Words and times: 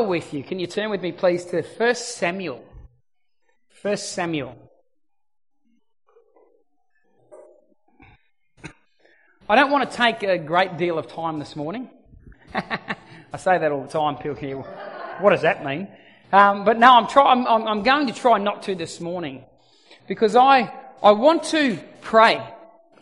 Bible 0.00 0.08
with 0.12 0.32
you, 0.32 0.42
can 0.42 0.58
you 0.58 0.66
turn 0.66 0.88
with 0.88 1.02
me, 1.02 1.12
please, 1.12 1.44
to 1.44 1.60
1 1.60 1.94
Samuel? 1.94 2.64
1 3.82 3.96
Samuel. 3.98 4.56
I 9.46 9.56
don't 9.56 9.70
want 9.70 9.90
to 9.90 9.94
take 9.94 10.22
a 10.22 10.38
great 10.38 10.78
deal 10.78 10.96
of 10.98 11.06
time 11.12 11.38
this 11.38 11.54
morning. 11.54 11.90
I 12.54 13.36
say 13.36 13.58
that 13.58 13.70
all 13.70 13.82
the 13.82 13.88
time. 13.88 14.16
Hear, 14.38 14.56
what 15.20 15.30
does 15.32 15.42
that 15.42 15.66
mean? 15.66 15.86
Um, 16.32 16.64
but 16.64 16.78
no, 16.78 16.94
I'm, 16.94 17.06
try, 17.06 17.30
I'm, 17.30 17.46
I'm 17.46 17.82
going 17.82 18.06
to 18.06 18.14
try 18.14 18.38
not 18.38 18.62
to 18.62 18.74
this 18.74 19.00
morning 19.00 19.44
because 20.08 20.34
I, 20.34 20.72
I 21.02 21.12
want 21.12 21.44
to 21.50 21.78
pray 22.00 22.42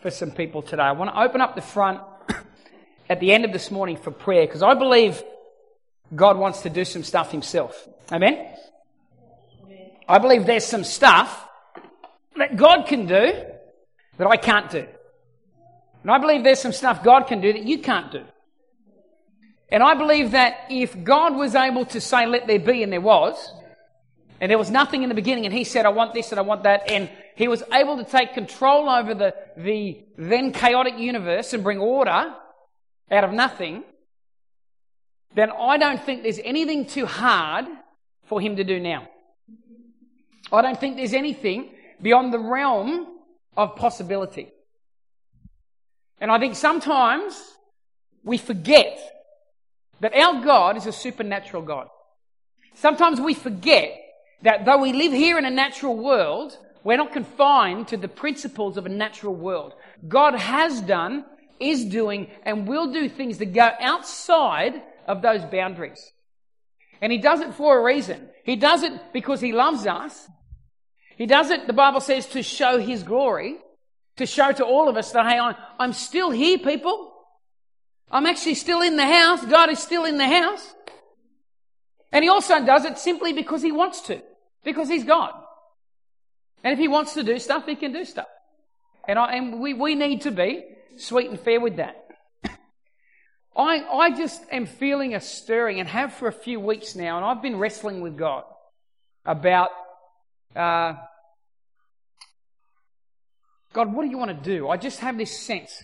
for 0.01 0.11
some 0.11 0.31
people 0.31 0.63
today. 0.63 0.83
I 0.83 0.91
want 0.91 1.15
to 1.15 1.21
open 1.21 1.39
up 1.39 1.55
the 1.55 1.61
front 1.61 2.01
at 3.09 3.21
the 3.21 3.31
end 3.31 3.45
of 3.45 3.53
this 3.53 3.71
morning 3.71 3.95
for 3.95 4.11
prayer 4.11 4.45
because 4.45 4.63
I 4.63 4.73
believe 4.73 5.23
God 6.15 6.37
wants 6.37 6.61
to 6.61 6.69
do 6.69 6.85
some 6.85 7.03
stuff 7.03 7.31
himself. 7.31 7.87
Amen? 8.11 8.55
I 10.07 10.17
believe 10.17 10.45
there's 10.45 10.65
some 10.65 10.83
stuff 10.83 11.47
that 12.35 12.55
God 12.55 12.87
can 12.87 13.05
do 13.05 13.31
that 14.17 14.27
I 14.27 14.37
can't 14.37 14.69
do. 14.71 14.87
And 16.01 16.11
I 16.11 16.17
believe 16.17 16.43
there's 16.43 16.61
some 16.61 16.71
stuff 16.71 17.03
God 17.03 17.27
can 17.27 17.41
do 17.41 17.53
that 17.53 17.63
you 17.63 17.79
can't 17.79 18.11
do. 18.11 18.23
And 19.71 19.83
I 19.83 19.93
believe 19.93 20.31
that 20.31 20.65
if 20.69 21.03
God 21.03 21.35
was 21.35 21.53
able 21.53 21.85
to 21.85 22.01
say, 22.01 22.25
let 22.25 22.47
there 22.47 22.59
be, 22.59 22.81
and 22.81 22.91
there 22.91 23.01
was, 23.01 23.53
and 24.41 24.49
there 24.49 24.57
was 24.57 24.71
nothing 24.71 25.03
in 25.03 25.09
the 25.09 25.15
beginning, 25.15 25.45
and 25.45 25.53
He 25.53 25.63
said, 25.63 25.85
I 25.85 25.89
want 25.89 26.13
this 26.13 26.31
and 26.31 26.39
I 26.39 26.41
want 26.41 26.63
that, 26.63 26.89
and 26.89 27.09
He 27.35 27.47
was 27.47 27.61
able 27.71 27.97
to 27.97 28.03
take 28.03 28.33
control 28.33 28.89
over 28.89 29.13
the, 29.13 29.35
the 29.57 30.03
then 30.17 30.53
chaotic 30.53 30.97
universe 30.97 31.53
and 31.53 31.63
bring 31.63 31.77
order 31.77 32.33
out 33.11 33.23
of 33.23 33.31
nothing, 33.31 33.83
then 35.35 35.51
I 35.51 35.77
don't 35.77 36.01
think 36.01 36.23
there's 36.23 36.39
anything 36.43 36.85
too 36.85 37.05
hard 37.05 37.65
for 38.23 38.41
Him 38.41 38.55
to 38.55 38.63
do 38.63 38.79
now. 38.79 39.07
I 40.51 40.61
don't 40.61 40.79
think 40.79 40.97
there's 40.97 41.13
anything 41.13 41.71
beyond 42.01 42.33
the 42.33 42.39
realm 42.39 43.07
of 43.55 43.75
possibility. 43.75 44.49
And 46.19 46.31
I 46.31 46.39
think 46.39 46.55
sometimes 46.55 47.39
we 48.23 48.37
forget 48.37 48.99
that 49.99 50.15
our 50.15 50.43
God 50.43 50.77
is 50.77 50.85
a 50.85 50.91
supernatural 50.91 51.61
God. 51.61 51.87
Sometimes 52.73 53.19
we 53.19 53.33
forget 53.33 53.97
that 54.41 54.65
though 54.65 54.81
we 54.81 54.93
live 54.93 55.11
here 55.11 55.37
in 55.37 55.45
a 55.45 55.49
natural 55.49 55.95
world, 55.95 56.57
we're 56.83 56.97
not 56.97 57.11
confined 57.11 57.89
to 57.89 57.97
the 57.97 58.07
principles 58.07 58.77
of 58.77 58.85
a 58.85 58.89
natural 58.89 59.35
world. 59.35 59.73
God 60.07 60.35
has 60.35 60.81
done, 60.81 61.25
is 61.59 61.85
doing, 61.85 62.27
and 62.43 62.67
will 62.67 62.91
do 62.91 63.09
things 63.09 63.37
that 63.39 63.53
go 63.53 63.69
outside 63.81 64.81
of 65.09 65.23
those 65.23 65.43
boundaries. 65.43 66.13
And 67.01 67.11
He 67.11 67.17
does 67.17 67.41
it 67.41 67.55
for 67.55 67.79
a 67.79 67.83
reason. 67.83 68.29
He 68.45 68.55
does 68.55 68.83
it 68.83 68.93
because 69.11 69.41
He 69.41 69.51
loves 69.51 69.85
us. 69.85 70.29
He 71.17 71.25
does 71.25 71.49
it, 71.49 71.67
the 71.67 71.73
Bible 71.73 71.99
says, 71.99 72.27
to 72.27 72.43
show 72.43 72.77
His 72.79 73.03
glory, 73.03 73.57
to 74.17 74.25
show 74.25 74.51
to 74.53 74.63
all 74.63 74.87
of 74.87 74.95
us 74.95 75.11
that, 75.11 75.25
hey, 75.25 75.39
I'm 75.79 75.93
still 75.93 76.29
here, 76.29 76.59
people. 76.59 77.11
I'm 78.11 78.25
actually 78.25 78.55
still 78.55 78.81
in 78.81 78.95
the 78.95 79.05
house. 79.05 79.43
God 79.45 79.69
is 79.69 79.79
still 79.79 80.05
in 80.05 80.17
the 80.17 80.27
house. 80.27 80.73
And 82.11 82.23
He 82.23 82.29
also 82.29 82.63
does 82.63 82.85
it 82.85 82.99
simply 82.99 83.33
because 83.33 83.61
He 83.63 83.71
wants 83.71 84.01
to, 84.01 84.21
because 84.63 84.87
He's 84.87 85.03
God. 85.03 85.33
And 86.63 86.71
if 86.73 86.79
He 86.79 86.87
wants 86.87 87.15
to 87.15 87.23
do 87.23 87.39
stuff, 87.39 87.65
He 87.65 87.75
can 87.75 87.91
do 87.91 88.05
stuff. 88.05 88.27
And, 89.07 89.17
I, 89.17 89.35
and 89.35 89.59
we, 89.59 89.73
we 89.73 89.95
need 89.95 90.21
to 90.21 90.31
be 90.31 90.63
sweet 90.97 91.29
and 91.29 91.39
fair 91.39 91.59
with 91.59 91.77
that. 91.77 92.08
I, 93.55 93.79
I 93.83 94.09
just 94.15 94.41
am 94.51 94.65
feeling 94.65 95.15
a 95.15 95.19
stirring 95.19 95.79
and 95.79 95.89
have 95.89 96.13
for 96.13 96.27
a 96.27 96.33
few 96.33 96.59
weeks 96.59 96.95
now, 96.95 97.17
and 97.17 97.25
I've 97.25 97.41
been 97.41 97.57
wrestling 97.57 98.01
with 98.01 98.17
God 98.17 98.43
about 99.25 99.69
uh, 100.55 100.93
God, 103.73 103.93
what 103.93 104.03
do 104.03 104.09
you 104.09 104.17
want 104.17 104.31
to 104.31 104.57
do? 104.57 104.67
I 104.67 104.77
just 104.77 104.99
have 104.99 105.17
this 105.17 105.39
sense 105.39 105.83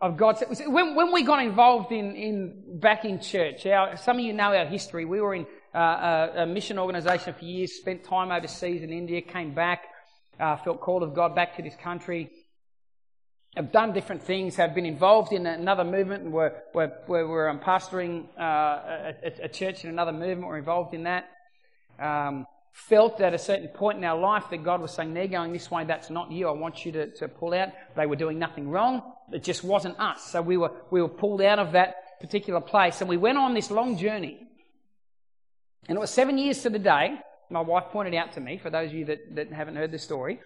of 0.00 0.16
God. 0.16 0.36
When, 0.66 0.94
when 0.94 1.12
we 1.12 1.22
got 1.22 1.42
involved 1.42 1.92
in, 1.92 2.14
in 2.14 2.78
back 2.78 3.04
in 3.04 3.20
church, 3.20 3.64
our, 3.64 3.96
some 3.96 4.18
of 4.18 4.24
you 4.24 4.34
know 4.34 4.54
our 4.54 4.66
history. 4.66 5.04
We 5.06 5.20
were 5.20 5.34
in 5.34 5.46
uh, 5.74 5.78
a, 5.78 6.42
a, 6.42 6.46
mission 6.46 6.78
organisation 6.78 7.32
for 7.32 7.44
years, 7.44 7.72
spent 7.72 8.04
time 8.04 8.30
overseas 8.30 8.82
in 8.82 8.90
India, 8.90 9.22
came 9.22 9.54
back, 9.54 9.84
uh, 10.38 10.56
felt 10.56 10.80
called 10.80 11.02
of 11.02 11.14
God 11.14 11.34
back 11.34 11.56
to 11.56 11.62
this 11.62 11.76
country. 11.76 12.30
Have 13.56 13.70
done 13.70 13.92
different 13.92 14.22
things, 14.22 14.56
have 14.56 14.74
been 14.74 14.86
involved 14.86 15.32
in 15.32 15.46
another 15.46 15.84
movement, 15.84 16.24
and 16.24 16.32
we're, 16.32 16.52
we're, 16.72 16.90
we're 17.06 17.48
um, 17.48 17.60
pastoring 17.60 18.26
uh, 18.38 19.12
a, 19.22 19.44
a, 19.44 19.48
church 19.48 19.84
in 19.84 19.90
another 19.90 20.12
movement. 20.12 20.48
We're 20.48 20.56
involved 20.56 20.94
in 20.94 21.02
that. 21.02 21.28
Um, 21.98 22.46
felt 22.72 23.20
at 23.20 23.34
a 23.34 23.38
certain 23.38 23.68
point 23.68 23.98
in 23.98 24.04
our 24.04 24.18
life 24.18 24.44
that 24.50 24.64
God 24.64 24.80
was 24.80 24.92
saying, 24.92 25.12
they're 25.12 25.28
going 25.28 25.52
this 25.52 25.70
way, 25.70 25.84
that's 25.84 26.10
not 26.10 26.32
you, 26.32 26.48
I 26.48 26.52
want 26.52 26.84
you 26.84 26.92
to, 26.92 27.10
to 27.16 27.28
pull 27.28 27.52
out. 27.52 27.68
They 27.96 28.06
were 28.06 28.16
doing 28.16 28.38
nothing 28.38 28.68
wrong, 28.68 29.02
it 29.30 29.44
just 29.44 29.62
wasn't 29.62 30.00
us. 30.00 30.24
So 30.24 30.40
we 30.40 30.56
were, 30.56 30.72
we 30.90 31.02
were 31.02 31.08
pulled 31.08 31.42
out 31.42 31.58
of 31.58 31.72
that 31.72 32.20
particular 32.20 32.60
place 32.60 33.00
and 33.00 33.10
we 33.10 33.16
went 33.16 33.38
on 33.38 33.54
this 33.54 33.70
long 33.70 33.98
journey. 33.98 34.38
And 35.88 35.96
it 35.96 36.00
was 36.00 36.10
seven 36.10 36.38
years 36.38 36.62
to 36.62 36.70
the 36.70 36.78
day, 36.78 37.18
my 37.50 37.60
wife 37.60 37.84
pointed 37.92 38.14
out 38.14 38.32
to 38.32 38.40
me, 38.40 38.56
for 38.56 38.70
those 38.70 38.88
of 38.88 38.94
you 38.94 39.04
that, 39.06 39.34
that 39.34 39.52
haven't 39.52 39.76
heard 39.76 39.92
the 39.92 39.98
story, 39.98 40.40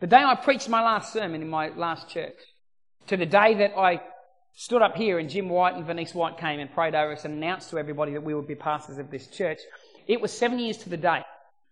the 0.00 0.06
day 0.06 0.22
I 0.22 0.34
preached 0.36 0.68
my 0.68 0.82
last 0.82 1.12
sermon 1.12 1.42
in 1.42 1.48
my 1.48 1.70
last 1.70 2.08
church, 2.08 2.38
to 3.08 3.16
the 3.16 3.26
day 3.26 3.54
that 3.54 3.76
I 3.76 4.00
stood 4.54 4.82
up 4.82 4.96
here 4.96 5.18
and 5.18 5.30
Jim 5.30 5.48
White 5.48 5.74
and 5.74 5.86
Venice 5.86 6.14
White 6.14 6.38
came 6.38 6.60
and 6.60 6.72
prayed 6.72 6.94
over 6.94 7.12
us 7.12 7.24
and 7.24 7.34
announced 7.34 7.70
to 7.70 7.78
everybody 7.78 8.12
that 8.12 8.22
we 8.22 8.34
would 8.34 8.46
be 8.46 8.54
pastors 8.54 8.98
of 8.98 9.10
this 9.10 9.26
church, 9.26 9.60
it 10.06 10.20
was 10.20 10.32
seven 10.32 10.58
years 10.58 10.78
to 10.78 10.88
the 10.88 10.96
day 10.96 11.22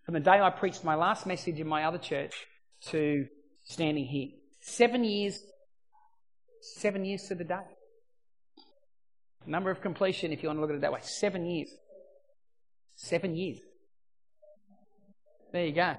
from 0.03 0.13
the 0.15 0.19
day 0.19 0.39
I 0.39 0.49
preached 0.49 0.83
my 0.83 0.95
last 0.95 1.25
message 1.25 1.59
in 1.59 1.67
my 1.67 1.83
other 1.83 1.97
church 1.97 2.33
to 2.87 3.27
standing 3.63 4.05
here. 4.05 4.29
Seven 4.61 5.03
years, 5.03 5.41
seven 6.59 7.05
years 7.05 7.23
to 7.23 7.35
the 7.35 7.43
day. 7.43 7.63
Number 9.45 9.71
of 9.71 9.81
completion, 9.81 10.31
if 10.31 10.43
you 10.43 10.49
want 10.49 10.57
to 10.57 10.61
look 10.61 10.69
at 10.69 10.75
it 10.75 10.81
that 10.81 10.91
way. 10.91 10.99
Seven 11.01 11.45
years. 11.45 11.69
Seven 12.95 13.35
years. 13.35 13.59
There 15.51 15.65
you 15.65 15.73
go. 15.73 15.95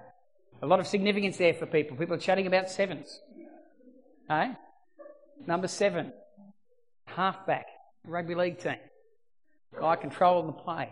A 0.62 0.66
lot 0.66 0.78
of 0.78 0.86
significance 0.86 1.36
there 1.38 1.54
for 1.54 1.66
people. 1.66 1.96
People 1.96 2.14
are 2.14 2.20
chatting 2.20 2.46
about 2.46 2.70
sevens. 2.70 3.20
Hey? 4.28 4.52
Number 5.46 5.68
seven. 5.68 6.12
Halfback. 7.06 7.66
Rugby 8.06 8.34
league 8.34 8.58
team. 8.58 8.76
Guy 9.78 9.96
controlling 9.96 10.46
the 10.46 10.52
play. 10.52 10.90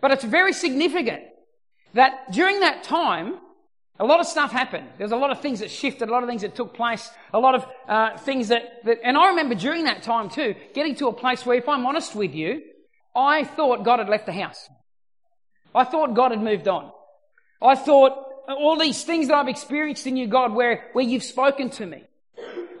But 0.00 0.10
it's 0.10 0.24
very 0.24 0.52
significant 0.52 1.22
that 1.94 2.32
during 2.32 2.60
that 2.60 2.82
time, 2.82 3.38
a 3.98 4.04
lot 4.04 4.20
of 4.20 4.26
stuff 4.26 4.50
happened. 4.50 4.88
There 4.98 5.04
was 5.04 5.12
a 5.12 5.16
lot 5.16 5.30
of 5.30 5.40
things 5.40 5.60
that 5.60 5.70
shifted, 5.70 6.08
a 6.08 6.12
lot 6.12 6.24
of 6.24 6.28
things 6.28 6.42
that 6.42 6.56
took 6.56 6.74
place, 6.74 7.08
a 7.32 7.38
lot 7.38 7.54
of 7.54 7.66
uh, 7.88 8.18
things 8.18 8.48
that, 8.48 8.84
that, 8.84 8.98
and 9.04 9.16
I 9.16 9.28
remember 9.28 9.54
during 9.54 9.84
that 9.84 10.02
time 10.02 10.28
too, 10.28 10.56
getting 10.74 10.96
to 10.96 11.08
a 11.08 11.12
place 11.12 11.46
where, 11.46 11.56
if 11.56 11.68
I'm 11.68 11.86
honest 11.86 12.14
with 12.14 12.34
you, 12.34 12.62
I 13.14 13.44
thought 13.44 13.84
God 13.84 14.00
had 14.00 14.08
left 14.08 14.26
the 14.26 14.32
house. 14.32 14.68
I 15.74 15.84
thought 15.84 16.14
God 16.14 16.32
had 16.32 16.42
moved 16.42 16.66
on. 16.66 16.90
I 17.62 17.76
thought 17.76 18.12
all 18.48 18.76
these 18.78 19.04
things 19.04 19.28
that 19.28 19.36
I've 19.36 19.48
experienced 19.48 20.06
in 20.06 20.16
you, 20.16 20.26
God, 20.26 20.52
where, 20.52 20.90
where 20.92 21.04
you've 21.04 21.22
spoken 21.22 21.70
to 21.70 21.86
me 21.86 22.04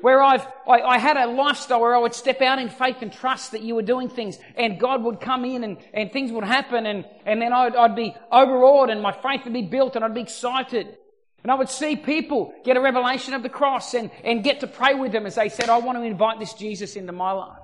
where 0.04 0.22
I've, 0.22 0.46
I, 0.68 0.82
I, 0.82 0.98
had 0.98 1.16
a 1.16 1.26
lifestyle 1.26 1.80
where 1.80 1.94
I 1.94 1.98
would 1.98 2.12
step 2.12 2.42
out 2.42 2.58
in 2.58 2.68
faith 2.68 2.98
and 3.00 3.10
trust 3.10 3.52
that 3.52 3.62
you 3.62 3.74
were 3.74 3.80
doing 3.80 4.10
things 4.10 4.38
and 4.54 4.78
God 4.78 5.02
would 5.02 5.18
come 5.18 5.46
in 5.46 5.64
and, 5.64 5.78
and 5.94 6.12
things 6.12 6.30
would 6.30 6.44
happen 6.44 6.84
and, 6.84 7.06
and 7.24 7.40
then 7.40 7.54
I'd, 7.54 7.74
I'd 7.74 7.96
be 7.96 8.14
overawed 8.30 8.90
and 8.90 9.00
my 9.00 9.12
faith 9.12 9.44
would 9.44 9.54
be 9.54 9.62
built 9.62 9.96
and 9.96 10.04
I'd 10.04 10.12
be 10.12 10.20
excited. 10.20 10.98
And 11.42 11.50
I 11.50 11.54
would 11.54 11.70
see 11.70 11.96
people 11.96 12.52
get 12.66 12.76
a 12.76 12.82
revelation 12.82 13.32
of 13.32 13.42
the 13.42 13.48
cross 13.48 13.94
and, 13.94 14.10
and 14.22 14.44
get 14.44 14.60
to 14.60 14.66
pray 14.66 14.92
with 14.92 15.10
them 15.10 15.24
as 15.24 15.36
they 15.36 15.48
said, 15.48 15.70
I 15.70 15.78
want 15.78 15.96
to 15.96 16.04
invite 16.04 16.38
this 16.38 16.52
Jesus 16.52 16.96
into 16.96 17.12
my 17.12 17.32
life. 17.32 17.62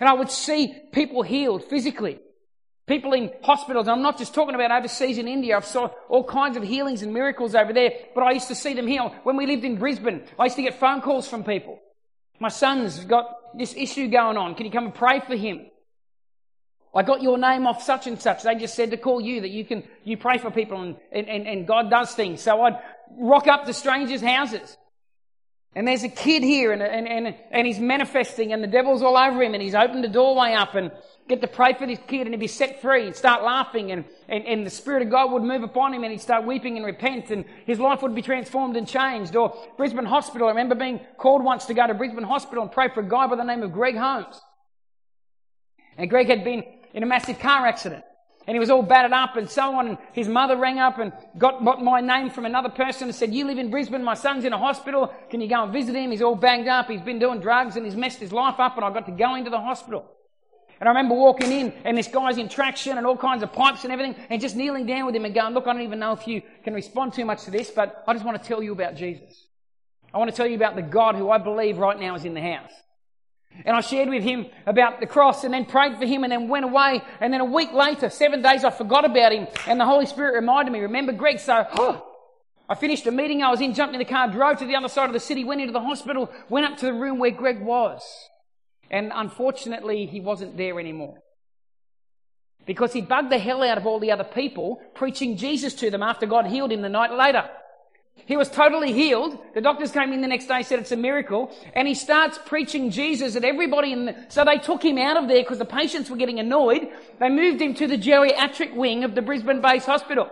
And 0.00 0.08
I 0.08 0.14
would 0.14 0.32
see 0.32 0.74
people 0.90 1.22
healed 1.22 1.62
physically. 1.62 2.18
People 2.88 3.12
in 3.12 3.30
hospitals. 3.42 3.86
I'm 3.86 4.00
not 4.00 4.16
just 4.16 4.34
talking 4.34 4.54
about 4.54 4.70
overseas 4.70 5.18
in 5.18 5.28
India. 5.28 5.56
I've 5.56 5.66
saw 5.66 5.90
all 6.08 6.24
kinds 6.24 6.56
of 6.56 6.62
healings 6.62 7.02
and 7.02 7.12
miracles 7.12 7.54
over 7.54 7.72
there, 7.72 7.92
but 8.14 8.22
I 8.22 8.32
used 8.32 8.48
to 8.48 8.54
see 8.54 8.72
them 8.72 8.86
heal. 8.86 9.14
When 9.24 9.36
we 9.36 9.46
lived 9.46 9.64
in 9.64 9.76
Brisbane, 9.76 10.22
I 10.38 10.44
used 10.44 10.56
to 10.56 10.62
get 10.62 10.80
phone 10.80 11.02
calls 11.02 11.28
from 11.28 11.44
people. 11.44 11.78
My 12.40 12.48
son's 12.48 13.04
got 13.04 13.26
this 13.56 13.74
issue 13.76 14.08
going 14.08 14.38
on. 14.38 14.54
Can 14.54 14.64
you 14.64 14.72
come 14.72 14.86
and 14.86 14.94
pray 14.94 15.20
for 15.20 15.36
him? 15.36 15.66
I 16.94 17.02
got 17.02 17.20
your 17.20 17.36
name 17.36 17.66
off 17.66 17.82
such 17.82 18.06
and 18.06 18.20
such. 18.20 18.42
They 18.42 18.54
just 18.54 18.74
said 18.74 18.90
to 18.92 18.96
call 18.96 19.20
you 19.20 19.42
that 19.42 19.50
you 19.50 19.64
can, 19.64 19.84
you 20.04 20.16
pray 20.16 20.38
for 20.38 20.50
people 20.50 20.80
and, 20.80 20.96
and, 21.12 21.46
and 21.46 21.66
God 21.66 21.90
does 21.90 22.14
things. 22.14 22.40
So 22.40 22.62
I'd 22.62 22.80
rock 23.18 23.46
up 23.46 23.66
to 23.66 23.74
strangers' 23.74 24.22
houses. 24.22 24.76
And 25.74 25.86
there's 25.86 26.02
a 26.02 26.08
kid 26.08 26.42
here 26.42 26.72
and, 26.72 26.82
and, 26.82 27.06
and, 27.06 27.34
and 27.50 27.66
he's 27.66 27.78
manifesting 27.78 28.52
and 28.52 28.62
the 28.62 28.68
devil's 28.68 29.02
all 29.02 29.16
over 29.16 29.42
him 29.42 29.52
and 29.52 29.62
he's 29.62 29.74
opened 29.74 30.02
the 30.02 30.08
doorway 30.08 30.54
up 30.54 30.74
and 30.74 30.90
get 31.28 31.42
to 31.42 31.46
pray 31.46 31.74
for 31.74 31.86
this 31.86 31.98
kid 32.06 32.22
and 32.22 32.30
he'd 32.30 32.40
be 32.40 32.46
set 32.46 32.80
free 32.80 33.06
and 33.06 33.14
start 33.14 33.42
laughing 33.44 33.92
and, 33.92 34.04
and, 34.28 34.46
and 34.46 34.66
the 34.66 34.70
Spirit 34.70 35.02
of 35.02 35.10
God 35.10 35.30
would 35.30 35.42
move 35.42 35.62
upon 35.62 35.92
him 35.92 36.02
and 36.02 36.10
he'd 36.10 36.20
start 36.20 36.44
weeping 36.44 36.76
and 36.76 36.86
repent 36.86 37.30
and 37.30 37.44
his 37.66 37.78
life 37.78 38.02
would 38.02 38.14
be 38.14 38.22
transformed 38.22 38.76
and 38.76 38.88
changed. 38.88 39.36
Or 39.36 39.54
Brisbane 39.76 40.06
Hospital. 40.06 40.48
I 40.48 40.50
remember 40.50 40.74
being 40.74 41.00
called 41.18 41.44
once 41.44 41.66
to 41.66 41.74
go 41.74 41.86
to 41.86 41.94
Brisbane 41.94 42.24
Hospital 42.24 42.62
and 42.62 42.72
pray 42.72 42.88
for 42.88 43.00
a 43.00 43.08
guy 43.08 43.26
by 43.26 43.36
the 43.36 43.44
name 43.44 43.62
of 43.62 43.72
Greg 43.72 43.96
Holmes. 43.96 44.40
And 45.98 46.08
Greg 46.08 46.28
had 46.28 46.44
been 46.44 46.64
in 46.94 47.02
a 47.02 47.06
massive 47.06 47.38
car 47.38 47.66
accident. 47.66 48.04
And 48.46 48.54
he 48.54 48.60
was 48.60 48.70
all 48.70 48.80
battered 48.80 49.12
up 49.12 49.36
and 49.36 49.50
someone, 49.50 49.98
his 50.14 50.26
mother 50.26 50.56
rang 50.56 50.78
up 50.78 50.98
and 50.98 51.12
got 51.36 51.62
my 51.62 52.00
name 52.00 52.30
from 52.30 52.46
another 52.46 52.70
person 52.70 53.08
and 53.08 53.14
said, 53.14 53.34
you 53.34 53.44
live 53.44 53.58
in 53.58 53.70
Brisbane, 53.70 54.02
my 54.02 54.14
son's 54.14 54.46
in 54.46 54.54
a 54.54 54.58
hospital, 54.58 55.12
can 55.28 55.42
you 55.42 55.48
go 55.50 55.64
and 55.64 55.70
visit 55.70 55.94
him? 55.94 56.10
He's 56.10 56.22
all 56.22 56.34
banged 56.34 56.66
up, 56.66 56.88
he's 56.88 57.02
been 57.02 57.18
doing 57.18 57.40
drugs 57.40 57.76
and 57.76 57.84
he's 57.84 57.94
messed 57.94 58.20
his 58.20 58.32
life 58.32 58.58
up 58.58 58.76
and 58.76 58.86
I 58.86 58.90
got 58.90 59.04
to 59.04 59.12
go 59.12 59.34
into 59.34 59.50
the 59.50 59.60
hospital. 59.60 60.10
And 60.80 60.88
I 60.88 60.92
remember 60.92 61.14
walking 61.14 61.50
in 61.50 61.72
and 61.84 61.98
this 61.98 62.08
guy's 62.08 62.38
in 62.38 62.48
traction 62.48 62.98
and 62.98 63.06
all 63.06 63.16
kinds 63.16 63.42
of 63.42 63.52
pipes 63.52 63.84
and 63.84 63.92
everything 63.92 64.14
and 64.30 64.40
just 64.40 64.54
kneeling 64.54 64.86
down 64.86 65.06
with 65.06 65.14
him 65.14 65.24
and 65.24 65.34
going, 65.34 65.54
look, 65.54 65.66
I 65.66 65.72
don't 65.72 65.82
even 65.82 65.98
know 65.98 66.12
if 66.12 66.26
you 66.28 66.42
can 66.62 66.74
respond 66.74 67.14
too 67.14 67.24
much 67.24 67.44
to 67.44 67.50
this, 67.50 67.70
but 67.70 68.04
I 68.06 68.12
just 68.12 68.24
want 68.24 68.40
to 68.40 68.48
tell 68.48 68.62
you 68.62 68.72
about 68.72 68.94
Jesus. 68.94 69.46
I 70.14 70.18
want 70.18 70.30
to 70.30 70.36
tell 70.36 70.46
you 70.46 70.56
about 70.56 70.76
the 70.76 70.82
God 70.82 71.16
who 71.16 71.30
I 71.30 71.38
believe 71.38 71.78
right 71.78 71.98
now 71.98 72.14
is 72.14 72.24
in 72.24 72.34
the 72.34 72.40
house. 72.40 72.72
And 73.64 73.76
I 73.76 73.80
shared 73.80 74.08
with 74.08 74.22
him 74.22 74.46
about 74.66 75.00
the 75.00 75.06
cross 75.06 75.42
and 75.42 75.52
then 75.52 75.64
prayed 75.64 75.98
for 75.98 76.06
him 76.06 76.22
and 76.22 76.32
then 76.32 76.48
went 76.48 76.64
away. 76.64 77.02
And 77.20 77.32
then 77.32 77.40
a 77.40 77.44
week 77.44 77.72
later, 77.72 78.08
seven 78.08 78.40
days, 78.40 78.62
I 78.62 78.70
forgot 78.70 79.04
about 79.04 79.32
him. 79.32 79.48
And 79.66 79.80
the 79.80 79.84
Holy 79.84 80.06
Spirit 80.06 80.34
reminded 80.34 80.70
me, 80.70 80.80
remember 80.80 81.12
Greg? 81.12 81.40
So, 81.40 81.66
oh, 81.72 82.06
I 82.68 82.74
finished 82.74 83.06
a 83.06 83.10
meeting 83.10 83.42
I 83.42 83.50
was 83.50 83.60
in, 83.60 83.74
jumped 83.74 83.94
in 83.94 83.98
the 83.98 84.04
car, 84.04 84.30
drove 84.30 84.58
to 84.58 84.66
the 84.66 84.76
other 84.76 84.88
side 84.88 85.06
of 85.06 85.12
the 85.12 85.20
city, 85.20 85.42
went 85.42 85.60
into 85.60 85.72
the 85.72 85.80
hospital, 85.80 86.30
went 86.48 86.66
up 86.66 86.78
to 86.78 86.86
the 86.86 86.92
room 86.92 87.18
where 87.18 87.30
Greg 87.30 87.60
was. 87.60 88.02
And 88.90 89.12
unfortunately, 89.14 90.06
he 90.06 90.20
wasn't 90.20 90.56
there 90.56 90.78
anymore. 90.80 91.18
Because 92.66 92.92
he 92.92 93.00
bugged 93.00 93.30
the 93.30 93.38
hell 93.38 93.62
out 93.62 93.78
of 93.78 93.86
all 93.86 93.98
the 93.98 94.12
other 94.12 94.24
people, 94.24 94.80
preaching 94.94 95.36
Jesus 95.36 95.74
to 95.74 95.90
them 95.90 96.02
after 96.02 96.26
God 96.26 96.46
healed 96.46 96.72
him 96.72 96.82
the 96.82 96.88
night 96.88 97.12
later. 97.12 97.48
He 98.26 98.36
was 98.36 98.48
totally 98.48 98.92
healed. 98.92 99.38
The 99.54 99.60
doctors 99.60 99.92
came 99.92 100.12
in 100.12 100.20
the 100.20 100.28
next 100.28 100.46
day, 100.46 100.62
said 100.62 100.80
it's 100.80 100.92
a 100.92 100.96
miracle, 100.96 101.50
and 101.74 101.86
he 101.86 101.94
starts 101.94 102.38
preaching 102.44 102.90
Jesus 102.90 103.36
at 103.36 103.44
everybody 103.44 103.92
in 103.92 104.06
the, 104.06 104.16
so 104.28 104.44
they 104.44 104.58
took 104.58 104.84
him 104.84 104.98
out 104.98 105.16
of 105.16 105.28
there 105.28 105.42
because 105.42 105.58
the 105.58 105.64
patients 105.64 106.10
were 106.10 106.16
getting 106.16 106.40
annoyed. 106.40 106.88
They 107.20 107.28
moved 107.28 107.62
him 107.62 107.74
to 107.74 107.86
the 107.86 107.96
geriatric 107.96 108.74
wing 108.74 109.04
of 109.04 109.14
the 109.14 109.22
Brisbane-based 109.22 109.86
Hospital. 109.86 110.28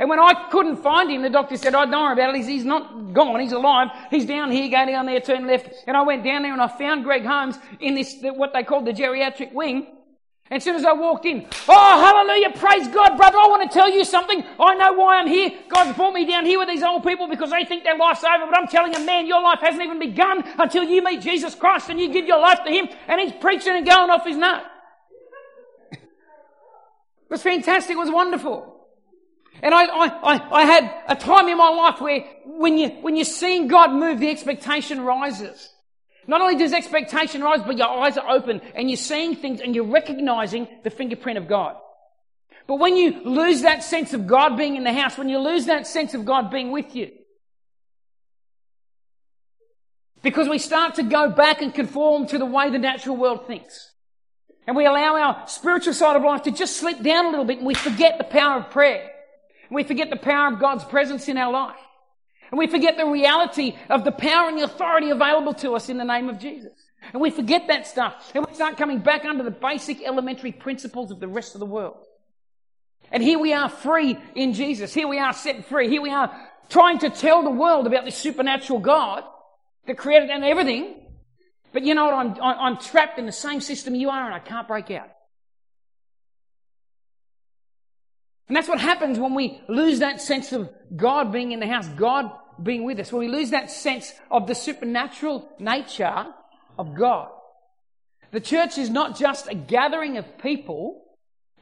And 0.00 0.08
when 0.08 0.18
I 0.18 0.48
couldn't 0.50 0.78
find 0.78 1.10
him, 1.10 1.20
the 1.20 1.28
doctor 1.28 1.58
said, 1.58 1.74
oh, 1.74 1.84
don't 1.84 1.92
worry 1.92 2.14
about 2.14 2.34
it. 2.34 2.38
He's, 2.38 2.46
he's 2.46 2.64
not 2.64 3.12
gone. 3.12 3.38
He's 3.38 3.52
alive. 3.52 3.88
He's 4.08 4.24
down 4.24 4.50
here. 4.50 4.70
Go 4.70 4.86
down 4.86 5.04
there, 5.04 5.20
turn 5.20 5.46
left. 5.46 5.68
And 5.86 5.94
I 5.94 6.00
went 6.00 6.24
down 6.24 6.42
there 6.42 6.54
and 6.54 6.62
I 6.62 6.68
found 6.68 7.04
Greg 7.04 7.22
Holmes 7.22 7.58
in 7.80 7.94
this, 7.94 8.16
what 8.22 8.54
they 8.54 8.62
call 8.62 8.82
the 8.82 8.92
geriatric 8.92 9.52
wing. 9.52 9.88
And 10.48 10.56
as 10.56 10.64
soon 10.64 10.74
as 10.74 10.86
I 10.86 10.94
walked 10.94 11.26
in, 11.26 11.46
oh, 11.68 12.00
hallelujah, 12.00 12.58
praise 12.58 12.88
God, 12.88 13.18
brother, 13.18 13.36
I 13.36 13.46
want 13.48 13.70
to 13.70 13.78
tell 13.78 13.90
you 13.90 14.02
something. 14.06 14.42
I 14.58 14.74
know 14.74 14.94
why 14.94 15.18
I'm 15.18 15.28
here. 15.28 15.50
God's 15.68 15.94
brought 15.94 16.14
me 16.14 16.24
down 16.24 16.46
here 16.46 16.58
with 16.58 16.68
these 16.68 16.82
old 16.82 17.04
people 17.04 17.28
because 17.28 17.50
they 17.50 17.66
think 17.66 17.84
their 17.84 17.98
life's 17.98 18.24
over, 18.24 18.46
but 18.46 18.56
I'm 18.56 18.68
telling 18.68 18.92
them, 18.92 19.04
man, 19.04 19.26
your 19.26 19.42
life 19.42 19.60
hasn't 19.60 19.82
even 19.82 19.98
begun 19.98 20.42
until 20.58 20.82
you 20.82 21.04
meet 21.04 21.20
Jesus 21.20 21.54
Christ 21.54 21.90
and 21.90 22.00
you 22.00 22.10
give 22.10 22.26
your 22.26 22.40
life 22.40 22.60
to 22.64 22.70
Him, 22.70 22.88
and 23.06 23.20
He's 23.20 23.32
preaching 23.38 23.76
and 23.76 23.86
going 23.86 24.08
off 24.08 24.26
His 24.26 24.38
nut. 24.38 24.64
it 25.92 26.00
was 27.28 27.42
fantastic, 27.42 27.94
it 27.94 27.98
was 27.98 28.10
wonderful. 28.10 28.79
And 29.62 29.74
I, 29.74 29.84
I, 29.84 30.06
I, 30.06 30.60
I 30.60 30.64
had 30.64 30.94
a 31.08 31.16
time 31.16 31.48
in 31.48 31.58
my 31.58 31.68
life 31.68 32.00
where 32.00 32.24
when 32.46 32.78
you, 32.78 32.88
when 33.02 33.16
you're 33.16 33.24
seeing 33.24 33.68
God 33.68 33.92
move, 33.92 34.20
the 34.20 34.30
expectation 34.30 35.02
rises. 35.02 35.72
Not 36.26 36.40
only 36.40 36.56
does 36.56 36.72
expectation 36.72 37.42
rise, 37.42 37.60
but 37.62 37.76
your 37.76 37.88
eyes 37.88 38.16
are 38.16 38.30
open 38.30 38.60
and 38.74 38.88
you're 38.88 38.96
seeing 38.96 39.36
things 39.36 39.60
and 39.60 39.74
you're 39.74 39.84
recognizing 39.84 40.68
the 40.84 40.90
fingerprint 40.90 41.38
of 41.38 41.48
God. 41.48 41.76
But 42.66 42.76
when 42.76 42.96
you 42.96 43.22
lose 43.24 43.62
that 43.62 43.82
sense 43.82 44.14
of 44.14 44.26
God 44.26 44.56
being 44.56 44.76
in 44.76 44.84
the 44.84 44.92
house, 44.92 45.18
when 45.18 45.28
you 45.28 45.38
lose 45.38 45.66
that 45.66 45.86
sense 45.86 46.14
of 46.14 46.24
God 46.24 46.50
being 46.50 46.70
with 46.70 46.94
you, 46.94 47.10
because 50.22 50.48
we 50.48 50.58
start 50.58 50.96
to 50.96 51.02
go 51.02 51.30
back 51.30 51.62
and 51.62 51.74
conform 51.74 52.26
to 52.28 52.38
the 52.38 52.46
way 52.46 52.70
the 52.70 52.78
natural 52.78 53.16
world 53.16 53.46
thinks. 53.46 53.90
And 54.66 54.76
we 54.76 54.86
allow 54.86 55.16
our 55.16 55.48
spiritual 55.48 55.94
side 55.94 56.16
of 56.16 56.22
life 56.22 56.42
to 56.42 56.50
just 56.50 56.76
slip 56.76 57.02
down 57.02 57.26
a 57.26 57.30
little 57.30 57.44
bit 57.44 57.58
and 57.58 57.66
we 57.66 57.74
forget 57.74 58.18
the 58.18 58.24
power 58.24 58.60
of 58.60 58.70
prayer. 58.70 59.10
We 59.70 59.84
forget 59.84 60.10
the 60.10 60.16
power 60.16 60.52
of 60.52 60.60
God's 60.60 60.84
presence 60.84 61.28
in 61.28 61.36
our 61.36 61.52
life. 61.52 61.76
And 62.50 62.58
we 62.58 62.66
forget 62.66 62.96
the 62.96 63.06
reality 63.06 63.76
of 63.88 64.04
the 64.04 64.12
power 64.12 64.48
and 64.48 64.58
the 64.58 64.64
authority 64.64 65.10
available 65.10 65.54
to 65.54 65.76
us 65.76 65.88
in 65.88 65.98
the 65.98 66.04
name 66.04 66.28
of 66.28 66.38
Jesus. 66.38 66.72
And 67.12 67.22
we 67.22 67.30
forget 67.30 67.68
that 67.68 67.86
stuff. 67.86 68.32
And 68.34 68.44
we 68.46 68.54
start 68.54 68.76
coming 68.76 68.98
back 68.98 69.24
under 69.24 69.44
the 69.44 69.50
basic 69.50 70.02
elementary 70.02 70.52
principles 70.52 71.10
of 71.10 71.20
the 71.20 71.28
rest 71.28 71.54
of 71.54 71.60
the 71.60 71.66
world. 71.66 71.96
And 73.12 73.22
here 73.22 73.38
we 73.38 73.52
are 73.52 73.68
free 73.68 74.18
in 74.34 74.52
Jesus. 74.52 74.92
Here 74.92 75.08
we 75.08 75.18
are 75.18 75.32
set 75.32 75.64
free. 75.66 75.88
Here 75.88 76.02
we 76.02 76.10
are 76.10 76.34
trying 76.68 76.98
to 77.00 77.10
tell 77.10 77.42
the 77.42 77.50
world 77.50 77.86
about 77.86 78.04
this 78.04 78.16
supernatural 78.16 78.80
God 78.80 79.24
that 79.86 79.96
created 79.96 80.30
and 80.30 80.44
everything. 80.44 80.96
But 81.72 81.84
you 81.84 81.94
know 81.94 82.06
what? 82.06 82.14
I'm, 82.14 82.36
I'm 82.40 82.76
trapped 82.78 83.18
in 83.18 83.26
the 83.26 83.32
same 83.32 83.60
system 83.60 83.94
you 83.94 84.10
are 84.10 84.26
and 84.26 84.34
I 84.34 84.40
can't 84.40 84.66
break 84.66 84.90
out. 84.90 85.08
And 88.50 88.56
that's 88.56 88.68
what 88.68 88.80
happens 88.80 89.16
when 89.16 89.34
we 89.34 89.60
lose 89.68 90.00
that 90.00 90.20
sense 90.20 90.52
of 90.52 90.68
God 90.96 91.30
being 91.30 91.52
in 91.52 91.60
the 91.60 91.68
house, 91.68 91.86
God 91.86 92.32
being 92.60 92.82
with 92.82 92.98
us. 92.98 93.12
When 93.12 93.20
we 93.20 93.28
lose 93.28 93.50
that 93.50 93.70
sense 93.70 94.12
of 94.28 94.48
the 94.48 94.56
supernatural 94.56 95.48
nature 95.60 96.26
of 96.76 96.96
God. 96.96 97.28
The 98.32 98.40
church 98.40 98.76
is 98.76 98.90
not 98.90 99.16
just 99.16 99.46
a 99.46 99.54
gathering 99.54 100.18
of 100.18 100.38
people 100.38 101.00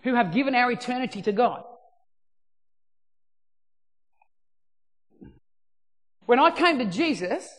who 0.02 0.14
have 0.14 0.32
given 0.32 0.54
our 0.54 0.72
eternity 0.72 1.20
to 1.20 1.30
God. 1.30 1.62
When 6.24 6.38
I 6.38 6.52
came 6.52 6.78
to 6.78 6.86
Jesus 6.86 7.54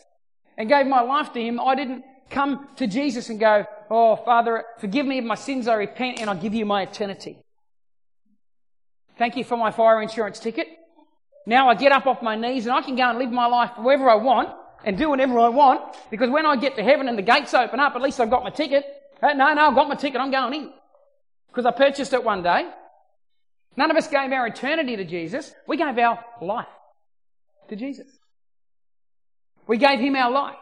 and 0.58 0.68
gave 0.68 0.88
my 0.88 1.02
life 1.02 1.32
to 1.34 1.40
Him, 1.40 1.60
I 1.60 1.76
didn't 1.76 2.02
come 2.30 2.66
to 2.78 2.88
Jesus 2.88 3.30
and 3.30 3.38
go, 3.38 3.64
Oh, 3.90 4.16
Father, 4.16 4.64
forgive 4.80 5.06
me 5.06 5.18
of 5.18 5.24
my 5.24 5.36
sins, 5.36 5.68
I 5.68 5.74
repent, 5.74 6.20
and 6.20 6.28
I 6.28 6.34
give 6.34 6.52
you 6.52 6.66
my 6.66 6.82
eternity. 6.82 7.38
Thank 9.20 9.36
you 9.36 9.44
for 9.44 9.58
my 9.58 9.70
fire 9.70 10.00
insurance 10.00 10.38
ticket. 10.38 10.66
Now 11.44 11.68
I 11.68 11.74
get 11.74 11.92
up 11.92 12.06
off 12.06 12.22
my 12.22 12.36
knees 12.36 12.64
and 12.64 12.74
I 12.74 12.80
can 12.80 12.96
go 12.96 13.02
and 13.02 13.18
live 13.18 13.30
my 13.30 13.44
life 13.44 13.72
wherever 13.76 14.08
I 14.08 14.14
want 14.14 14.48
and 14.82 14.96
do 14.96 15.10
whatever 15.10 15.38
I 15.38 15.50
want 15.50 15.94
because 16.10 16.30
when 16.30 16.46
I 16.46 16.56
get 16.56 16.74
to 16.76 16.82
heaven 16.82 17.06
and 17.06 17.18
the 17.18 17.22
gates 17.22 17.52
open 17.52 17.80
up, 17.80 17.94
at 17.94 18.00
least 18.00 18.18
I've 18.18 18.30
got 18.30 18.44
my 18.44 18.48
ticket. 18.48 18.82
Uh, 19.22 19.34
no, 19.34 19.52
no, 19.52 19.66
I've 19.66 19.74
got 19.74 19.90
my 19.90 19.94
ticket. 19.94 20.22
I'm 20.22 20.30
going 20.30 20.54
in 20.54 20.72
because 21.48 21.66
I 21.66 21.70
purchased 21.70 22.14
it 22.14 22.24
one 22.24 22.42
day. 22.42 22.66
None 23.76 23.90
of 23.90 23.96
us 23.98 24.08
gave 24.08 24.32
our 24.32 24.46
eternity 24.46 24.96
to 24.96 25.04
Jesus. 25.04 25.52
We 25.68 25.76
gave 25.76 25.98
our 25.98 26.24
life 26.40 26.64
to 27.68 27.76
Jesus. 27.76 28.06
We 29.66 29.76
gave 29.76 30.00
him 30.00 30.16
our 30.16 30.30
life. 30.30 30.56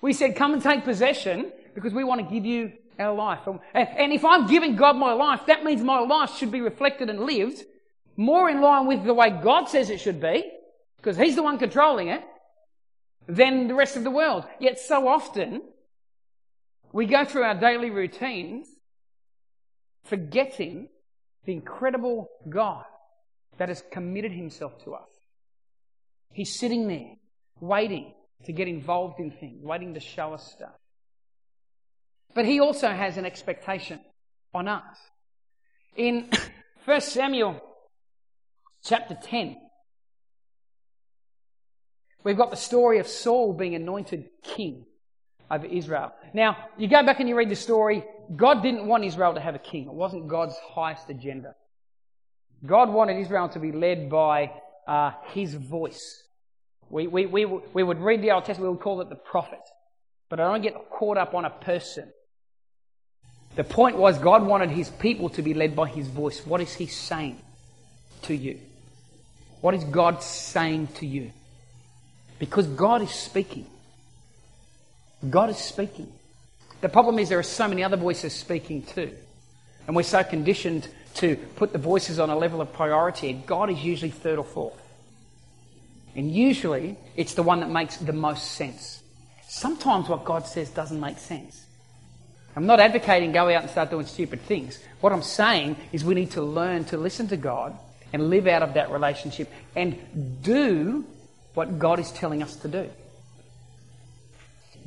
We 0.00 0.14
said, 0.14 0.36
come 0.36 0.54
and 0.54 0.62
take 0.62 0.84
possession 0.84 1.52
because 1.74 1.92
we 1.92 2.02
want 2.02 2.26
to 2.26 2.34
give 2.34 2.46
you 2.46 2.72
our 2.98 3.14
life. 3.14 3.40
And 3.74 4.12
if 4.12 4.24
I'm 4.24 4.46
giving 4.46 4.76
God 4.76 4.96
my 4.96 5.12
life, 5.12 5.46
that 5.46 5.64
means 5.64 5.82
my 5.82 6.00
life 6.00 6.36
should 6.36 6.50
be 6.50 6.60
reflected 6.60 7.10
and 7.10 7.20
lived 7.20 7.62
more 8.16 8.50
in 8.50 8.60
line 8.60 8.86
with 8.86 9.04
the 9.04 9.14
way 9.14 9.30
God 9.30 9.68
says 9.68 9.90
it 9.90 10.00
should 10.00 10.20
be, 10.20 10.44
because 10.98 11.16
He's 11.16 11.36
the 11.36 11.42
one 11.42 11.58
controlling 11.58 12.08
it, 12.08 12.22
than 13.26 13.68
the 13.68 13.74
rest 13.74 13.96
of 13.96 14.04
the 14.04 14.10
world. 14.10 14.44
Yet 14.60 14.78
so 14.78 15.08
often, 15.08 15.62
we 16.92 17.06
go 17.06 17.24
through 17.24 17.44
our 17.44 17.54
daily 17.54 17.90
routines 17.90 18.66
forgetting 20.04 20.88
the 21.44 21.52
incredible 21.52 22.28
God 22.48 22.84
that 23.58 23.68
has 23.68 23.82
committed 23.90 24.32
Himself 24.32 24.82
to 24.84 24.94
us. 24.94 25.08
He's 26.32 26.58
sitting 26.58 26.88
there, 26.88 27.14
waiting 27.60 28.12
to 28.44 28.52
get 28.52 28.68
involved 28.68 29.20
in 29.20 29.30
things, 29.30 29.64
waiting 29.64 29.94
to 29.94 30.00
show 30.00 30.34
us 30.34 30.52
stuff. 30.52 30.74
But 32.34 32.46
he 32.46 32.60
also 32.60 32.88
has 32.88 33.16
an 33.16 33.24
expectation 33.24 34.00
on 34.54 34.68
us. 34.68 34.96
In 35.96 36.30
1 36.84 37.00
Samuel 37.00 37.60
chapter 38.84 39.16
10, 39.22 39.56
we've 42.24 42.36
got 42.36 42.50
the 42.50 42.56
story 42.56 42.98
of 42.98 43.06
Saul 43.06 43.52
being 43.52 43.74
anointed 43.74 44.28
king 44.42 44.86
over 45.50 45.66
Israel. 45.66 46.12
Now, 46.32 46.56
you 46.78 46.88
go 46.88 47.04
back 47.04 47.20
and 47.20 47.28
you 47.28 47.36
read 47.36 47.50
the 47.50 47.56
story, 47.56 48.04
God 48.34 48.62
didn't 48.62 48.86
want 48.86 49.04
Israel 49.04 49.34
to 49.34 49.40
have 49.40 49.54
a 49.54 49.58
king. 49.58 49.84
It 49.84 49.92
wasn't 49.92 50.28
God's 50.28 50.56
highest 50.74 51.10
agenda. 51.10 51.54
God 52.64 52.88
wanted 52.88 53.18
Israel 53.18 53.48
to 53.50 53.58
be 53.58 53.72
led 53.72 54.08
by 54.08 54.52
uh, 54.86 55.12
his 55.32 55.54
voice. 55.54 56.22
We, 56.88 57.06
we, 57.06 57.26
we, 57.26 57.44
we 57.44 57.82
would 57.82 58.00
read 58.00 58.22
the 58.22 58.30
Old 58.30 58.44
Testament, 58.44 58.70
we 58.70 58.76
would 58.76 58.82
call 58.82 59.00
it 59.00 59.08
the 59.08 59.16
prophet. 59.16 59.60
But 60.28 60.40
I 60.40 60.44
don't 60.44 60.62
get 60.62 60.74
caught 60.90 61.18
up 61.18 61.34
on 61.34 61.44
a 61.44 61.50
person. 61.50 62.10
The 63.54 63.64
point 63.64 63.96
was 63.96 64.18
God 64.18 64.46
wanted 64.46 64.70
his 64.70 64.88
people 64.88 65.28
to 65.30 65.42
be 65.42 65.54
led 65.54 65.76
by 65.76 65.88
his 65.88 66.08
voice. 66.08 66.46
What 66.46 66.60
is 66.60 66.74
he 66.74 66.86
saying 66.86 67.40
to 68.22 68.34
you? 68.34 68.58
What 69.60 69.74
is 69.74 69.84
God 69.84 70.22
saying 70.22 70.88
to 70.96 71.06
you? 71.06 71.32
Because 72.38 72.66
God 72.66 73.02
is 73.02 73.10
speaking. 73.10 73.66
God 75.28 75.50
is 75.50 75.58
speaking. 75.58 76.10
The 76.80 76.88
problem 76.88 77.18
is 77.18 77.28
there 77.28 77.38
are 77.38 77.44
so 77.44 77.68
many 77.68 77.84
other 77.84 77.96
voices 77.96 78.32
speaking 78.32 78.82
too. 78.82 79.12
And 79.86 79.94
we're 79.94 80.02
so 80.02 80.24
conditioned 80.24 80.88
to 81.14 81.36
put 81.56 81.72
the 81.72 81.78
voices 81.78 82.18
on 82.18 82.30
a 82.30 82.36
level 82.36 82.60
of 82.60 82.72
priority. 82.72 83.30
And 83.30 83.46
God 83.46 83.70
is 83.70 83.84
usually 83.84 84.10
third 84.10 84.38
or 84.38 84.44
fourth. 84.44 84.80
And 86.16 86.30
usually 86.30 86.96
it's 87.16 87.34
the 87.34 87.42
one 87.42 87.60
that 87.60 87.70
makes 87.70 87.98
the 87.98 88.12
most 88.12 88.52
sense. 88.52 89.02
Sometimes 89.48 90.08
what 90.08 90.24
God 90.24 90.46
says 90.46 90.70
doesn't 90.70 90.98
make 90.98 91.18
sense. 91.18 91.66
I'm 92.54 92.66
not 92.66 92.80
advocating 92.80 93.32
go 93.32 93.48
out 93.48 93.62
and 93.62 93.70
start 93.70 93.90
doing 93.90 94.06
stupid 94.06 94.42
things. 94.42 94.78
What 95.00 95.12
I'm 95.12 95.22
saying 95.22 95.76
is 95.92 96.04
we 96.04 96.14
need 96.14 96.32
to 96.32 96.42
learn 96.42 96.84
to 96.86 96.96
listen 96.96 97.28
to 97.28 97.36
God 97.36 97.76
and 98.12 98.28
live 98.28 98.46
out 98.46 98.62
of 98.62 98.74
that 98.74 98.90
relationship 98.90 99.50
and 99.74 100.42
do 100.42 101.04
what 101.54 101.78
God 101.78 101.98
is 101.98 102.12
telling 102.12 102.42
us 102.42 102.56
to 102.56 102.68
do. 102.68 102.90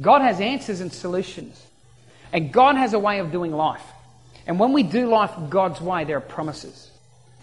God 0.01 0.21
has 0.21 0.39
answers 0.39 0.81
and 0.81 0.91
solutions. 0.91 1.65
And 2.35 2.51
God 2.51 2.75
has 2.75 2.93
a 2.93 2.99
way 2.99 3.19
of 3.19 3.31
doing 3.31 3.51
life. 3.53 3.81
And 4.45 4.59
when 4.59 4.73
we 4.73 4.83
do 4.83 5.07
life 5.07 5.31
God's 5.49 5.79
way, 5.79 6.03
there 6.03 6.17
are 6.17 6.21
promises 6.21 6.91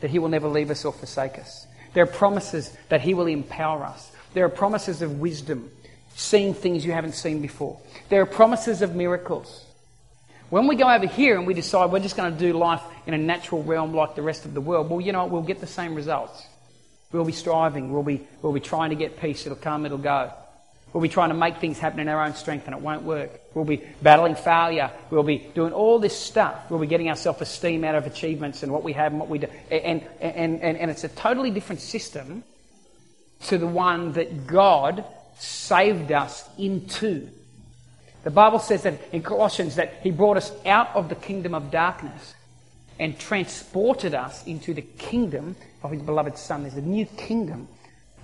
that 0.00 0.10
He 0.10 0.18
will 0.18 0.28
never 0.28 0.48
leave 0.48 0.70
us 0.70 0.84
or 0.84 0.92
forsake 0.92 1.38
us. 1.38 1.66
There 1.94 2.04
are 2.04 2.06
promises 2.06 2.76
that 2.90 3.00
He 3.00 3.14
will 3.14 3.26
empower 3.26 3.84
us. 3.84 4.12
There 4.34 4.44
are 4.44 4.50
promises 4.50 5.02
of 5.02 5.18
wisdom, 5.18 5.70
seeing 6.14 6.54
things 6.54 6.84
you 6.84 6.92
haven't 6.92 7.14
seen 7.14 7.40
before. 7.40 7.78
There 8.08 8.20
are 8.20 8.26
promises 8.26 8.82
of 8.82 8.94
miracles. 8.94 9.64
When 10.52 10.66
we 10.66 10.76
go 10.76 10.86
over 10.86 11.06
here 11.06 11.38
and 11.38 11.46
we 11.46 11.54
decide 11.54 11.90
we're 11.90 12.00
just 12.00 12.14
going 12.14 12.30
to 12.30 12.38
do 12.38 12.52
life 12.52 12.82
in 13.06 13.14
a 13.14 13.18
natural 13.18 13.62
realm 13.62 13.94
like 13.94 14.16
the 14.16 14.20
rest 14.20 14.44
of 14.44 14.52
the 14.52 14.60
world, 14.60 14.90
well, 14.90 15.00
you 15.00 15.10
know, 15.10 15.24
we'll 15.24 15.40
get 15.40 15.60
the 15.62 15.66
same 15.66 15.94
results. 15.94 16.46
We'll 17.10 17.24
be 17.24 17.32
striving. 17.32 17.90
We'll 17.90 18.02
be, 18.02 18.20
we'll 18.42 18.52
be 18.52 18.60
trying 18.60 18.90
to 18.90 18.96
get 18.96 19.18
peace. 19.18 19.46
It'll 19.46 19.56
come, 19.56 19.86
it'll 19.86 19.96
go. 19.96 20.30
We'll 20.92 21.00
be 21.00 21.08
trying 21.08 21.30
to 21.30 21.34
make 21.34 21.56
things 21.56 21.78
happen 21.78 22.00
in 22.00 22.08
our 22.08 22.22
own 22.22 22.34
strength 22.34 22.66
and 22.66 22.76
it 22.76 22.82
won't 22.82 23.02
work. 23.02 23.30
We'll 23.54 23.64
be 23.64 23.82
battling 24.02 24.34
failure. 24.34 24.90
We'll 25.08 25.22
be 25.22 25.38
doing 25.38 25.72
all 25.72 25.98
this 25.98 26.14
stuff. 26.14 26.70
We'll 26.70 26.80
be 26.80 26.86
getting 26.86 27.08
our 27.08 27.16
self 27.16 27.40
esteem 27.40 27.82
out 27.82 27.94
of 27.94 28.06
achievements 28.06 28.62
and 28.62 28.70
what 28.70 28.82
we 28.82 28.92
have 28.92 29.12
and 29.12 29.20
what 29.20 29.30
we 29.30 29.38
do. 29.38 29.46
And, 29.70 30.06
and, 30.20 30.60
and, 30.60 30.76
and 30.76 30.90
it's 30.90 31.04
a 31.04 31.08
totally 31.08 31.50
different 31.50 31.80
system 31.80 32.44
to 33.46 33.56
the 33.56 33.66
one 33.66 34.12
that 34.12 34.46
God 34.46 35.06
saved 35.38 36.12
us 36.12 36.46
into. 36.58 37.30
The 38.24 38.30
Bible 38.30 38.58
says 38.58 38.82
that 38.84 39.00
in 39.12 39.22
Colossians 39.22 39.76
that 39.76 39.94
He 40.02 40.10
brought 40.10 40.36
us 40.36 40.52
out 40.64 40.94
of 40.94 41.08
the 41.08 41.14
kingdom 41.14 41.54
of 41.54 41.70
darkness 41.70 42.34
and 42.98 43.18
transported 43.18 44.14
us 44.14 44.46
into 44.46 44.74
the 44.74 44.82
kingdom 44.82 45.56
of 45.82 45.90
His 45.90 46.02
beloved 46.02 46.38
Son. 46.38 46.62
There's 46.62 46.74
a 46.74 46.80
new 46.80 47.06
kingdom 47.06 47.68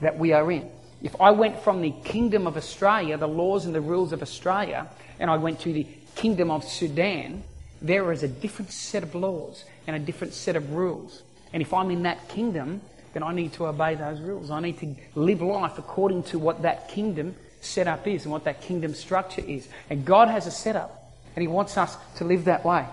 that 0.01 0.19
we 0.19 0.33
are 0.33 0.51
in. 0.53 0.71
If 1.03 1.21
I 1.21 1.31
went 1.31 1.61
from 1.61 1.81
the 1.81 1.93
kingdom 2.05 2.47
of 2.47 2.57
Australia, 2.57 3.17
the 3.17 3.29
laws 3.29 3.67
and 3.67 3.75
the 3.75 3.81
rules 3.81 4.13
of 4.13 4.23
Australia, 4.23 4.89
and 5.19 5.31
I 5.31 5.37
went 5.37 5.61
to 5.61 5.73
the 5.73 5.87
kingdom 6.15 6.51
of 6.51 6.65
Sudan, 6.65 7.43
there 7.81 8.11
is 8.13 8.23
a 8.23 8.29
different 8.29 8.73
set 8.73 9.03
of 9.03 9.15
laws 9.15 9.65
and 9.87 9.95
a 9.95 9.99
different 9.99 10.35
set 10.35 10.57
of 10.57 10.73
rules. 10.73 11.23
And 11.53 11.63
if 11.63 11.73
I'm 11.73 11.91
in 11.91 12.03
that 12.03 12.29
kingdom, 12.29 12.81
then 13.13 13.23
I 13.23 13.33
need 13.33 13.53
to 13.55 13.67
obey 13.67 13.95
those 13.95 14.21
rules. 14.21 14.51
I 14.51 14.61
need 14.61 14.79
to 14.81 14.95
live 15.15 15.41
life 15.41 15.79
according 15.79 16.25
to 16.25 16.39
what 16.39 16.63
that 16.63 16.89
kingdom 16.89 17.35
setup 17.61 18.07
is 18.07 18.25
and 18.25 18.33
what 18.33 18.45
that 18.45 18.61
kingdom 18.61 18.95
structure 18.95 19.43
is. 19.47 19.69
And 19.91 20.05
God 20.05 20.29
has 20.29 20.47
a 20.47 20.51
setup, 20.51 21.13
and 21.35 21.43
He 21.43 21.49
wants 21.49 21.77
us 21.77 21.97
to 22.17 22.25
live 22.25 22.45
that 22.45 22.65
way. 22.65 22.87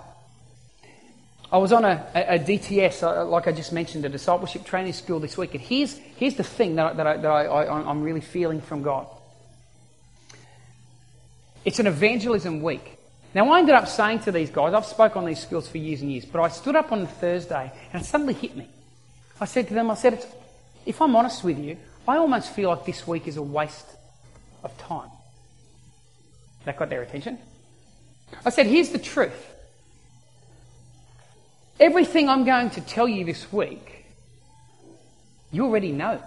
I 1.51 1.57
was 1.57 1.71
on 1.71 1.85
a, 1.85 2.05
a, 2.15 2.35
a 2.35 2.39
DTS, 2.39 3.03
uh, 3.03 3.25
like 3.25 3.47
I 3.47 3.51
just 3.51 3.71
mentioned, 3.71 4.03
a 4.03 4.09
discipleship 4.09 4.65
training 4.65 4.93
school 4.93 5.19
this 5.19 5.37
week, 5.37 5.53
and 5.53 5.63
here's, 5.63 5.97
here's 6.17 6.35
the 6.35 6.43
thing 6.43 6.75
that, 6.75 6.97
that, 6.97 7.07
I, 7.07 7.17
that 7.17 7.27
I, 7.27 7.45
I, 7.45 7.89
I'm 7.89 8.01
really 8.01 8.21
feeling 8.21 8.61
from 8.61 8.81
God. 8.81 9.07
It's 11.63 11.79
an 11.79 11.87
evangelism 11.87 12.61
week. 12.61 12.97
Now, 13.33 13.49
I 13.51 13.59
ended 13.59 13.75
up 13.75 13.87
saying 13.87 14.19
to 14.21 14.31
these 14.31 14.49
guys, 14.49 14.73
I've 14.73 14.85
spoken 14.85 15.19
on 15.19 15.25
these 15.25 15.41
schools 15.41 15.67
for 15.67 15.77
years 15.77 16.01
and 16.01 16.11
years, 16.11 16.25
but 16.25 16.41
I 16.41 16.47
stood 16.49 16.75
up 16.75 16.91
on 16.91 17.05
Thursday 17.05 17.71
and 17.91 18.01
it 18.01 18.05
suddenly 18.05 18.33
hit 18.33 18.55
me. 18.55 18.67
I 19.41 19.45
said 19.45 19.67
to 19.67 19.73
them, 19.73 19.91
I 19.91 19.95
said, 19.95 20.23
if 20.85 21.01
I'm 21.01 21.15
honest 21.15 21.43
with 21.43 21.59
you, 21.59 21.75
I 22.07 22.17
almost 22.17 22.53
feel 22.53 22.69
like 22.69 22.85
this 22.85 23.05
week 23.05 23.27
is 23.27 23.35
a 23.35 23.41
waste 23.41 23.87
of 24.65 24.77
time. 24.77 25.09
That 26.65 26.77
got 26.77 26.89
their 26.89 27.03
attention. 27.03 27.37
I 28.45 28.49
said, 28.49 28.65
here's 28.65 28.89
the 28.89 28.99
truth. 28.99 29.53
Everything 31.79 32.27
I'm 32.27 32.43
going 32.45 32.71
to 32.71 32.81
tell 32.81 33.07
you 33.07 33.23
this 33.25 33.51
week, 33.51 34.05
you 35.51 35.65
already 35.65 35.91
know. 35.91 36.21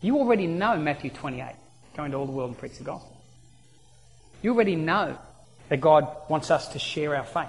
You 0.00 0.18
already 0.18 0.46
know 0.46 0.76
Matthew 0.76 1.10
28, 1.10 1.54
going 1.96 2.10
to 2.12 2.16
all 2.16 2.26
the 2.26 2.32
world 2.32 2.50
and 2.50 2.58
preach 2.58 2.78
the 2.78 2.84
gospel. 2.84 3.16
You 4.42 4.54
already 4.54 4.76
know 4.76 5.18
that 5.68 5.80
God 5.80 6.08
wants 6.28 6.50
us 6.50 6.68
to 6.68 6.78
share 6.78 7.16
our 7.16 7.24
faith. 7.24 7.48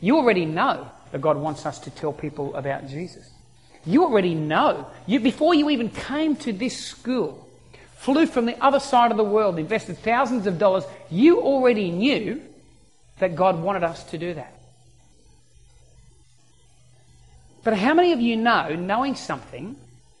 You 0.00 0.16
already 0.16 0.46
know 0.46 0.90
that 1.12 1.20
God 1.20 1.36
wants 1.36 1.66
us 1.66 1.78
to 1.80 1.90
tell 1.90 2.12
people 2.12 2.54
about 2.54 2.88
Jesus. 2.88 3.30
You 3.84 4.04
already 4.04 4.34
know. 4.34 4.86
You, 5.06 5.20
before 5.20 5.54
you 5.54 5.70
even 5.70 5.90
came 5.90 6.36
to 6.36 6.52
this 6.52 6.76
school, 6.76 7.46
flew 8.00 8.24
from 8.24 8.46
the 8.46 8.58
other 8.64 8.80
side 8.80 9.10
of 9.10 9.18
the 9.18 9.24
world, 9.24 9.58
invested 9.58 9.98
thousands 9.98 10.46
of 10.46 10.58
dollars, 10.58 10.84
you 11.10 11.38
already 11.42 11.90
knew 11.90 12.40
that 13.18 13.36
God 13.36 13.60
wanted 13.60 13.84
us 13.84 14.02
to 14.04 14.16
do 14.16 14.32
that. 14.32 14.58
But 17.62 17.76
how 17.76 17.92
many 17.92 18.12
of 18.12 18.20
you 18.20 18.36
know 18.36 18.74
knowing 18.74 19.16
something 19.16 19.76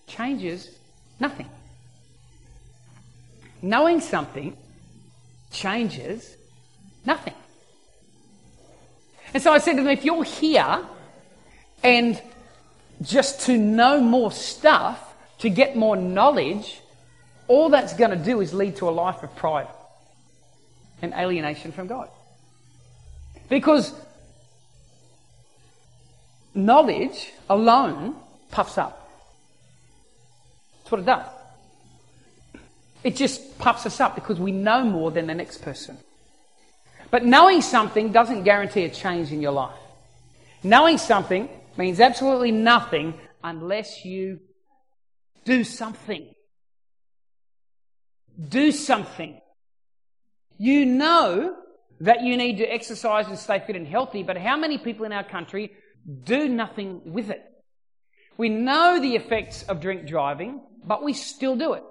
changes 0.06 0.70
nothing? 1.18 1.48
Knowing 3.62 4.00
something 4.00 4.54
changes 5.50 6.36
nothing. 7.06 7.34
And 9.32 9.42
so 9.42 9.54
I 9.54 9.58
said 9.58 9.76
to 9.76 9.82
them, 9.82 9.90
if 9.90 10.04
you're 10.04 10.22
here 10.22 10.84
and 11.82 12.20
just 13.00 13.40
to 13.46 13.56
know 13.56 14.02
more 14.02 14.30
stuff, 14.30 15.14
to 15.38 15.48
get 15.48 15.76
more 15.76 15.96
knowledge, 15.96 16.79
all 17.50 17.68
that's 17.68 17.94
going 17.94 18.12
to 18.12 18.16
do 18.16 18.40
is 18.40 18.54
lead 18.54 18.76
to 18.76 18.88
a 18.88 18.90
life 18.90 19.24
of 19.24 19.34
pride 19.34 19.66
and 21.02 21.12
alienation 21.12 21.72
from 21.72 21.88
God. 21.88 22.08
Because 23.48 23.92
knowledge 26.54 27.32
alone 27.48 28.14
puffs 28.52 28.78
up. 28.78 29.10
That's 30.76 30.92
what 30.92 31.00
it 31.00 31.06
does. 31.06 31.26
It 33.02 33.16
just 33.16 33.58
puffs 33.58 33.84
us 33.84 33.98
up 33.98 34.14
because 34.14 34.38
we 34.38 34.52
know 34.52 34.84
more 34.84 35.10
than 35.10 35.26
the 35.26 35.34
next 35.34 35.60
person. 35.60 35.98
But 37.10 37.24
knowing 37.24 37.62
something 37.62 38.12
doesn't 38.12 38.44
guarantee 38.44 38.84
a 38.84 38.90
change 38.90 39.32
in 39.32 39.42
your 39.42 39.50
life. 39.50 39.74
Knowing 40.62 40.98
something 40.98 41.48
means 41.76 41.98
absolutely 41.98 42.52
nothing 42.52 43.14
unless 43.42 44.04
you 44.04 44.38
do 45.44 45.64
something. 45.64 46.28
Do 48.48 48.72
something. 48.72 49.40
You 50.58 50.86
know 50.86 51.56
that 52.00 52.22
you 52.22 52.36
need 52.36 52.58
to 52.58 52.64
exercise 52.64 53.26
and 53.26 53.38
stay 53.38 53.62
fit 53.66 53.76
and 53.76 53.86
healthy, 53.86 54.22
but 54.22 54.36
how 54.36 54.56
many 54.56 54.78
people 54.78 55.04
in 55.04 55.12
our 55.12 55.24
country 55.24 55.72
do 56.24 56.48
nothing 56.48 57.12
with 57.12 57.30
it. 57.30 57.42
We 58.36 58.48
know 58.48 59.00
the 59.00 59.16
effects 59.16 59.62
of 59.64 59.80
drink 59.80 60.06
driving, 60.06 60.60
but 60.84 61.02
we 61.02 61.12
still 61.12 61.56
do 61.56 61.74
it. 61.74 61.82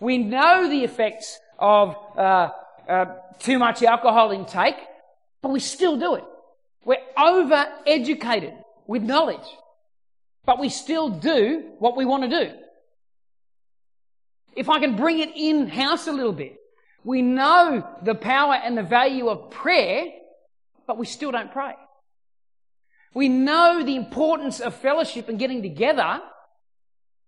We 0.00 0.18
know 0.18 0.68
the 0.68 0.82
effects 0.82 1.38
of 1.58 1.96
uh, 2.16 2.50
uh, 2.88 3.04
too 3.38 3.58
much 3.58 3.82
alcohol 3.82 4.32
intake, 4.32 4.76
but 5.40 5.50
we 5.50 5.60
still 5.60 5.96
do 5.96 6.14
it. 6.16 6.24
We're 6.84 6.96
over 7.16 7.66
educated 7.86 8.54
with 8.86 9.02
knowledge, 9.02 9.46
but 10.44 10.58
we 10.58 10.68
still 10.68 11.08
do 11.08 11.70
what 11.78 11.96
we 11.96 12.04
want 12.04 12.24
to 12.24 12.28
do. 12.28 12.52
If 14.54 14.68
I 14.68 14.80
can 14.80 14.96
bring 14.96 15.20
it 15.20 15.30
in 15.34 15.68
house 15.68 16.06
a 16.06 16.12
little 16.12 16.32
bit, 16.32 16.56
we 17.04 17.22
know 17.22 17.86
the 18.02 18.14
power 18.14 18.54
and 18.54 18.76
the 18.76 18.82
value 18.82 19.28
of 19.28 19.50
prayer, 19.50 20.06
but 20.86 20.98
we 20.98 21.06
still 21.06 21.32
don't 21.32 21.52
pray. 21.52 21.74
We 23.14 23.28
know 23.28 23.82
the 23.82 23.96
importance 23.96 24.60
of 24.60 24.74
fellowship 24.74 25.28
and 25.28 25.38
getting 25.38 25.62
together 25.62 26.20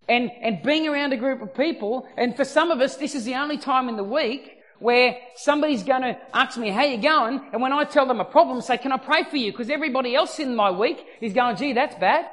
and, 0.09 0.31
and 0.41 0.63
being 0.63 0.87
around 0.87 1.13
a 1.13 1.17
group 1.17 1.43
of 1.43 1.55
people. 1.55 2.09
And 2.17 2.37
for 2.37 2.45
some 2.45 2.71
of 2.71 2.81
us, 2.81 2.97
this 2.97 3.15
is 3.15 3.25
the 3.25 3.35
only 3.35 3.59
time 3.59 3.89
in 3.89 3.97
the 3.97 4.05
week 4.05 4.51
where 4.79 5.17
somebody's 5.37 5.83
going 5.83 6.03
to 6.03 6.19
ask 6.33 6.59
me, 6.59 6.69
how 6.71 6.85
you 6.85 6.99
going? 6.99 7.41
And 7.53 7.63
when 7.63 7.73
I 7.73 7.85
tell 7.85 8.07
them 8.07 8.21
a 8.21 8.25
problem, 8.25 8.61
say, 8.61 8.77
can 8.77 8.93
I 8.93 8.99
pray 8.99 9.25
for 9.25 9.37
you? 9.37 9.51
Because 9.51 9.71
everybody 9.71 10.15
else 10.15 10.39
in 10.39 10.55
my 10.55 10.71
week 10.71 11.05
is 11.21 11.33
going, 11.33 11.57
gee, 11.57 11.73
that's 11.73 11.95
bad. 11.97 12.27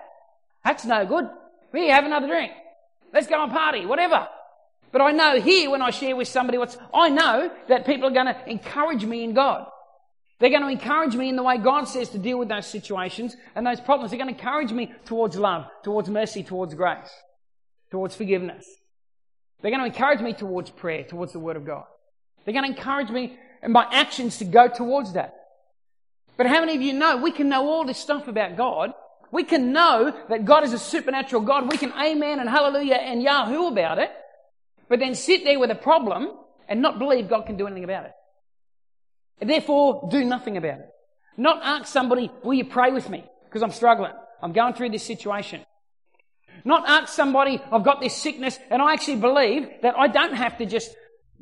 That's 0.64 0.86
no 0.86 1.06
good. 1.06 1.26
Here, 1.74 1.94
have 1.94 2.06
another 2.06 2.28
drink. 2.28 2.52
Let's 3.14 3.28
go 3.28 3.42
and 3.42 3.52
party, 3.52 3.86
whatever. 3.86 4.28
But 4.92 5.02
I 5.02 5.12
know 5.12 5.40
here 5.40 5.70
when 5.70 5.82
I 5.82 5.90
share 5.90 6.16
with 6.16 6.28
somebody 6.28 6.58
what's, 6.58 6.78
I 6.94 7.10
know 7.10 7.52
that 7.70 7.86
people 7.86 8.08
are 8.08 8.14
going 8.14 8.26
to 8.26 8.50
encourage 8.50 9.06
me 9.06 9.24
in 9.24 9.34
God. 9.34 9.66
They're 10.40 10.50
going 10.50 10.64
to 10.64 10.70
encourage 10.70 11.16
me 11.16 11.30
in 11.30 11.36
the 11.36 11.44
way 11.44 11.58
God 11.60 11.86
says 11.86 12.10
to 12.10 12.18
deal 12.18 12.40
with 12.40 12.50
those 12.50 12.66
situations 12.66 13.38
and 13.56 13.66
those 13.66 13.80
problems. 13.80 14.12
They're 14.12 14.18
going 14.18 14.34
to 14.34 14.40
encourage 14.40 14.72
me 14.72 14.92
towards 15.06 15.36
love, 15.38 15.66
towards 15.84 16.10
mercy, 16.10 16.44
towards 16.44 16.74
grace, 16.74 17.12
towards 17.92 18.16
forgiveness. 18.16 18.66
They're 19.62 19.72
going 19.72 19.82
to 19.82 19.96
encourage 19.96 20.22
me 20.22 20.34
towards 20.34 20.72
prayer, 20.72 21.04
towards 21.04 21.32
the 21.32 21.40
Word 21.40 21.58
of 21.58 21.66
God. 21.66 21.86
They're 22.44 22.56
going 22.56 22.66
to 22.66 22.78
encourage 22.78 23.12
me 23.12 23.38
and 23.62 23.72
my 23.72 23.88
actions 23.92 24.40
to 24.40 24.46
go 24.46 24.68
towards 24.68 25.14
that. 25.14 25.36
But 26.38 26.48
how 26.48 26.60
many 26.60 26.76
of 26.76 26.82
you 26.82 26.94
know 26.94 27.18
we 27.18 27.32
can 27.32 27.48
know 27.48 27.70
all 27.70 27.86
this 27.86 28.00
stuff 28.00 28.28
about 28.28 28.58
God? 28.58 28.94
We 29.32 29.44
can 29.44 29.72
know 29.72 30.12
that 30.28 30.46
God 30.46 30.64
is 30.64 30.74
a 30.74 30.80
supernatural 30.80 31.44
God. 31.44 31.70
We 31.70 31.78
can 31.78 31.94
amen 31.94 32.40
and 32.40 32.50
hallelujah 32.50 32.96
and 32.96 33.22
yahoo 33.22 33.68
about 33.68 34.00
it. 34.00 34.12
But 34.92 35.00
then 35.00 35.16
sit 35.16 35.46
there 35.46 35.58
with 35.58 35.72
a 35.72 35.76
problem 35.76 36.34
and 36.68 36.82
not 36.82 37.00
believe 37.00 37.30
God 37.30 37.46
can 37.46 37.56
do 37.56 37.66
anything 37.66 37.86
about 37.86 38.08
it. 38.08 38.12
And 39.40 39.50
therefore, 39.50 40.10
do 40.12 40.26
nothing 40.26 40.58
about 40.58 40.80
it. 40.80 40.90
Not 41.38 41.62
ask 41.64 41.86
somebody, 41.86 42.30
will 42.44 42.56
you 42.56 42.66
pray 42.66 42.92
with 42.92 43.10
me? 43.10 43.24
Because 43.46 43.64
I'm 43.64 43.72
struggling. 43.72 44.12
I'm 44.44 44.52
going 44.52 44.74
through 44.74 44.90
this 44.90 45.04
situation. 45.04 45.62
Not 46.66 46.90
ask 46.90 47.14
somebody, 47.14 47.62
I've 47.72 47.86
got 47.86 48.02
this 48.02 48.14
sickness, 48.14 48.60
and 48.70 48.82
I 48.82 48.92
actually 48.92 49.16
believe 49.16 49.70
that 49.82 49.98
I 49.98 50.10
don't 50.10 50.34
have 50.34 50.58
to 50.58 50.66
just 50.66 50.94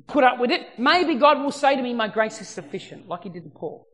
put 0.05 0.23
up 0.23 0.39
with 0.39 0.51
it. 0.51 0.67
Maybe 0.77 1.15
God 1.15 1.41
will 1.41 1.51
say 1.51 1.75
to 1.75 1.81
me, 1.81 1.95
my 1.95 2.07
grace 2.07 2.39
is 2.41 2.47
sufficient, 2.47 3.07
like 3.07 3.23
he 3.23 3.29
did 3.29 3.45
to 3.45 3.49
Paul. 3.49 3.87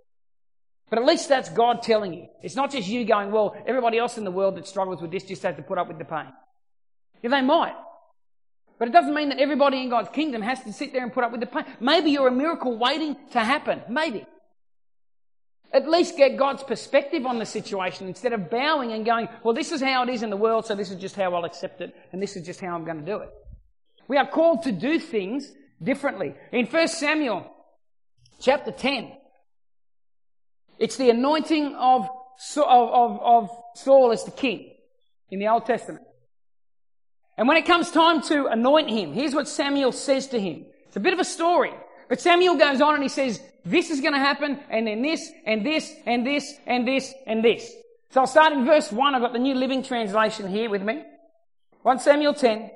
But 0.89 0.99
at 0.99 1.05
least 1.05 1.29
that's 1.29 1.47
God 1.47 1.81
telling 1.81 2.13
you. 2.13 2.27
It's 2.43 2.57
not 2.57 2.71
just 2.71 2.89
you 2.89 3.05
going, 3.05 3.31
well, 3.31 3.55
everybody 3.65 3.99
else 3.99 4.17
in 4.17 4.25
the 4.25 4.31
world 4.31 4.57
that 4.57 4.67
struggles 4.67 5.01
with 5.01 5.11
this 5.11 5.23
just 5.23 5.43
has 5.43 5.55
to 5.55 5.61
put 5.61 5.77
up 5.77 5.87
with 5.87 5.97
the 5.97 6.03
pain. 6.03 6.27
Yeah, 7.23 7.29
they 7.29 7.41
might. 7.41 7.75
But 8.77 8.89
it 8.89 8.91
doesn't 8.91 9.13
mean 9.13 9.29
that 9.29 9.39
everybody 9.39 9.81
in 9.81 9.89
God's 9.89 10.09
kingdom 10.09 10.41
has 10.41 10.61
to 10.63 10.73
sit 10.73 10.91
there 10.91 11.03
and 11.03 11.13
put 11.13 11.23
up 11.23 11.31
with 11.31 11.39
the 11.39 11.47
pain. 11.47 11.65
Maybe 11.79 12.11
you're 12.11 12.27
a 12.27 12.31
miracle 12.31 12.77
waiting 12.77 13.15
to 13.31 13.39
happen. 13.39 13.81
Maybe. 13.89 14.25
At 15.71 15.89
least 15.89 16.17
get 16.17 16.37
God's 16.37 16.63
perspective 16.63 17.25
on 17.25 17.39
the 17.39 17.45
situation 17.45 18.07
instead 18.07 18.33
of 18.33 18.49
bowing 18.49 18.91
and 18.91 19.05
going, 19.05 19.27
well, 19.43 19.53
this 19.53 19.71
is 19.71 19.81
how 19.81 20.03
it 20.03 20.09
is 20.09 20.23
in 20.23 20.29
the 20.29 20.37
world, 20.37 20.65
so 20.65 20.75
this 20.75 20.91
is 20.91 20.99
just 20.99 21.15
how 21.15 21.33
I'll 21.33 21.45
accept 21.45 21.81
it, 21.81 21.93
and 22.11 22.21
this 22.21 22.35
is 22.35 22.45
just 22.45 22.61
how 22.61 22.75
I'm 22.75 22.85
going 22.85 22.99
to 22.99 23.05
do 23.05 23.17
it. 23.17 23.29
We 24.07 24.17
are 24.17 24.27
called 24.27 24.63
to 24.63 24.71
do 24.71 24.99
things 24.99 25.51
differently. 25.81 26.35
In 26.51 26.65
1 26.65 26.87
Samuel 26.87 27.51
chapter 28.39 28.71
10, 28.71 29.11
it's 30.79 30.97
the 30.97 31.09
anointing 31.09 31.75
of, 31.75 32.07
of, 32.57 33.21
of 33.21 33.49
Saul 33.75 34.11
as 34.11 34.23
the 34.23 34.31
king 34.31 34.71
in 35.29 35.39
the 35.39 35.47
Old 35.47 35.65
Testament. 35.65 36.04
And 37.37 37.47
when 37.47 37.57
it 37.57 37.65
comes 37.65 37.91
time 37.91 38.21
to 38.23 38.47
anoint 38.47 38.89
him, 38.89 39.13
here's 39.13 39.35
what 39.35 39.47
Samuel 39.47 39.91
says 39.91 40.27
to 40.27 40.39
him. 40.39 40.65
It's 40.87 40.95
a 40.95 41.01
bit 41.01 41.13
of 41.13 41.19
a 41.19 41.25
story. 41.25 41.73
But 42.07 42.21
Samuel 42.21 42.55
goes 42.55 42.81
on 42.81 42.93
and 42.93 43.03
he 43.03 43.09
says, 43.09 43.41
this 43.65 43.89
is 43.89 43.99
going 43.99 44.13
to 44.13 44.19
happen, 44.19 44.59
and 44.69 44.85
then 44.85 45.01
this, 45.01 45.31
and 45.45 45.65
this, 45.65 45.91
and 46.05 46.25
this, 46.25 46.53
and 46.67 46.87
this, 46.87 47.13
and 47.25 47.43
this. 47.43 47.73
So 48.11 48.21
I'll 48.21 48.27
start 48.27 48.53
in 48.53 48.63
verse 48.63 48.91
1. 48.91 49.15
I've 49.15 49.21
got 49.21 49.33
the 49.33 49.39
New 49.39 49.55
Living 49.55 49.83
Translation 49.83 50.47
here 50.47 50.69
with 50.69 50.83
me. 50.83 51.03
1 51.81 51.99
Samuel 51.99 52.35
10. 52.35 52.69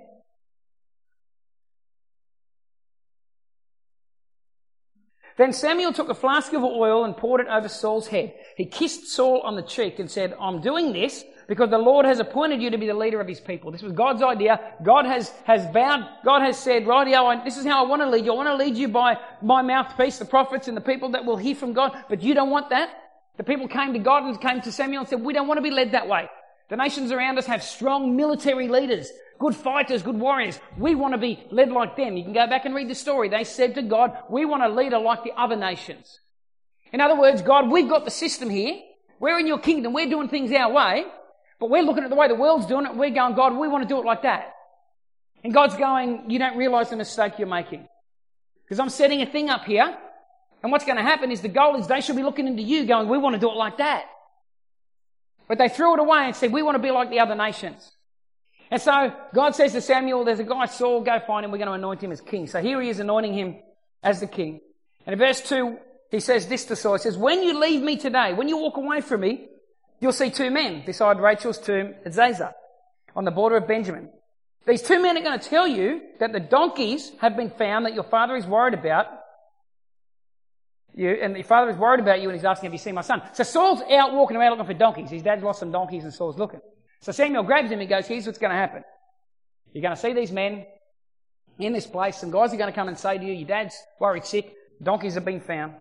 Then 5.37 5.53
Samuel 5.53 5.93
took 5.93 6.09
a 6.09 6.15
flask 6.15 6.51
of 6.51 6.63
oil 6.63 7.05
and 7.05 7.15
poured 7.15 7.39
it 7.39 7.47
over 7.47 7.69
Saul's 7.69 8.07
head. 8.07 8.33
He 8.57 8.65
kissed 8.65 9.07
Saul 9.07 9.39
on 9.41 9.55
the 9.55 9.61
cheek 9.61 9.99
and 9.99 10.11
said, 10.11 10.35
I'm 10.37 10.59
doing 10.59 10.91
this 10.91 11.23
because 11.49 11.71
the 11.71 11.79
Lord 11.79 12.05
has 12.05 12.19
appointed 12.19 12.61
you 12.61 12.69
to 12.69 12.77
be 12.77 12.85
the 12.85 12.93
leader 12.93 13.19
of 13.19 13.27
his 13.27 13.39
people. 13.41 13.71
This 13.71 13.81
was 13.81 13.91
God's 13.91 14.21
idea. 14.21 14.75
God 14.83 15.05
has, 15.05 15.31
has 15.45 15.65
vowed, 15.73 16.07
God 16.23 16.43
has 16.43 16.59
said, 16.59 16.83
rightio, 16.83 17.43
this 17.43 17.57
is 17.57 17.65
how 17.65 17.83
I 17.83 17.89
want 17.89 18.03
to 18.03 18.09
lead 18.09 18.23
you. 18.23 18.31
I 18.31 18.35
want 18.35 18.49
to 18.49 18.55
lead 18.55 18.77
you 18.77 18.87
by 18.87 19.17
my 19.41 19.63
mouthpiece, 19.63 20.19
the 20.19 20.25
prophets 20.25 20.67
and 20.67 20.77
the 20.77 20.81
people 20.81 21.09
that 21.09 21.25
will 21.25 21.37
hear 21.37 21.55
from 21.55 21.73
God, 21.73 21.91
but 22.07 22.21
you 22.21 22.35
don't 22.35 22.51
want 22.51 22.69
that. 22.69 22.91
The 23.37 23.43
people 23.43 23.67
came 23.67 23.93
to 23.93 23.99
God 23.99 24.25
and 24.25 24.39
came 24.39 24.61
to 24.61 24.71
Samuel 24.71 25.01
and 25.01 25.09
said, 25.09 25.21
we 25.21 25.33
don't 25.33 25.47
want 25.47 25.57
to 25.57 25.63
be 25.63 25.71
led 25.71 25.93
that 25.93 26.07
way. 26.07 26.29
The 26.69 26.77
nations 26.77 27.11
around 27.11 27.39
us 27.39 27.47
have 27.47 27.63
strong 27.63 28.15
military 28.15 28.67
leaders, 28.67 29.11
good 29.39 29.55
fighters, 29.55 30.03
good 30.03 30.19
warriors. 30.19 30.59
We 30.77 30.93
want 30.93 31.15
to 31.15 31.17
be 31.17 31.43
led 31.49 31.71
like 31.71 31.97
them. 31.97 32.15
You 32.15 32.25
can 32.25 32.33
go 32.33 32.45
back 32.45 32.65
and 32.65 32.75
read 32.75 32.91
the 32.91 32.95
story. 32.95 33.27
They 33.27 33.43
said 33.43 33.73
to 33.73 33.81
God, 33.81 34.15
we 34.29 34.45
want 34.45 34.61
a 34.61 34.69
leader 34.69 34.99
like 34.99 35.23
the 35.23 35.31
other 35.35 35.55
nations. 35.55 36.19
In 36.93 37.01
other 37.01 37.19
words, 37.19 37.41
God, 37.41 37.71
we've 37.71 37.89
got 37.89 38.05
the 38.05 38.11
system 38.11 38.51
here. 38.51 38.79
We're 39.19 39.39
in 39.39 39.47
your 39.47 39.57
kingdom. 39.57 39.93
We're 39.93 40.09
doing 40.09 40.29
things 40.29 40.51
our 40.51 40.71
way. 40.71 41.05
But 41.59 41.69
we're 41.69 41.83
looking 41.83 42.03
at 42.03 42.09
the 42.09 42.15
way 42.15 42.27
the 42.27 42.35
world's 42.35 42.65
doing 42.65 42.85
it. 42.85 42.95
We're 42.95 43.09
going, 43.09 43.35
God, 43.35 43.55
we 43.55 43.67
want 43.67 43.83
to 43.83 43.87
do 43.87 43.99
it 43.99 44.05
like 44.05 44.23
that. 44.23 44.53
And 45.43 45.53
God's 45.53 45.75
going, 45.75 46.29
you 46.29 46.39
don't 46.39 46.57
realize 46.57 46.89
the 46.89 46.95
mistake 46.95 47.33
you're 47.37 47.47
making. 47.47 47.87
Because 48.63 48.79
I'm 48.79 48.89
setting 48.89 49.21
a 49.21 49.25
thing 49.25 49.49
up 49.49 49.65
here. 49.65 49.97
And 50.61 50.71
what's 50.71 50.85
going 50.85 50.97
to 50.97 51.03
happen 51.03 51.31
is 51.31 51.41
the 51.41 51.47
goal 51.49 51.75
is 51.77 51.87
they 51.87 52.01
should 52.01 52.15
be 52.15 52.23
looking 52.23 52.47
into 52.47 52.61
you 52.61 52.85
going, 52.85 53.07
we 53.07 53.17
want 53.17 53.35
to 53.35 53.39
do 53.39 53.49
it 53.49 53.55
like 53.55 53.77
that. 53.77 54.05
But 55.47 55.57
they 55.57 55.69
threw 55.69 55.93
it 55.93 55.99
away 55.99 56.25
and 56.25 56.35
said, 56.35 56.51
we 56.51 56.61
want 56.61 56.75
to 56.75 56.81
be 56.81 56.91
like 56.91 57.09
the 57.09 57.19
other 57.19 57.35
nations. 57.35 57.91
And 58.71 58.81
so 58.81 59.13
God 59.33 59.55
says 59.55 59.71
to 59.71 59.81
Samuel, 59.81 60.23
there's 60.23 60.39
a 60.39 60.43
guy 60.43 60.65
Saul, 60.65 61.01
go 61.01 61.19
find 61.25 61.43
him. 61.43 61.51
We're 61.51 61.57
going 61.57 61.69
to 61.69 61.73
anoint 61.73 62.01
him 62.01 62.11
as 62.11 62.21
king. 62.21 62.47
So 62.47 62.61
here 62.61 62.79
he 62.81 62.89
is 62.89 62.99
anointing 62.99 63.33
him 63.33 63.57
as 64.03 64.19
the 64.19 64.27
king. 64.27 64.61
And 65.05 65.13
in 65.13 65.19
verse 65.19 65.41
2, 65.41 65.77
he 66.11 66.19
says 66.19 66.47
this 66.47 66.65
to 66.65 66.75
Saul. 66.75 66.93
He 66.93 66.99
says, 66.99 67.17
when 67.17 67.41
you 67.41 67.59
leave 67.59 67.81
me 67.81 67.97
today, 67.97 68.33
when 68.33 68.47
you 68.47 68.57
walk 68.57 68.77
away 68.77 69.01
from 69.01 69.21
me, 69.21 69.48
you'll 69.99 70.11
see 70.11 70.29
two 70.29 70.51
men 70.51 70.83
beside 70.85 71.19
Rachel's 71.19 71.59
tomb 71.59 71.95
at 72.05 72.13
Zelzah 72.13 72.53
on 73.15 73.25
the 73.25 73.31
border 73.31 73.57
of 73.57 73.67
Benjamin. 73.67 74.09
These 74.67 74.83
two 74.83 75.01
men 75.01 75.17
are 75.17 75.21
going 75.21 75.39
to 75.39 75.49
tell 75.49 75.67
you 75.67 76.01
that 76.19 76.31
the 76.31 76.39
donkeys 76.39 77.11
have 77.21 77.35
been 77.35 77.49
found 77.49 77.85
that 77.85 77.93
your 77.93 78.03
father 78.03 78.35
is 78.35 78.45
worried 78.45 78.73
about. 78.73 79.07
You, 80.93 81.11
and 81.11 81.35
your 81.35 81.43
father 81.43 81.71
is 81.71 81.77
worried 81.77 82.01
about 82.01 82.21
you 82.21 82.29
and 82.29 82.37
he's 82.37 82.45
asking, 82.45 82.67
have 82.67 82.73
you 82.73 82.79
seen 82.79 82.95
my 82.95 83.01
son? 83.01 83.21
So 83.33 83.43
Saul's 83.43 83.81
out 83.91 84.13
walking 84.13 84.37
around 84.37 84.51
looking 84.51 84.65
for 84.65 84.73
donkeys. 84.73 85.09
His 85.09 85.23
dad's 85.23 85.43
lost 85.43 85.59
some 85.59 85.71
donkeys 85.71 86.03
and 86.03 86.13
Saul's 86.13 86.37
looking. 86.37 86.59
So 87.01 87.11
Samuel 87.11 87.43
grabs 87.43 87.71
him 87.71 87.79
and 87.79 87.89
goes, 87.89 88.05
here's 88.05 88.25
what's 88.25 88.39
going 88.39 88.51
to 88.51 88.57
happen. 88.57 88.83
You're 89.73 89.81
going 89.81 89.95
to 89.95 90.01
see 90.01 90.13
these 90.13 90.31
men 90.31 90.65
in 91.57 91.73
this 91.73 91.87
place. 91.87 92.17
Some 92.17 92.31
guys 92.31 92.53
are 92.53 92.57
going 92.57 92.71
to 92.71 92.75
come 92.75 92.87
and 92.87 92.97
say 92.97 93.17
to 93.17 93.23
you, 93.23 93.33
your 93.33 93.47
dad's 93.47 93.75
worried 93.99 94.25
sick. 94.25 94.53
Donkeys 94.81 95.15
have 95.15 95.25
been 95.25 95.41
found. 95.41 95.75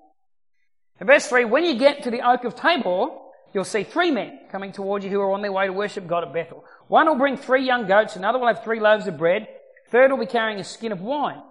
Verse 1.00 1.26
3, 1.26 1.44
when 1.44 1.64
you 1.64 1.78
get 1.78 2.02
to 2.04 2.11
the 2.11 2.28
oak 2.28 2.44
of 2.44 2.57
Tabor, 2.57 3.09
you'll 3.53 3.65
see 3.65 3.85
three 3.85 4.11
men 4.11 4.41
coming 4.51 4.73
towards 4.73 5.05
you 5.05 5.11
who 5.11 5.21
are 5.21 5.33
on 5.33 5.43
their 5.43 5.53
way 5.53 5.67
to 5.67 5.73
worship 5.73 6.07
God 6.07 6.25
at 6.25 6.33
Bethel. 6.33 6.65
One 6.89 7.07
will 7.07 7.17
bring 7.17 7.37
three 7.37 7.65
young 7.65 7.87
goats, 7.87 8.17
another 8.17 8.39
will 8.39 8.47
have 8.47 8.65
three 8.65 8.81
loaves 8.81 9.07
of 9.07 9.19
bread, 9.19 9.49
third 9.91 10.11
will 10.11 10.19
be 10.19 10.27
carrying 10.27 10.59
a 10.59 10.65
skin 10.65 10.93
of 10.93 11.01
wine. 11.01 11.43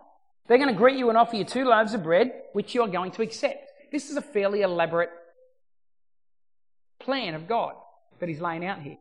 They're 0.48 0.58
going 0.58 0.74
to 0.74 0.78
greet 0.78 0.98
you 0.98 1.10
and 1.10 1.18
offer 1.18 1.36
you 1.36 1.44
two 1.44 1.66
loaves 1.66 1.94
of 1.94 2.04
bread, 2.04 2.32
which 2.54 2.74
you 2.74 2.82
are 2.82 2.88
going 2.88 3.12
to 3.12 3.22
accept. 3.22 3.70
This 3.92 4.10
is 4.10 4.18
a 4.18 4.22
fairly 4.22 4.62
elaborate 4.62 5.10
plan 7.00 7.34
of 7.34 7.48
God 7.48 7.74
that 8.20 8.30
He's 8.30 8.42
laying 8.42 8.66
out 8.66 8.82
here. 8.82 8.98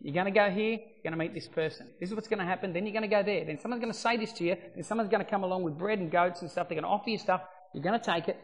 You're 0.00 0.14
going 0.14 0.26
to 0.26 0.32
go 0.32 0.50
here, 0.50 0.72
you're 0.72 1.02
going 1.04 1.12
to 1.12 1.16
meet 1.16 1.32
this 1.32 1.46
person. 1.46 1.86
This 2.00 2.08
is 2.08 2.14
what's 2.14 2.26
going 2.26 2.40
to 2.40 2.44
happen, 2.44 2.72
then 2.72 2.86
you're 2.86 2.92
going 2.92 3.08
to 3.08 3.08
go 3.08 3.22
there. 3.22 3.44
Then 3.44 3.58
someone's 3.60 3.80
going 3.80 3.92
to 3.92 3.98
say 3.98 4.16
this 4.16 4.32
to 4.34 4.44
you, 4.44 4.56
then 4.74 4.82
someone's 4.82 5.10
going 5.10 5.24
to 5.24 5.30
come 5.30 5.44
along 5.44 5.62
with 5.62 5.78
bread 5.78 5.98
and 5.98 6.10
goats 6.10 6.42
and 6.42 6.50
stuff. 6.50 6.68
They're 6.68 6.80
going 6.80 6.84
to 6.84 6.88
offer 6.88 7.10
you 7.10 7.18
stuff. 7.18 7.42
You're 7.72 7.84
going 7.84 7.98
to 7.98 8.04
take 8.04 8.28
it. 8.28 8.40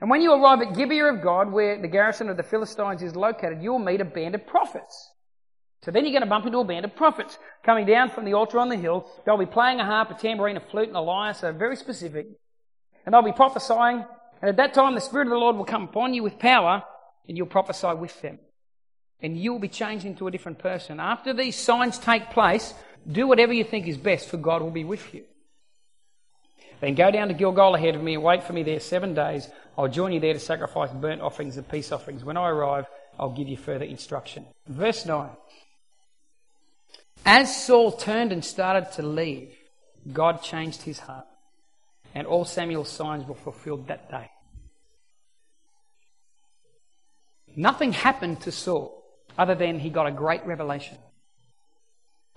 And 0.00 0.10
when 0.10 0.22
you 0.22 0.32
arrive 0.32 0.60
at 0.60 0.76
Gibeah 0.76 1.14
of 1.14 1.22
God, 1.22 1.52
where 1.52 1.80
the 1.80 1.88
garrison 1.88 2.28
of 2.28 2.36
the 2.36 2.42
Philistines 2.42 3.02
is 3.02 3.14
located, 3.14 3.62
you'll 3.62 3.78
meet 3.78 4.00
a 4.00 4.04
band 4.04 4.34
of 4.34 4.46
prophets. 4.46 5.12
So 5.82 5.90
then 5.90 6.04
you're 6.04 6.12
going 6.12 6.22
to 6.22 6.28
bump 6.28 6.46
into 6.46 6.58
a 6.58 6.64
band 6.64 6.84
of 6.84 6.96
prophets 6.96 7.38
coming 7.62 7.86
down 7.86 8.10
from 8.10 8.24
the 8.24 8.32
altar 8.32 8.58
on 8.58 8.70
the 8.70 8.76
hill. 8.76 9.06
They'll 9.24 9.36
be 9.36 9.46
playing 9.46 9.80
a 9.80 9.84
harp, 9.84 10.10
a 10.10 10.14
tambourine, 10.14 10.56
a 10.56 10.60
flute, 10.60 10.88
and 10.88 10.96
a 10.96 11.00
lyre, 11.00 11.34
so 11.34 11.52
very 11.52 11.76
specific. 11.76 12.26
And 13.04 13.12
they'll 13.12 13.22
be 13.22 13.32
prophesying. 13.32 14.04
And 14.40 14.48
at 14.48 14.56
that 14.56 14.74
time, 14.74 14.94
the 14.94 15.00
Spirit 15.00 15.26
of 15.26 15.32
the 15.32 15.36
Lord 15.36 15.56
will 15.56 15.64
come 15.64 15.84
upon 15.84 16.14
you 16.14 16.22
with 16.22 16.38
power, 16.38 16.82
and 17.28 17.36
you'll 17.36 17.46
prophesy 17.46 17.94
with 17.94 18.20
them. 18.22 18.38
And 19.20 19.38
you'll 19.38 19.58
be 19.58 19.68
changed 19.68 20.06
into 20.06 20.26
a 20.26 20.30
different 20.30 20.58
person. 20.58 21.00
After 21.00 21.34
these 21.34 21.56
signs 21.56 21.98
take 21.98 22.30
place, 22.30 22.74
do 23.10 23.26
whatever 23.26 23.52
you 23.52 23.64
think 23.64 23.86
is 23.86 23.98
best, 23.98 24.28
for 24.28 24.38
God 24.38 24.62
will 24.62 24.70
be 24.70 24.84
with 24.84 25.14
you. 25.14 25.24
Then 26.80 26.94
go 26.94 27.10
down 27.10 27.28
to 27.28 27.34
Gilgal 27.34 27.74
ahead 27.74 27.94
of 27.94 28.02
me 28.02 28.14
and 28.14 28.22
wait 28.22 28.44
for 28.44 28.52
me 28.52 28.62
there 28.62 28.80
seven 28.80 29.14
days. 29.14 29.48
I'll 29.76 29.88
join 29.88 30.12
you 30.12 30.20
there 30.20 30.34
to 30.34 30.40
sacrifice 30.40 30.90
burnt 30.90 31.20
offerings 31.20 31.56
and 31.56 31.68
peace 31.68 31.92
offerings. 31.92 32.24
When 32.24 32.36
I 32.36 32.48
arrive, 32.48 32.86
I'll 33.18 33.32
give 33.32 33.48
you 33.48 33.56
further 33.56 33.84
instruction. 33.84 34.46
Verse 34.66 35.06
9. 35.06 35.30
As 37.24 37.64
Saul 37.64 37.92
turned 37.92 38.32
and 38.32 38.44
started 38.44 38.92
to 38.92 39.02
leave, 39.02 39.54
God 40.12 40.42
changed 40.42 40.82
his 40.82 40.98
heart. 40.98 41.26
And 42.14 42.26
all 42.26 42.44
Samuel's 42.44 42.90
signs 42.90 43.26
were 43.26 43.34
fulfilled 43.34 43.88
that 43.88 44.10
day. 44.10 44.30
Nothing 47.56 47.92
happened 47.92 48.42
to 48.42 48.52
Saul 48.52 49.02
other 49.38 49.54
than 49.54 49.78
he 49.78 49.90
got 49.90 50.06
a 50.06 50.12
great 50.12 50.44
revelation. 50.46 50.98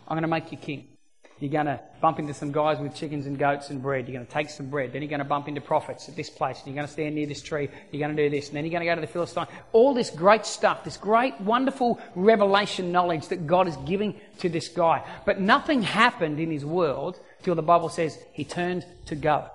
I'm 0.07 0.15
going 0.15 0.21
to 0.21 0.27
make 0.27 0.51
you 0.51 0.57
king. 0.57 0.96
You're 1.39 1.51
going 1.51 1.67
to 1.67 1.79
bump 2.01 2.17
into 2.17 2.33
some 2.33 2.51
guys 2.51 2.79
with 2.79 2.95
chickens 2.95 3.27
and 3.27 3.37
goats 3.37 3.69
and 3.69 3.81
bread. 3.81 4.07
You're 4.07 4.15
going 4.15 4.25
to 4.25 4.31
take 4.31 4.49
some 4.49 4.69
bread. 4.69 4.91
Then 4.91 5.03
you're 5.03 5.09
going 5.09 5.19
to 5.19 5.25
bump 5.25 5.47
into 5.47 5.61
prophets 5.61 6.09
at 6.09 6.15
this 6.15 6.31
place. 6.31 6.57
And 6.59 6.67
You're 6.67 6.75
going 6.75 6.87
to 6.87 6.93
stand 6.93 7.13
near 7.13 7.27
this 7.27 7.43
tree. 7.43 7.69
You're 7.91 7.99
going 7.99 8.15
to 8.15 8.23
do 8.23 8.29
this. 8.29 8.47
And 8.47 8.57
then 8.57 8.65
you're 8.65 8.71
going 8.71 8.81
to 8.81 8.87
go 8.87 8.95
to 8.95 9.01
the 9.01 9.07
Philistine. 9.11 9.45
All 9.71 9.93
this 9.93 10.09
great 10.09 10.45
stuff, 10.47 10.83
this 10.83 10.97
great, 10.97 11.39
wonderful 11.41 11.99
revelation 12.15 12.91
knowledge 12.91 13.27
that 13.27 13.45
God 13.45 13.67
is 13.67 13.75
giving 13.85 14.19
to 14.39 14.49
this 14.49 14.67
guy. 14.67 15.03
But 15.25 15.39
nothing 15.39 15.83
happened 15.83 16.39
in 16.39 16.49
his 16.49 16.65
world 16.65 17.19
till 17.43 17.55
the 17.55 17.61
Bible 17.61 17.89
says 17.89 18.17
he 18.33 18.43
turned 18.43 18.85
to 19.05 19.15
go. 19.15 19.49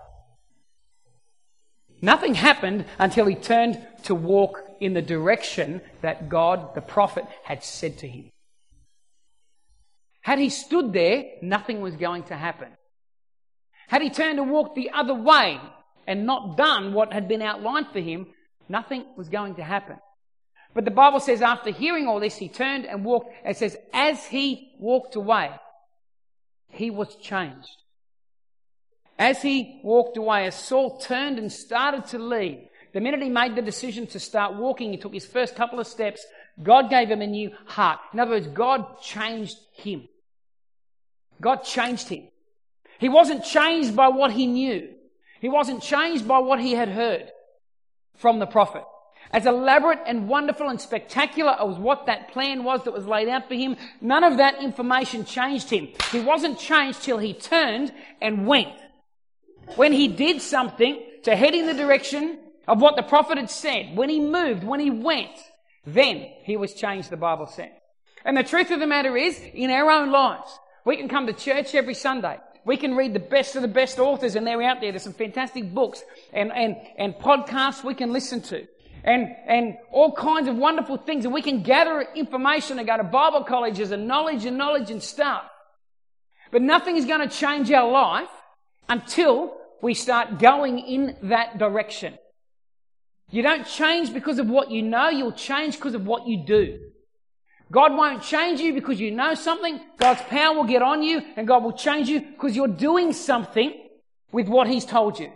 Nothing 2.00 2.34
happened 2.34 2.84
until 2.98 3.26
he 3.26 3.36
turned 3.36 3.80
to 4.04 4.14
walk 4.14 4.60
in 4.80 4.92
the 4.92 5.02
direction 5.02 5.80
that 6.00 6.28
God, 6.28 6.74
the 6.74 6.80
prophet, 6.80 7.24
had 7.44 7.62
said 7.62 7.98
to 7.98 8.08
him. 8.08 8.31
Had 10.22 10.38
he 10.38 10.48
stood 10.48 10.92
there, 10.92 11.24
nothing 11.42 11.80
was 11.80 11.96
going 11.96 12.22
to 12.24 12.36
happen. 12.36 12.68
Had 13.88 14.02
he 14.02 14.10
turned 14.10 14.38
and 14.38 14.50
walked 14.50 14.74
the 14.74 14.90
other 14.90 15.14
way 15.14 15.60
and 16.06 16.24
not 16.26 16.56
done 16.56 16.94
what 16.94 17.12
had 17.12 17.28
been 17.28 17.42
outlined 17.42 17.88
for 17.92 18.00
him, 18.00 18.28
nothing 18.68 19.04
was 19.16 19.28
going 19.28 19.56
to 19.56 19.64
happen. 19.64 19.96
But 20.74 20.84
the 20.84 20.90
Bible 20.90 21.20
says 21.20 21.42
after 21.42 21.70
hearing 21.70 22.06
all 22.06 22.20
this, 22.20 22.36
he 22.36 22.48
turned 22.48 22.86
and 22.86 23.04
walked. 23.04 23.34
It 23.44 23.56
says, 23.56 23.76
as 23.92 24.24
he 24.24 24.72
walked 24.78 25.16
away, 25.16 25.50
he 26.68 26.90
was 26.90 27.14
changed. 27.16 27.76
As 29.18 29.42
he 29.42 29.80
walked 29.84 30.16
away, 30.16 30.46
as 30.46 30.54
Saul 30.54 30.98
turned 30.98 31.38
and 31.38 31.52
started 31.52 32.06
to 32.06 32.18
leave, 32.18 32.60
the 32.94 33.00
minute 33.00 33.22
he 33.22 33.28
made 33.28 33.56
the 33.56 33.62
decision 33.62 34.06
to 34.08 34.20
start 34.20 34.54
walking, 34.54 34.90
he 34.90 34.98
took 34.98 35.14
his 35.14 35.26
first 35.26 35.54
couple 35.54 35.80
of 35.80 35.86
steps, 35.86 36.24
God 36.60 36.90
gave 36.90 37.10
him 37.10 37.22
a 37.22 37.26
new 37.26 37.50
heart. 37.66 38.00
In 38.12 38.20
other 38.20 38.32
words, 38.32 38.48
God 38.48 39.00
changed 39.00 39.56
him. 39.74 40.08
God 41.40 41.64
changed 41.64 42.08
him. 42.08 42.28
He 42.98 43.08
wasn't 43.08 43.44
changed 43.44 43.96
by 43.96 44.08
what 44.08 44.32
he 44.32 44.46
knew. 44.46 44.88
He 45.40 45.48
wasn't 45.48 45.82
changed 45.82 46.26
by 46.28 46.38
what 46.38 46.60
he 46.60 46.72
had 46.72 46.88
heard 46.88 47.30
from 48.16 48.38
the 48.38 48.46
prophet. 48.46 48.84
As 49.32 49.46
elaborate 49.46 50.00
and 50.06 50.28
wonderful 50.28 50.68
and 50.68 50.80
spectacular 50.80 51.52
as 51.52 51.78
what 51.78 52.06
that 52.06 52.32
plan 52.32 52.64
was 52.64 52.84
that 52.84 52.92
was 52.92 53.06
laid 53.06 53.28
out 53.28 53.48
for 53.48 53.54
him, 53.54 53.76
none 54.00 54.24
of 54.24 54.36
that 54.36 54.62
information 54.62 55.24
changed 55.24 55.70
him. 55.70 55.88
He 56.10 56.20
wasn't 56.20 56.58
changed 56.58 57.02
till 57.02 57.18
he 57.18 57.32
turned 57.32 57.92
and 58.20 58.46
went. 58.46 58.74
When 59.76 59.92
he 59.92 60.06
did 60.08 60.42
something 60.42 61.02
to 61.22 61.34
head 61.34 61.54
in 61.54 61.66
the 61.66 61.74
direction 61.74 62.38
of 62.68 62.80
what 62.80 62.96
the 62.96 63.02
prophet 63.02 63.38
had 63.38 63.50
said, 63.50 63.96
when 63.96 64.10
he 64.10 64.20
moved, 64.20 64.64
when 64.64 64.80
he 64.80 64.90
went, 64.90 65.30
then 65.84 66.28
he 66.44 66.56
was 66.56 66.74
changed, 66.74 67.10
the 67.10 67.16
Bible 67.16 67.46
says. 67.46 67.70
And 68.24 68.36
the 68.36 68.44
truth 68.44 68.70
of 68.70 68.80
the 68.80 68.86
matter 68.86 69.16
is, 69.16 69.40
in 69.54 69.70
our 69.70 69.90
own 69.90 70.12
lives, 70.12 70.58
we 70.84 70.96
can 70.96 71.08
come 71.08 71.26
to 71.26 71.32
church 71.32 71.74
every 71.74 71.94
Sunday. 71.94 72.38
We 72.64 72.76
can 72.76 72.94
read 72.94 73.14
the 73.14 73.20
best 73.20 73.56
of 73.56 73.62
the 73.62 73.68
best 73.68 73.98
authors, 73.98 74.36
and 74.36 74.46
they're 74.46 74.62
out 74.62 74.80
there. 74.80 74.92
There's 74.92 75.02
some 75.02 75.12
fantastic 75.12 75.74
books 75.74 76.02
and, 76.32 76.52
and, 76.52 76.76
and 76.96 77.14
podcasts 77.14 77.82
we 77.82 77.94
can 77.94 78.12
listen 78.12 78.40
to. 78.42 78.66
And, 79.04 79.34
and 79.48 79.78
all 79.90 80.12
kinds 80.12 80.46
of 80.46 80.54
wonderful 80.54 80.96
things. 80.96 81.24
And 81.24 81.34
we 81.34 81.42
can 81.42 81.64
gather 81.64 82.06
information 82.14 82.78
and 82.78 82.86
go 82.86 82.96
to 82.96 83.02
Bible 83.02 83.42
colleges 83.42 83.90
and 83.90 84.06
knowledge 84.06 84.44
and 84.44 84.56
knowledge 84.56 84.92
and 84.92 85.02
stuff. 85.02 85.42
But 86.52 86.62
nothing 86.62 86.96
is 86.96 87.04
going 87.06 87.28
to 87.28 87.34
change 87.34 87.72
our 87.72 87.90
life 87.90 88.28
until 88.88 89.56
we 89.82 89.94
start 89.94 90.38
going 90.38 90.78
in 90.78 91.16
that 91.24 91.58
direction. 91.58 92.16
You 93.32 93.42
don't 93.42 93.66
change 93.66 94.12
because 94.12 94.38
of 94.38 94.48
what 94.48 94.70
you 94.70 94.82
know, 94.82 95.08
you'll 95.08 95.32
change 95.32 95.76
because 95.76 95.94
of 95.94 96.06
what 96.06 96.26
you 96.28 96.44
do. 96.44 96.78
God 97.72 97.96
won't 97.96 98.22
change 98.22 98.60
you 98.60 98.74
because 98.74 99.00
you 99.00 99.10
know 99.10 99.32
something. 99.32 99.80
God's 99.98 100.20
power 100.22 100.54
will 100.54 100.64
get 100.64 100.82
on 100.82 101.02
you 101.02 101.22
and 101.36 101.48
God 101.48 101.64
will 101.64 101.72
change 101.72 102.10
you 102.10 102.20
because 102.20 102.54
you're 102.54 102.68
doing 102.68 103.14
something 103.14 103.72
with 104.30 104.48
what 104.48 104.68
He's 104.68 104.84
told 104.84 105.18
you. 105.18 105.32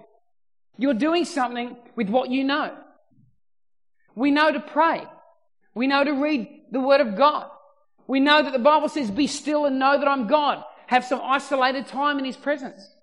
You're 0.76 0.92
doing 0.92 1.24
something 1.24 1.74
with 1.96 2.10
what 2.10 2.28
you 2.28 2.44
know. 2.44 2.76
We 4.14 4.30
know 4.30 4.52
to 4.52 4.60
pray. 4.60 5.02
We 5.74 5.86
know 5.86 6.04
to 6.04 6.12
read 6.12 6.48
the 6.70 6.80
Word 6.80 7.00
of 7.00 7.16
God. 7.16 7.48
We 8.06 8.20
know 8.20 8.42
that 8.42 8.52
the 8.52 8.58
Bible 8.58 8.90
says, 8.90 9.10
be 9.10 9.26
still 9.26 9.64
and 9.64 9.78
know 9.78 9.98
that 9.98 10.06
I'm 10.06 10.26
God. 10.26 10.62
Have 10.86 11.06
some 11.06 11.22
isolated 11.22 11.86
time 11.86 12.18
in 12.18 12.26
His 12.26 12.36
presence. 12.36 12.94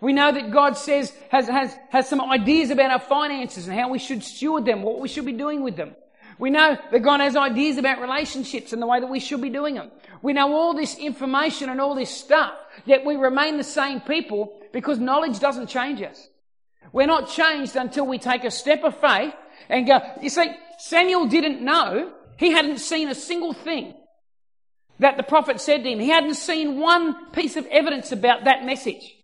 We 0.00 0.12
know 0.12 0.32
that 0.32 0.50
God 0.50 0.76
says, 0.76 1.12
has, 1.30 1.46
has, 1.48 1.76
has 1.90 2.08
some 2.08 2.20
ideas 2.20 2.70
about 2.70 2.90
our 2.90 3.00
finances 3.00 3.68
and 3.68 3.78
how 3.78 3.90
we 3.90 3.98
should 3.98 4.24
steward 4.24 4.64
them, 4.64 4.82
what 4.82 5.00
we 5.00 5.08
should 5.08 5.26
be 5.26 5.32
doing 5.32 5.62
with 5.62 5.76
them. 5.76 5.94
We 6.38 6.48
know 6.48 6.78
that 6.90 7.00
God 7.00 7.20
has 7.20 7.36
ideas 7.36 7.76
about 7.76 8.00
relationships 8.00 8.72
and 8.72 8.80
the 8.80 8.86
way 8.86 8.98
that 8.98 9.10
we 9.10 9.20
should 9.20 9.42
be 9.42 9.50
doing 9.50 9.74
them. 9.74 9.90
We 10.22 10.32
know 10.32 10.54
all 10.54 10.72
this 10.72 10.96
information 10.96 11.68
and 11.68 11.82
all 11.82 11.94
this 11.94 12.10
stuff, 12.10 12.54
yet 12.86 13.04
we 13.04 13.16
remain 13.16 13.58
the 13.58 13.64
same 13.64 14.00
people 14.00 14.58
because 14.72 14.98
knowledge 14.98 15.38
doesn't 15.38 15.66
change 15.66 16.00
us. 16.00 16.28
We're 16.92 17.06
not 17.06 17.28
changed 17.28 17.76
until 17.76 18.06
we 18.06 18.18
take 18.18 18.44
a 18.44 18.50
step 18.50 18.84
of 18.84 18.98
faith 18.98 19.34
and 19.68 19.86
go, 19.86 20.00
you 20.22 20.30
see, 20.30 20.50
Samuel 20.78 21.26
didn't 21.26 21.62
know, 21.62 22.12
he 22.38 22.52
hadn't 22.52 22.78
seen 22.78 23.10
a 23.10 23.14
single 23.14 23.52
thing 23.52 23.94
that 24.98 25.18
the 25.18 25.22
prophet 25.22 25.60
said 25.60 25.84
to 25.84 25.90
him. 25.90 26.00
He 26.00 26.08
hadn't 26.08 26.34
seen 26.34 26.80
one 26.80 27.32
piece 27.32 27.56
of 27.56 27.66
evidence 27.66 28.12
about 28.12 28.44
that 28.44 28.64
message. 28.64 29.14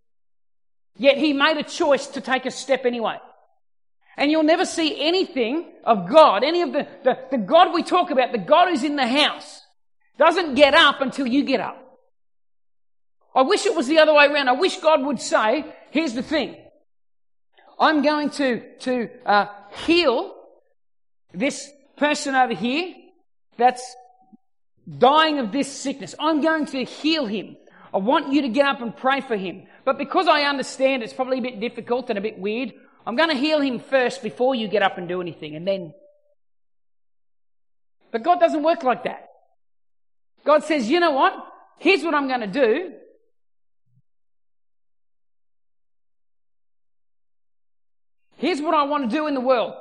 Yet 0.98 1.18
he 1.18 1.32
made 1.32 1.56
a 1.58 1.62
choice 1.62 2.06
to 2.08 2.20
take 2.20 2.46
a 2.46 2.50
step 2.50 2.84
anyway. 2.84 3.18
And 4.16 4.30
you'll 4.30 4.42
never 4.42 4.64
see 4.64 5.06
anything 5.06 5.72
of 5.84 6.08
God, 6.08 6.42
any 6.42 6.62
of 6.62 6.72
the, 6.72 6.88
the, 7.04 7.18
the 7.30 7.38
God 7.38 7.74
we 7.74 7.82
talk 7.82 8.10
about, 8.10 8.32
the 8.32 8.38
God 8.38 8.68
who's 8.68 8.82
in 8.82 8.96
the 8.96 9.06
house, 9.06 9.62
doesn't 10.18 10.54
get 10.54 10.74
up 10.74 11.02
until 11.02 11.26
you 11.26 11.44
get 11.44 11.60
up. 11.60 11.82
I 13.34 13.42
wish 13.42 13.66
it 13.66 13.76
was 13.76 13.86
the 13.86 13.98
other 13.98 14.14
way 14.14 14.26
around. 14.26 14.48
I 14.48 14.52
wish 14.52 14.78
God 14.78 15.04
would 15.04 15.20
say, 15.20 15.66
here's 15.90 16.14
the 16.14 16.22
thing. 16.22 16.56
I'm 17.78 18.00
going 18.00 18.30
to, 18.30 18.76
to 18.78 19.10
uh, 19.26 19.46
heal 19.84 20.34
this 21.34 21.70
person 21.98 22.34
over 22.34 22.54
here 22.54 22.94
that's 23.58 23.94
dying 24.98 25.38
of 25.38 25.52
this 25.52 25.70
sickness. 25.70 26.14
I'm 26.18 26.40
going 26.40 26.64
to 26.66 26.84
heal 26.84 27.26
him. 27.26 27.56
I 27.96 27.98
want 27.98 28.30
you 28.30 28.42
to 28.42 28.50
get 28.50 28.66
up 28.66 28.82
and 28.82 28.94
pray 28.94 29.22
for 29.22 29.38
him. 29.38 29.68
But 29.86 29.96
because 29.96 30.28
I 30.28 30.42
understand 30.42 31.02
it's 31.02 31.14
probably 31.14 31.38
a 31.38 31.40
bit 31.40 31.60
difficult 31.60 32.10
and 32.10 32.18
a 32.18 32.20
bit 32.20 32.38
weird, 32.38 32.74
I'm 33.06 33.16
going 33.16 33.30
to 33.30 33.34
heal 33.34 33.58
him 33.58 33.78
first 33.78 34.22
before 34.22 34.54
you 34.54 34.68
get 34.68 34.82
up 34.82 34.98
and 34.98 35.08
do 35.08 35.22
anything. 35.22 35.56
And 35.56 35.66
then. 35.66 35.94
But 38.10 38.22
God 38.22 38.38
doesn't 38.38 38.62
work 38.62 38.82
like 38.82 39.04
that. 39.04 39.30
God 40.44 40.62
says, 40.62 40.90
you 40.90 41.00
know 41.00 41.12
what? 41.12 41.42
Here's 41.78 42.04
what 42.04 42.14
I'm 42.14 42.28
going 42.28 42.42
to 42.42 42.46
do. 42.46 42.92
Here's 48.36 48.60
what 48.60 48.74
I 48.74 48.82
want 48.82 49.08
to 49.08 49.16
do 49.16 49.26
in 49.26 49.32
the 49.32 49.40
world. 49.40 49.72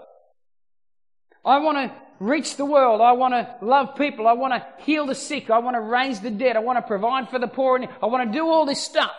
I 1.43 1.59
want 1.59 1.91
to 1.91 2.04
reach 2.19 2.57
the 2.57 2.65
world. 2.65 3.01
I 3.01 3.13
want 3.13 3.33
to 3.33 3.65
love 3.65 3.95
people. 3.95 4.27
I 4.27 4.33
want 4.33 4.53
to 4.53 4.83
heal 4.83 5.05
the 5.05 5.15
sick. 5.15 5.49
I 5.49 5.59
want 5.59 5.75
to 5.75 5.81
raise 5.81 6.19
the 6.19 6.31
dead. 6.31 6.55
I 6.55 6.59
want 6.59 6.77
to 6.77 6.81
provide 6.81 7.29
for 7.29 7.39
the 7.39 7.47
poor. 7.47 7.75
And 7.77 7.87
I 8.01 8.05
want 8.07 8.31
to 8.31 8.37
do 8.37 8.47
all 8.47 8.65
this 8.65 8.81
stuff. 8.81 9.11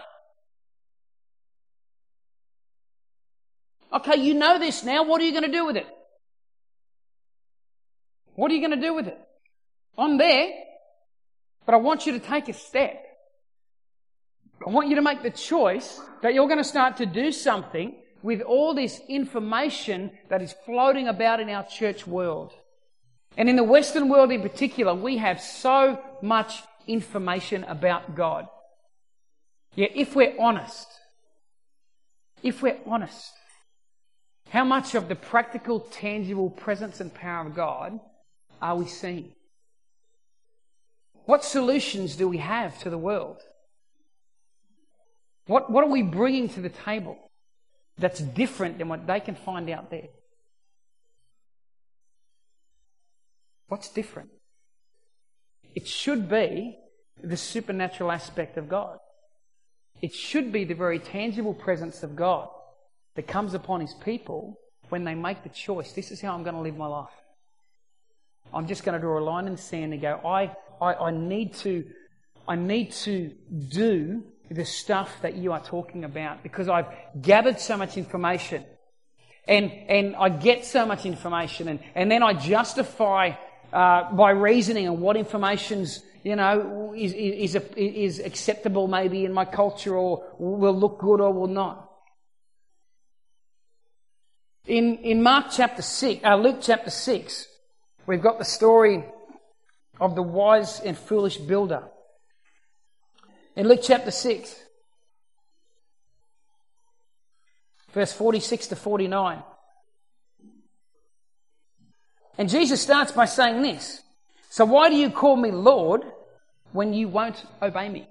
Okay, 3.92 4.16
you 4.16 4.34
know 4.34 4.58
this 4.58 4.84
now. 4.84 5.04
What 5.04 5.20
are 5.20 5.24
you 5.24 5.32
going 5.32 5.44
to 5.44 5.52
do 5.52 5.66
with 5.66 5.76
it? 5.76 5.86
What 8.34 8.50
are 8.50 8.54
you 8.54 8.60
going 8.60 8.78
to 8.78 8.86
do 8.86 8.94
with 8.94 9.06
it? 9.08 9.18
I'm 9.96 10.18
there, 10.18 10.50
but 11.64 11.74
I 11.74 11.78
want 11.78 12.04
you 12.04 12.12
to 12.12 12.18
take 12.18 12.48
a 12.48 12.52
step. 12.52 13.02
I 14.66 14.70
want 14.70 14.88
you 14.88 14.96
to 14.96 15.02
make 15.02 15.22
the 15.22 15.30
choice 15.30 16.00
that 16.22 16.34
you're 16.34 16.48
going 16.48 16.58
to 16.58 16.64
start 16.64 16.98
to 16.98 17.06
do 17.06 17.32
something 17.32 17.94
with 18.22 18.42
all 18.42 18.74
this 18.74 19.00
information 19.08 20.10
that 20.28 20.42
is 20.42 20.54
floating 20.64 21.08
about 21.08 21.40
in 21.40 21.48
our 21.48 21.64
church 21.64 22.06
world. 22.06 22.52
And 23.36 23.48
in 23.48 23.56
the 23.56 23.64
Western 23.64 24.08
world 24.08 24.32
in 24.32 24.42
particular, 24.42 24.94
we 24.94 25.18
have 25.18 25.40
so 25.40 26.02
much 26.22 26.62
information 26.86 27.64
about 27.64 28.14
God. 28.14 28.46
Yet 29.74 29.90
if 29.94 30.16
we're 30.16 30.34
honest, 30.38 30.88
if 32.42 32.62
we're 32.62 32.78
honest, 32.86 33.32
how 34.50 34.64
much 34.64 34.94
of 34.94 35.08
the 35.08 35.14
practical, 35.14 35.80
tangible 35.80 36.50
presence 36.50 37.00
and 37.00 37.12
power 37.12 37.46
of 37.46 37.54
God 37.54 37.98
are 38.62 38.76
we 38.76 38.86
seeing? 38.86 39.32
What 41.26 41.44
solutions 41.44 42.16
do 42.16 42.28
we 42.28 42.38
have 42.38 42.78
to 42.80 42.90
the 42.90 42.96
world? 42.98 43.42
What, 45.46 45.70
what 45.70 45.84
are 45.84 45.90
we 45.90 46.02
bringing 46.02 46.48
to 46.50 46.60
the 46.60 46.68
table 46.68 47.18
that's 47.98 48.20
different 48.20 48.78
than 48.78 48.88
what 48.88 49.06
they 49.06 49.20
can 49.20 49.34
find 49.34 49.68
out 49.68 49.90
there? 49.90 50.08
What's 53.68 53.88
different? 53.88 54.30
It 55.74 55.86
should 55.86 56.28
be 56.28 56.78
the 57.22 57.36
supernatural 57.36 58.12
aspect 58.12 58.56
of 58.56 58.68
God. 58.68 58.98
It 60.00 60.12
should 60.14 60.52
be 60.52 60.64
the 60.64 60.74
very 60.74 60.98
tangible 60.98 61.54
presence 61.54 62.02
of 62.02 62.16
God 62.16 62.48
that 63.14 63.26
comes 63.26 63.54
upon 63.54 63.80
his 63.80 63.94
people 63.94 64.58
when 64.88 65.04
they 65.04 65.14
make 65.14 65.42
the 65.42 65.48
choice 65.48 65.92
this 65.92 66.10
is 66.10 66.20
how 66.20 66.34
I'm 66.34 66.42
going 66.42 66.54
to 66.54 66.60
live 66.60 66.76
my 66.76 66.86
life. 66.86 67.08
I'm 68.54 68.66
just 68.66 68.84
going 68.84 68.94
to 68.94 69.00
draw 69.00 69.18
a 69.18 69.24
line 69.24 69.46
in 69.46 69.52
the 69.52 69.62
sand 69.62 69.92
and 69.92 70.00
go, 70.00 70.20
I, 70.24 70.54
I, 70.80 70.94
I 70.94 71.10
need 71.10 71.54
to 71.56 71.84
I 72.48 72.54
need 72.54 72.92
to 72.92 73.32
do 73.68 74.22
the 74.50 74.64
stuff 74.64 75.10
that 75.22 75.34
you 75.34 75.52
are 75.52 75.60
talking 75.60 76.04
about 76.04 76.44
because 76.44 76.68
I've 76.68 76.86
gathered 77.20 77.58
so 77.58 77.76
much 77.76 77.96
information 77.96 78.64
and, 79.48 79.72
and 79.72 80.14
I 80.14 80.28
get 80.28 80.64
so 80.64 80.86
much 80.86 81.06
information 81.06 81.66
and, 81.66 81.80
and 81.96 82.10
then 82.10 82.22
I 82.22 82.34
justify 82.34 83.32
uh, 83.72 84.12
by 84.12 84.30
reasoning 84.30 84.86
and 84.86 85.00
what 85.00 85.16
information's 85.16 86.02
you 86.22 86.36
know 86.36 86.94
is, 86.96 87.12
is, 87.12 87.56
is 87.76 88.18
acceptable 88.20 88.88
maybe 88.88 89.24
in 89.24 89.32
my 89.32 89.44
culture 89.44 89.96
or 89.96 90.24
will 90.38 90.74
look 90.74 90.98
good 90.98 91.20
or 91.20 91.32
will 91.32 91.46
not. 91.46 91.86
In, 94.66 94.98
in 94.98 95.22
Mark 95.22 95.46
chapter 95.52 95.82
6, 95.82 96.24
uh, 96.24 96.34
Luke 96.34 96.58
chapter 96.60 96.90
6, 96.90 97.46
we've 98.06 98.20
got 98.20 98.38
the 98.38 98.44
story 98.44 99.04
of 100.00 100.16
the 100.16 100.22
wise 100.22 100.80
and 100.80 100.98
foolish 100.98 101.36
builder. 101.36 101.84
In 103.54 103.68
Luke 103.68 103.80
chapter 103.82 104.10
6, 104.10 104.56
verse 107.92 108.12
46 108.12 108.66
to 108.68 108.76
49. 108.76 109.42
And 112.38 112.48
Jesus 112.48 112.82
starts 112.82 113.12
by 113.12 113.24
saying 113.24 113.62
this 113.62 114.02
So 114.50 114.64
why 114.64 114.90
do 114.90 114.96
you 114.96 115.10
call 115.10 115.36
me 115.36 115.50
Lord 115.50 116.02
when 116.72 116.92
you 116.92 117.08
won't 117.08 117.44
obey 117.62 117.88
me? 117.88 118.08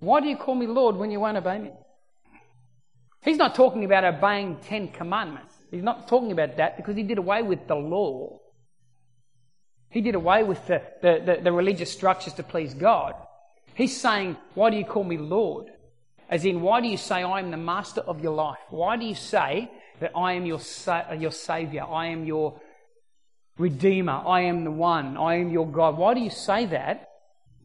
Why 0.00 0.20
do 0.20 0.28
you 0.28 0.36
call 0.36 0.54
me 0.54 0.66
Lord 0.66 0.96
when 0.96 1.10
you 1.10 1.20
won't 1.20 1.36
obey 1.36 1.58
me? 1.58 1.70
He's 3.22 3.36
not 3.36 3.54
talking 3.54 3.84
about 3.84 4.04
obeying 4.04 4.56
Ten 4.56 4.88
Commandments. 4.88 5.54
He's 5.70 5.82
not 5.82 6.08
talking 6.08 6.32
about 6.32 6.56
that 6.56 6.76
because 6.76 6.96
he 6.96 7.04
did 7.04 7.18
away 7.18 7.42
with 7.42 7.68
the 7.68 7.76
law. 7.76 8.40
He 9.90 10.00
did 10.00 10.16
away 10.16 10.42
with 10.42 10.66
the, 10.66 10.82
the, 11.02 11.22
the, 11.24 11.40
the 11.44 11.52
religious 11.52 11.92
structures 11.92 12.32
to 12.34 12.42
please 12.42 12.74
God. 12.74 13.14
He's 13.74 13.98
saying, 13.98 14.36
Why 14.54 14.70
do 14.70 14.76
you 14.76 14.84
call 14.84 15.04
me 15.04 15.18
Lord? 15.18 15.68
As 16.28 16.44
in, 16.44 16.62
why 16.62 16.80
do 16.80 16.88
you 16.88 16.96
say 16.96 17.22
I 17.22 17.40
am 17.40 17.50
the 17.50 17.56
master 17.58 18.00
of 18.00 18.20
your 18.20 18.34
life? 18.34 18.58
Why 18.70 18.96
do 18.96 19.04
you 19.04 19.14
say 19.14 19.70
that 20.00 20.12
I 20.16 20.34
am 20.34 20.46
your, 20.46 20.60
sa- 20.60 21.12
your 21.12 21.30
savior? 21.30 21.84
I 21.84 22.08
am 22.08 22.24
your 22.24 22.60
redeemer. 23.58 24.22
I 24.26 24.42
am 24.42 24.64
the 24.64 24.70
one. 24.70 25.16
I 25.16 25.36
am 25.36 25.50
your 25.50 25.66
God. 25.66 25.96
Why 25.96 26.14
do 26.14 26.20
you 26.20 26.30
say 26.30 26.66
that, 26.66 27.08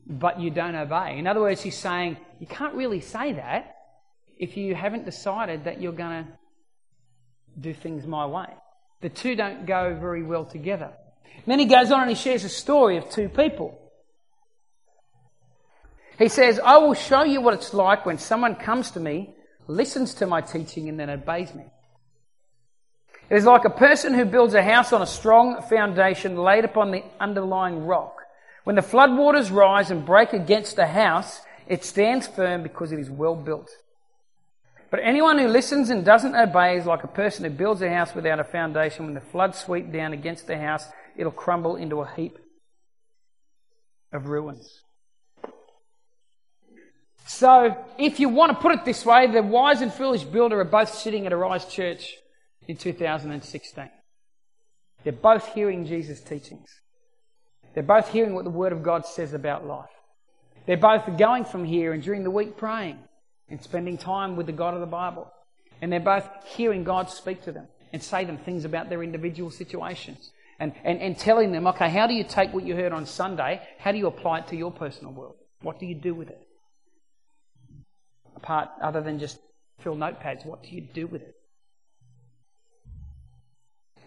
but 0.06 0.40
you 0.40 0.50
don't 0.50 0.76
obey? 0.76 1.18
In 1.18 1.28
other 1.28 1.42
words, 1.42 1.62
he's 1.62 1.78
saying, 1.78 2.18
you 2.40 2.48
can't 2.48 2.76
really 2.76 3.02
say 3.02 3.34
that 3.34 3.76
if 4.38 4.58
you 4.58 4.76
haven't 4.76 5.06
decided 5.06 5.64
that 5.64 5.82
you're 5.82 5.92
going 5.92 6.26
to 6.26 6.32
do 7.60 7.74
things 7.74 8.06
my 8.06 8.26
way. 8.26 8.48
The 9.02 9.10
two 9.10 9.36
don't 9.36 9.66
go 9.66 9.98
very 10.00 10.24
well 10.24 10.46
together. 10.46 10.92
then 11.46 11.60
he 11.60 11.66
goes 11.66 11.92
on 11.92 12.02
and 12.02 12.10
he 12.10 12.16
shares 12.16 12.44
a 12.44 12.50
story 12.50 12.98
of 12.98 13.10
two 13.10 13.30
people. 13.30 13.80
He 16.18 16.30
says, 16.30 16.60
I 16.60 16.78
will 16.78 16.96
show 16.96 17.24
you 17.24 17.42
what 17.42 17.54
it's 17.54 17.74
like 17.74 18.06
when 18.06 18.18
someone 18.18 18.56
comes 18.56 18.92
to 18.92 19.00
me, 19.00 19.36
listens 19.68 20.16
to 20.16 20.26
my 20.26 20.42
teaching, 20.42 20.90
and 20.90 21.00
then 21.00 21.10
obeys 21.10 21.54
me. 21.54 21.66
It 23.30 23.36
is 23.36 23.46
like 23.46 23.66
a 23.66 23.70
person 23.70 24.14
who 24.14 24.24
builds 24.24 24.54
a 24.54 24.64
house 24.64 24.94
on 24.94 25.02
a 25.02 25.06
strong 25.06 25.62
foundation 25.64 26.38
laid 26.38 26.64
upon 26.64 26.92
the 26.92 27.04
underlying 27.20 27.86
rock. 27.86 28.22
When 28.64 28.78
the 28.78 28.82
floodwaters 28.82 29.52
rise 29.52 29.92
and 29.92 30.06
break 30.06 30.32
against 30.32 30.78
the 30.78 30.88
house, 30.88 31.42
it 31.68 31.84
stands 31.84 32.28
firm 32.28 32.64
because 32.64 32.94
it 32.94 33.00
is 33.00 33.10
well 33.10 33.36
built. 33.36 33.70
But 34.90 35.02
anyone 35.04 35.38
who 35.38 35.50
listens 35.50 35.90
and 35.90 36.06
doesn't 36.06 36.36
obey 36.36 36.78
is 36.78 36.86
like 36.86 37.04
a 37.04 37.10
person 37.10 37.44
who 37.44 37.50
builds 37.50 37.82
a 37.82 37.90
house 37.90 38.16
without 38.16 38.40
a 38.40 38.46
foundation. 38.46 39.06
When 39.06 39.14
the 39.14 39.22
floods 39.22 39.60
sweep 39.60 39.92
down 39.92 40.14
against 40.14 40.48
the 40.48 40.58
house, 40.58 40.86
it'll 41.18 41.32
crumble 41.34 41.76
into 41.76 42.00
a 42.00 42.10
heap 42.16 42.38
of 44.14 44.28
ruins. 44.28 44.84
So, 47.26 47.76
if 48.00 48.22
you 48.22 48.30
want 48.30 48.54
to 48.54 48.62
put 48.62 48.72
it 48.72 48.86
this 48.86 49.06
way, 49.06 49.28
the 49.28 49.44
wise 49.44 49.82
and 49.82 49.92
foolish 49.92 50.24
builder 50.24 50.62
are 50.62 50.64
both 50.64 50.94
sitting 50.94 51.26
at 51.26 51.34
a 51.34 51.36
Arise 51.36 51.66
Church 51.66 52.16
in 52.68 52.78
2016. 52.78 53.90
They're 55.04 55.14
both 55.14 55.54
hearing 55.54 55.86
Jesus' 55.86 56.22
teachings. 56.22 56.70
They're 57.74 57.84
both 57.84 58.10
hearing 58.10 58.34
what 58.34 58.44
the 58.44 58.50
Word 58.50 58.74
of 58.74 58.84
God 58.84 59.06
says 59.06 59.34
about 59.34 59.66
life. 59.66 59.90
They're 60.66 60.78
both 60.78 61.18
going 61.18 61.46
from 61.46 61.64
here 61.64 61.94
and 61.94 62.04
during 62.04 62.24
the 62.24 62.32
week 62.32 62.58
praying 62.58 62.98
and 63.50 63.62
spending 63.62 63.98
time 63.98 64.36
with 64.36 64.48
the 64.48 64.52
God 64.52 64.74
of 64.74 64.82
the 64.82 64.86
Bible. 64.86 65.32
And 65.82 65.92
they're 65.92 66.00
both 66.00 66.28
hearing 66.46 66.84
God 66.84 67.10
speak 67.10 67.44
to 67.44 67.52
them 67.52 67.68
and 67.94 68.04
say 68.04 68.26
them 68.26 68.38
things 68.38 68.66
about 68.66 68.90
their 68.90 69.04
individual 69.04 69.52
situations. 69.52 70.32
And, 70.60 70.74
and, 70.84 71.00
and 71.00 71.18
telling 71.18 71.52
them, 71.52 71.68
okay, 71.68 71.88
how 71.88 72.08
do 72.08 72.16
you 72.16 72.24
take 72.24 72.52
what 72.52 72.66
you 72.66 72.76
heard 72.76 72.92
on 72.92 73.06
Sunday? 73.06 73.62
How 73.78 73.92
do 73.92 74.00
you 74.00 74.08
apply 74.08 74.40
it 74.40 74.48
to 74.48 74.56
your 74.56 74.72
personal 74.72 75.14
world? 75.14 75.36
What 75.62 75.80
do 75.80 75.86
you 75.86 75.94
do 75.94 76.16
with 76.16 76.30
it? 76.30 76.48
apart 78.38 78.70
other 78.82 79.02
than 79.02 79.20
just 79.20 79.40
fill 79.80 79.96
notepads? 79.96 80.46
What 80.46 80.64
do 80.64 80.70
you 80.70 80.82
do 80.82 81.08
with 81.08 81.22
it? 81.24 81.36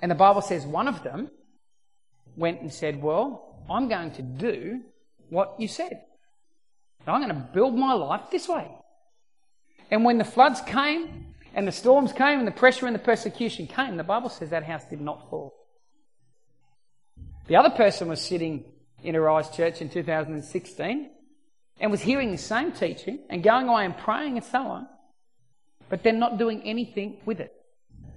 And 0.03 0.11
the 0.11 0.17
Bible 0.17 0.43
says 0.43 0.67
one 0.67 0.89
of 0.89 1.03
them 1.03 1.31
went 2.37 2.61
and 2.61 2.73
said, 2.73 3.03
Well, 3.03 3.63
I'm 3.69 3.89
going 3.89 4.13
to 4.13 4.23
do 4.23 4.81
what 5.29 5.57
you 5.59 5.69
said. 5.69 6.03
I'm 7.07 7.23
going 7.23 7.35
to 7.35 7.49
build 7.53 7.75
my 7.77 7.95
life 7.95 8.31
this 8.31 8.49
way. 8.49 8.71
And 9.91 10.05
when 10.05 10.19
the 10.19 10.25
floods 10.25 10.61
came, 10.61 11.35
and 11.55 11.67
the 11.67 11.73
storms 11.73 12.13
came, 12.13 12.39
and 12.39 12.47
the 12.47 12.53
pressure 12.53 12.87
and 12.87 12.95
the 12.95 13.01
persecution 13.01 13.67
came, 13.67 13.97
the 13.97 14.05
Bible 14.05 14.29
says 14.29 14.51
that 14.51 14.65
house 14.65 14.85
did 14.85 15.01
not 15.01 15.29
fall. 15.29 15.55
The 17.49 17.57
other 17.57 17.71
person 17.71 18.09
was 18.09 18.21
sitting 18.21 18.65
in 19.03 19.17
Arise 19.17 19.51
Church 19.51 19.81
in 19.81 19.89
2016, 19.89 21.11
and 21.81 21.91
was 21.91 22.03
hearing 22.03 22.31
the 22.31 22.39
same 22.39 22.73
teaching 22.73 23.21
and 23.31 23.43
going 23.43 23.67
away 23.69 23.87
and 23.87 23.97
praying 23.97 24.37
and 24.37 24.45
so 24.45 24.59
on, 24.59 24.87
but 25.89 26.03
then 26.03 26.19
not 26.19 26.39
doing 26.39 26.63
anything 26.63 27.17
with 27.25 27.41
it. 27.41 27.53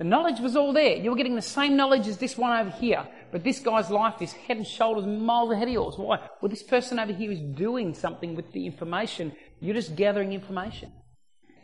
The 0.03 0.09
knowledge 0.09 0.41
was 0.41 0.57
all 0.57 0.73
there. 0.73 0.97
You 0.97 1.11
were 1.11 1.15
getting 1.15 1.35
the 1.35 1.41
same 1.41 1.77
knowledge 1.77 2.09
as 2.09 2.17
this 2.17 2.37
one 2.37 2.59
over 2.59 2.71
here, 2.71 3.07
but 3.31 3.41
this 3.41 3.59
guy's 3.61 3.89
life 3.89 4.21
is 4.21 4.33
head 4.33 4.57
and 4.57 4.67
shoulders 4.67 5.05
miles 5.05 5.49
ahead 5.49 5.69
of 5.69 5.73
yours. 5.73 5.97
Why? 5.97 6.19
Well, 6.41 6.49
this 6.49 6.61
person 6.61 6.99
over 6.99 7.13
here 7.13 7.31
is 7.31 7.39
doing 7.39 7.93
something 7.93 8.35
with 8.35 8.51
the 8.51 8.65
information. 8.65 9.31
You're 9.61 9.75
just 9.75 9.95
gathering 9.95 10.33
information. 10.33 10.91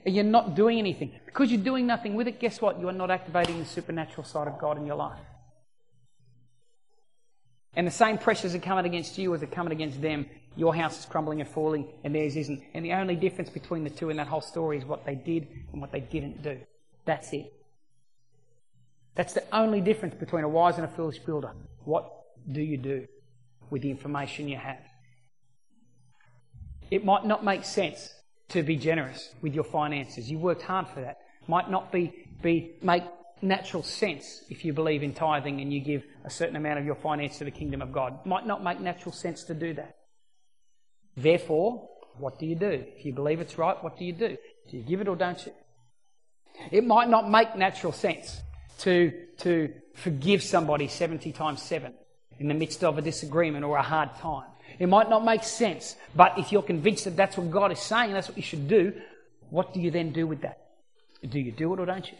And 0.06 0.16
you're 0.16 0.24
not 0.24 0.56
doing 0.56 0.80
anything. 0.80 1.12
Because 1.26 1.52
you're 1.52 1.62
doing 1.62 1.86
nothing 1.86 2.16
with 2.16 2.30
it, 2.30 2.40
guess 2.40 2.62
what? 2.62 2.80
You 2.80 2.88
are 2.88 2.94
not 2.94 3.12
activating 3.12 3.60
the 3.60 3.66
supernatural 3.66 4.24
side 4.24 4.48
of 4.48 4.58
God 4.58 4.78
in 4.78 4.86
your 4.86 4.96
life. 4.96 5.20
And 7.76 7.86
the 7.86 7.92
same 7.92 8.18
pressures 8.18 8.56
are 8.56 8.60
coming 8.60 8.86
against 8.86 9.18
you 9.18 9.36
as 9.36 9.44
are 9.44 9.48
coming 9.48 9.74
against 9.74 10.02
them. 10.02 10.28
Your 10.56 10.74
house 10.74 10.98
is 10.98 11.06
crumbling 11.06 11.42
and 11.42 11.50
falling, 11.50 11.92
and 12.06 12.16
theirs 12.16 12.38
isn't. 12.38 12.64
And 12.74 12.86
the 12.86 12.94
only 12.94 13.18
difference 13.18 13.50
between 13.50 13.84
the 13.84 13.90
two 13.90 14.10
in 14.10 14.16
that 14.16 14.28
whole 14.28 14.40
story 14.40 14.78
is 14.78 14.86
what 14.86 15.06
they 15.06 15.16
did 15.16 15.46
and 15.74 15.82
what 15.82 15.92
they 15.92 16.00
didn't 16.00 16.42
do. 16.42 16.58
That's 17.04 17.34
it. 17.34 17.52
That's 19.16 19.34
the 19.34 19.44
only 19.54 19.82
difference 19.82 20.16
between 20.16 20.44
a 20.44 20.50
wise 20.50 20.76
and 20.76 20.86
a 20.86 20.88
foolish 20.88 21.20
builder. 21.20 21.52
What 21.84 22.10
do 22.52 22.62
you 22.62 22.78
do 22.78 23.08
with 23.70 23.82
the 23.82 23.90
information 23.90 24.48
you 24.48 24.58
have? 24.58 24.80
It 26.90 27.06
might 27.06 27.26
not 27.26 27.44
make 27.44 27.64
sense 27.64 28.14
to 28.50 28.64
be 28.64 28.76
generous 28.76 29.34
with 29.42 29.54
your 29.54 29.64
finances. 29.64 30.30
You 30.30 30.40
worked 30.40 30.64
hard 30.64 30.88
for 30.88 31.02
that. 31.02 31.18
Might 31.48 31.70
not 31.70 31.92
be, 31.92 32.14
be 32.42 32.76
make 32.82 33.04
natural 33.42 33.84
sense 33.84 34.44
if 34.50 34.66
you 34.66 34.74
believe 34.74 35.04
in 35.04 35.14
tithing 35.14 35.62
and 35.62 35.72
you 35.72 35.80
give 35.80 36.04
a 36.26 36.30
certain 36.30 36.56
amount 36.56 36.80
of 36.80 36.86
your 36.86 36.96
finance 36.96 37.38
to 37.38 37.46
the 37.46 37.52
kingdom 37.52 37.82
of 37.82 37.92
God. 37.92 38.26
Might 38.26 38.46
not 38.46 38.64
make 38.64 38.80
natural 38.80 39.12
sense 39.12 39.44
to 39.46 39.54
do 39.54 39.74
that. 39.76 39.96
Therefore, 41.16 41.90
what 42.18 42.40
do 42.40 42.46
you 42.46 42.56
do? 42.56 42.86
If 42.98 43.06
you 43.06 43.14
believe 43.14 43.40
it's 43.40 43.58
right, 43.58 43.82
what 43.84 43.98
do 43.98 44.06
you 44.06 44.14
do? 44.14 44.38
Do 44.70 44.78
you 44.78 44.84
give 44.84 45.02
it 45.02 45.08
or 45.08 45.16
don't 45.16 45.44
you? 45.46 45.54
It 46.72 46.86
might 46.86 47.10
not 47.10 47.30
make 47.30 47.56
natural 47.56 47.94
sense 47.94 48.42
to, 48.80 49.12
to 49.40 49.74
forgive 49.96 50.44
somebody 50.44 50.88
70 50.88 51.32
times 51.32 51.62
7 51.62 51.94
in 52.40 52.48
the 52.48 52.54
midst 52.54 52.84
of 52.84 52.98
a 52.98 53.02
disagreement 53.02 53.66
or 53.66 53.78
a 53.78 53.84
hard 53.84 54.16
time. 54.16 54.48
It 54.78 54.88
might 54.88 55.10
not 55.10 55.26
make 55.26 55.44
sense, 55.44 55.96
but 56.16 56.38
if 56.38 56.52
you're 56.52 56.62
convinced 56.62 57.06
that 57.06 57.18
that's 57.18 57.38
what 57.38 57.52
God 57.52 57.72
is 57.72 57.80
saying, 57.80 58.14
that's 58.14 58.28
what 58.28 58.38
you 58.38 58.44
should 58.44 58.68
do, 58.68 58.94
what 59.50 59.74
do 59.74 59.82
you 59.82 59.92
then 59.92 60.12
do 60.12 60.26
with 60.28 60.42
that? 60.42 60.60
Do 61.28 61.40
you 61.40 61.52
do 61.52 61.74
it 61.74 61.80
or 61.80 61.86
don't 61.86 62.10
you? 62.10 62.18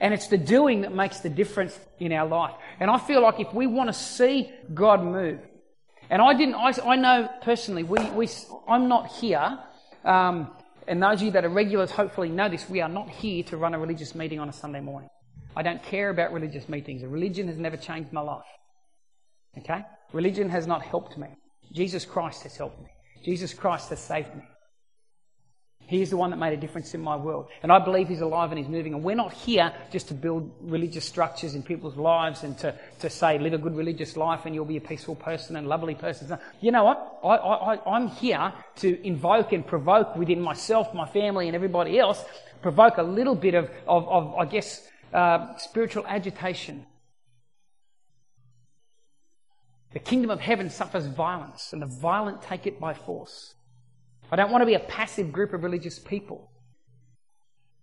And 0.00 0.14
it's 0.14 0.28
the 0.28 0.38
doing 0.38 0.82
that 0.82 0.94
makes 0.94 1.20
the 1.20 1.28
difference 1.28 1.78
in 1.98 2.12
our 2.12 2.26
life. 2.26 2.54
And 2.80 2.90
I 2.90 2.98
feel 2.98 3.20
like 3.20 3.40
if 3.40 3.52
we 3.52 3.66
want 3.66 3.88
to 3.88 3.92
see 3.92 4.50
God 4.72 5.04
move, 5.04 5.40
and 6.10 6.22
I 6.22 6.34
didn't, 6.34 6.54
I, 6.54 6.72
I 6.84 6.96
know 6.96 7.28
personally, 7.42 7.82
we, 7.84 8.02
we, 8.10 8.28
I'm 8.66 8.88
not 8.88 9.08
here, 9.08 9.58
um, 10.04 10.50
and 10.86 11.02
those 11.02 11.20
of 11.20 11.22
you 11.22 11.30
that 11.32 11.44
are 11.44 11.50
regulars 11.50 11.90
hopefully 11.90 12.30
know 12.30 12.48
this, 12.48 12.68
we 12.68 12.80
are 12.80 12.88
not 12.88 13.10
here 13.10 13.42
to 13.44 13.56
run 13.56 13.74
a 13.74 13.78
religious 13.78 14.14
meeting 14.14 14.40
on 14.40 14.48
a 14.48 14.52
Sunday 14.52 14.80
morning. 14.80 15.10
I 15.58 15.62
don't 15.62 15.82
care 15.82 16.08
about 16.08 16.32
religious 16.32 16.68
meetings. 16.68 17.02
Religion 17.02 17.48
has 17.48 17.56
never 17.56 17.76
changed 17.76 18.12
my 18.12 18.20
life. 18.20 18.46
Okay? 19.58 19.80
Religion 20.12 20.48
has 20.50 20.68
not 20.68 20.82
helped 20.82 21.18
me. 21.18 21.26
Jesus 21.74 22.04
Christ 22.04 22.44
has 22.44 22.56
helped 22.56 22.80
me. 22.80 22.86
Jesus 23.24 23.54
Christ 23.54 23.88
has 23.88 23.98
saved 23.98 24.32
me. 24.36 24.44
He 25.88 26.00
is 26.00 26.10
the 26.10 26.16
one 26.16 26.30
that 26.30 26.36
made 26.36 26.52
a 26.52 26.56
difference 26.56 26.94
in 26.94 27.00
my 27.00 27.16
world. 27.16 27.48
And 27.64 27.72
I 27.72 27.80
believe 27.80 28.06
He's 28.06 28.20
alive 28.20 28.52
and 28.52 28.58
He's 28.58 28.68
moving. 28.68 28.94
And 28.94 29.02
we're 29.02 29.16
not 29.16 29.32
here 29.32 29.72
just 29.90 30.06
to 30.08 30.14
build 30.14 30.48
religious 30.60 31.04
structures 31.04 31.56
in 31.56 31.64
people's 31.64 31.96
lives 31.96 32.44
and 32.44 32.56
to, 32.58 32.72
to 33.00 33.10
say, 33.10 33.40
live 33.40 33.54
a 33.54 33.58
good 33.58 33.74
religious 33.74 34.16
life 34.16 34.42
and 34.44 34.54
you'll 34.54 34.64
be 34.64 34.76
a 34.76 34.80
peaceful 34.80 35.16
person 35.16 35.56
and 35.56 35.66
lovely 35.66 35.96
person. 35.96 36.38
You 36.60 36.70
know 36.70 36.84
what? 36.84 37.18
I, 37.24 37.34
I, 37.34 37.96
I'm 37.96 38.06
here 38.06 38.52
to 38.76 39.04
invoke 39.04 39.52
and 39.52 39.66
provoke 39.66 40.14
within 40.14 40.40
myself, 40.40 40.94
my 40.94 41.08
family, 41.08 41.48
and 41.48 41.56
everybody 41.56 41.98
else, 41.98 42.24
provoke 42.62 42.98
a 42.98 43.02
little 43.02 43.34
bit 43.34 43.54
of, 43.54 43.68
of, 43.88 44.08
of 44.08 44.34
I 44.36 44.44
guess, 44.44 44.86
uh, 45.12 45.56
spiritual 45.56 46.06
agitation. 46.06 46.86
The 49.92 49.98
kingdom 49.98 50.30
of 50.30 50.40
heaven 50.40 50.68
suffers 50.70 51.06
violence, 51.06 51.72
and 51.72 51.80
the 51.80 51.86
violent 51.86 52.42
take 52.42 52.66
it 52.66 52.78
by 52.78 52.94
force. 52.94 53.54
I 54.30 54.36
don't 54.36 54.50
want 54.50 54.62
to 54.62 54.66
be 54.66 54.74
a 54.74 54.80
passive 54.80 55.32
group 55.32 55.54
of 55.54 55.62
religious 55.62 55.98
people. 55.98 56.50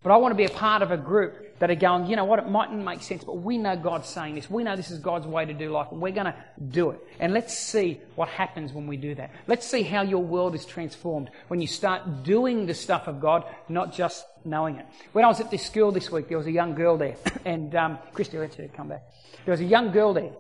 But 0.06 0.14
I 0.14 0.18
want 0.18 0.34
to 0.34 0.36
be 0.36 0.46
a 0.46 0.50
part 0.50 0.84
of 0.84 0.92
a 0.92 0.98
group 0.98 1.58
that 1.58 1.72
are 1.72 1.76
going, 1.76 2.06
you 2.06 2.16
know 2.16 2.26
what, 2.26 2.38
it 2.38 2.48
mightn't 2.48 2.86
make 2.86 3.02
sense, 3.02 3.24
but 3.24 3.38
we 3.38 3.58
know 3.58 3.76
God's 3.76 4.08
saying 4.08 4.36
this. 4.36 4.48
We 4.48 4.64
know 4.64 4.76
this 4.76 4.92
is 4.92 5.00
God's 5.00 5.26
way 5.26 5.46
to 5.46 5.54
do 5.54 5.72
life, 5.72 5.88
and 5.90 6.00
we're 6.00 6.12
going 6.12 6.28
to 6.28 6.36
do 6.70 6.92
it. 6.92 7.00
And 7.20 7.34
let's 7.34 7.58
see 7.58 8.00
what 8.14 8.30
happens 8.30 8.72
when 8.72 8.86
we 8.86 8.98
do 8.98 9.16
that. 9.16 9.32
Let's 9.48 9.66
see 9.66 9.82
how 9.82 10.04
your 10.04 10.22
world 10.22 10.54
is 10.54 10.64
transformed 10.64 11.32
when 11.48 11.60
you 11.60 11.66
start 11.66 12.22
doing 12.22 12.68
the 12.68 12.76
stuff 12.76 13.08
of 13.08 13.20
God, 13.20 13.46
not 13.68 13.96
just 13.96 14.24
knowing 14.44 14.76
it. 14.76 14.86
When 15.14 15.26
I 15.26 15.28
was 15.28 15.40
at 15.40 15.50
this 15.50 15.66
school 15.66 15.92
this 15.92 16.12
week, 16.12 16.28
there 16.28 16.38
was 16.38 16.46
a 16.46 16.52
young 16.52 16.76
girl 16.76 16.98
there, 16.98 17.16
and 17.46 17.74
um, 17.74 17.98
Christy, 18.14 18.38
let 18.38 18.60
you 18.60 18.70
come 18.72 18.90
back. 18.90 19.06
There 19.44 19.54
was 19.54 19.62
a 19.62 19.66
young 19.66 19.92
girl 19.92 20.14
there, 20.14 20.34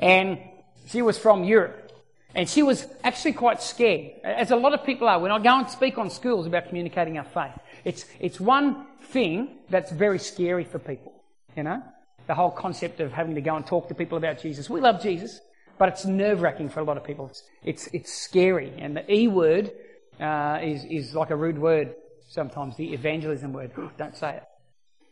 and 0.00 0.40
she 0.88 1.02
was 1.02 1.16
from 1.16 1.44
Europe. 1.44 1.89
And 2.34 2.48
she 2.48 2.62
was 2.62 2.86
actually 3.02 3.32
quite 3.32 3.60
scared, 3.60 4.12
as 4.22 4.50
a 4.50 4.56
lot 4.56 4.72
of 4.72 4.84
people 4.84 5.08
are. 5.08 5.18
When 5.18 5.32
I 5.32 5.38
go 5.38 5.58
and 5.58 5.68
speak 5.68 5.98
on 5.98 6.10
schools 6.10 6.46
about 6.46 6.68
communicating 6.68 7.18
our 7.18 7.24
faith, 7.24 7.58
it's, 7.84 8.04
it's 8.20 8.38
one 8.38 8.86
thing 9.02 9.58
that's 9.68 9.90
very 9.90 10.18
scary 10.18 10.64
for 10.64 10.78
people, 10.78 11.12
you 11.56 11.64
know? 11.64 11.82
The 12.28 12.34
whole 12.34 12.50
concept 12.50 13.00
of 13.00 13.12
having 13.12 13.34
to 13.34 13.40
go 13.40 13.56
and 13.56 13.66
talk 13.66 13.88
to 13.88 13.94
people 13.94 14.16
about 14.16 14.40
Jesus. 14.40 14.70
We 14.70 14.80
love 14.80 15.02
Jesus, 15.02 15.40
but 15.78 15.88
it's 15.88 16.04
nerve 16.04 16.42
wracking 16.42 16.68
for 16.68 16.80
a 16.80 16.84
lot 16.84 16.96
of 16.96 17.04
people. 17.04 17.28
It's, 17.28 17.42
it's, 17.64 17.86
it's 17.88 18.12
scary. 18.12 18.72
And 18.78 18.96
the 18.96 19.12
E 19.12 19.26
word 19.26 19.72
uh, 20.20 20.60
is, 20.62 20.84
is 20.84 21.14
like 21.14 21.30
a 21.30 21.36
rude 21.36 21.58
word 21.58 21.94
sometimes, 22.28 22.76
the 22.76 22.92
evangelism 22.92 23.52
word. 23.52 23.72
Don't 23.98 24.16
say 24.16 24.36
it. 24.36 24.44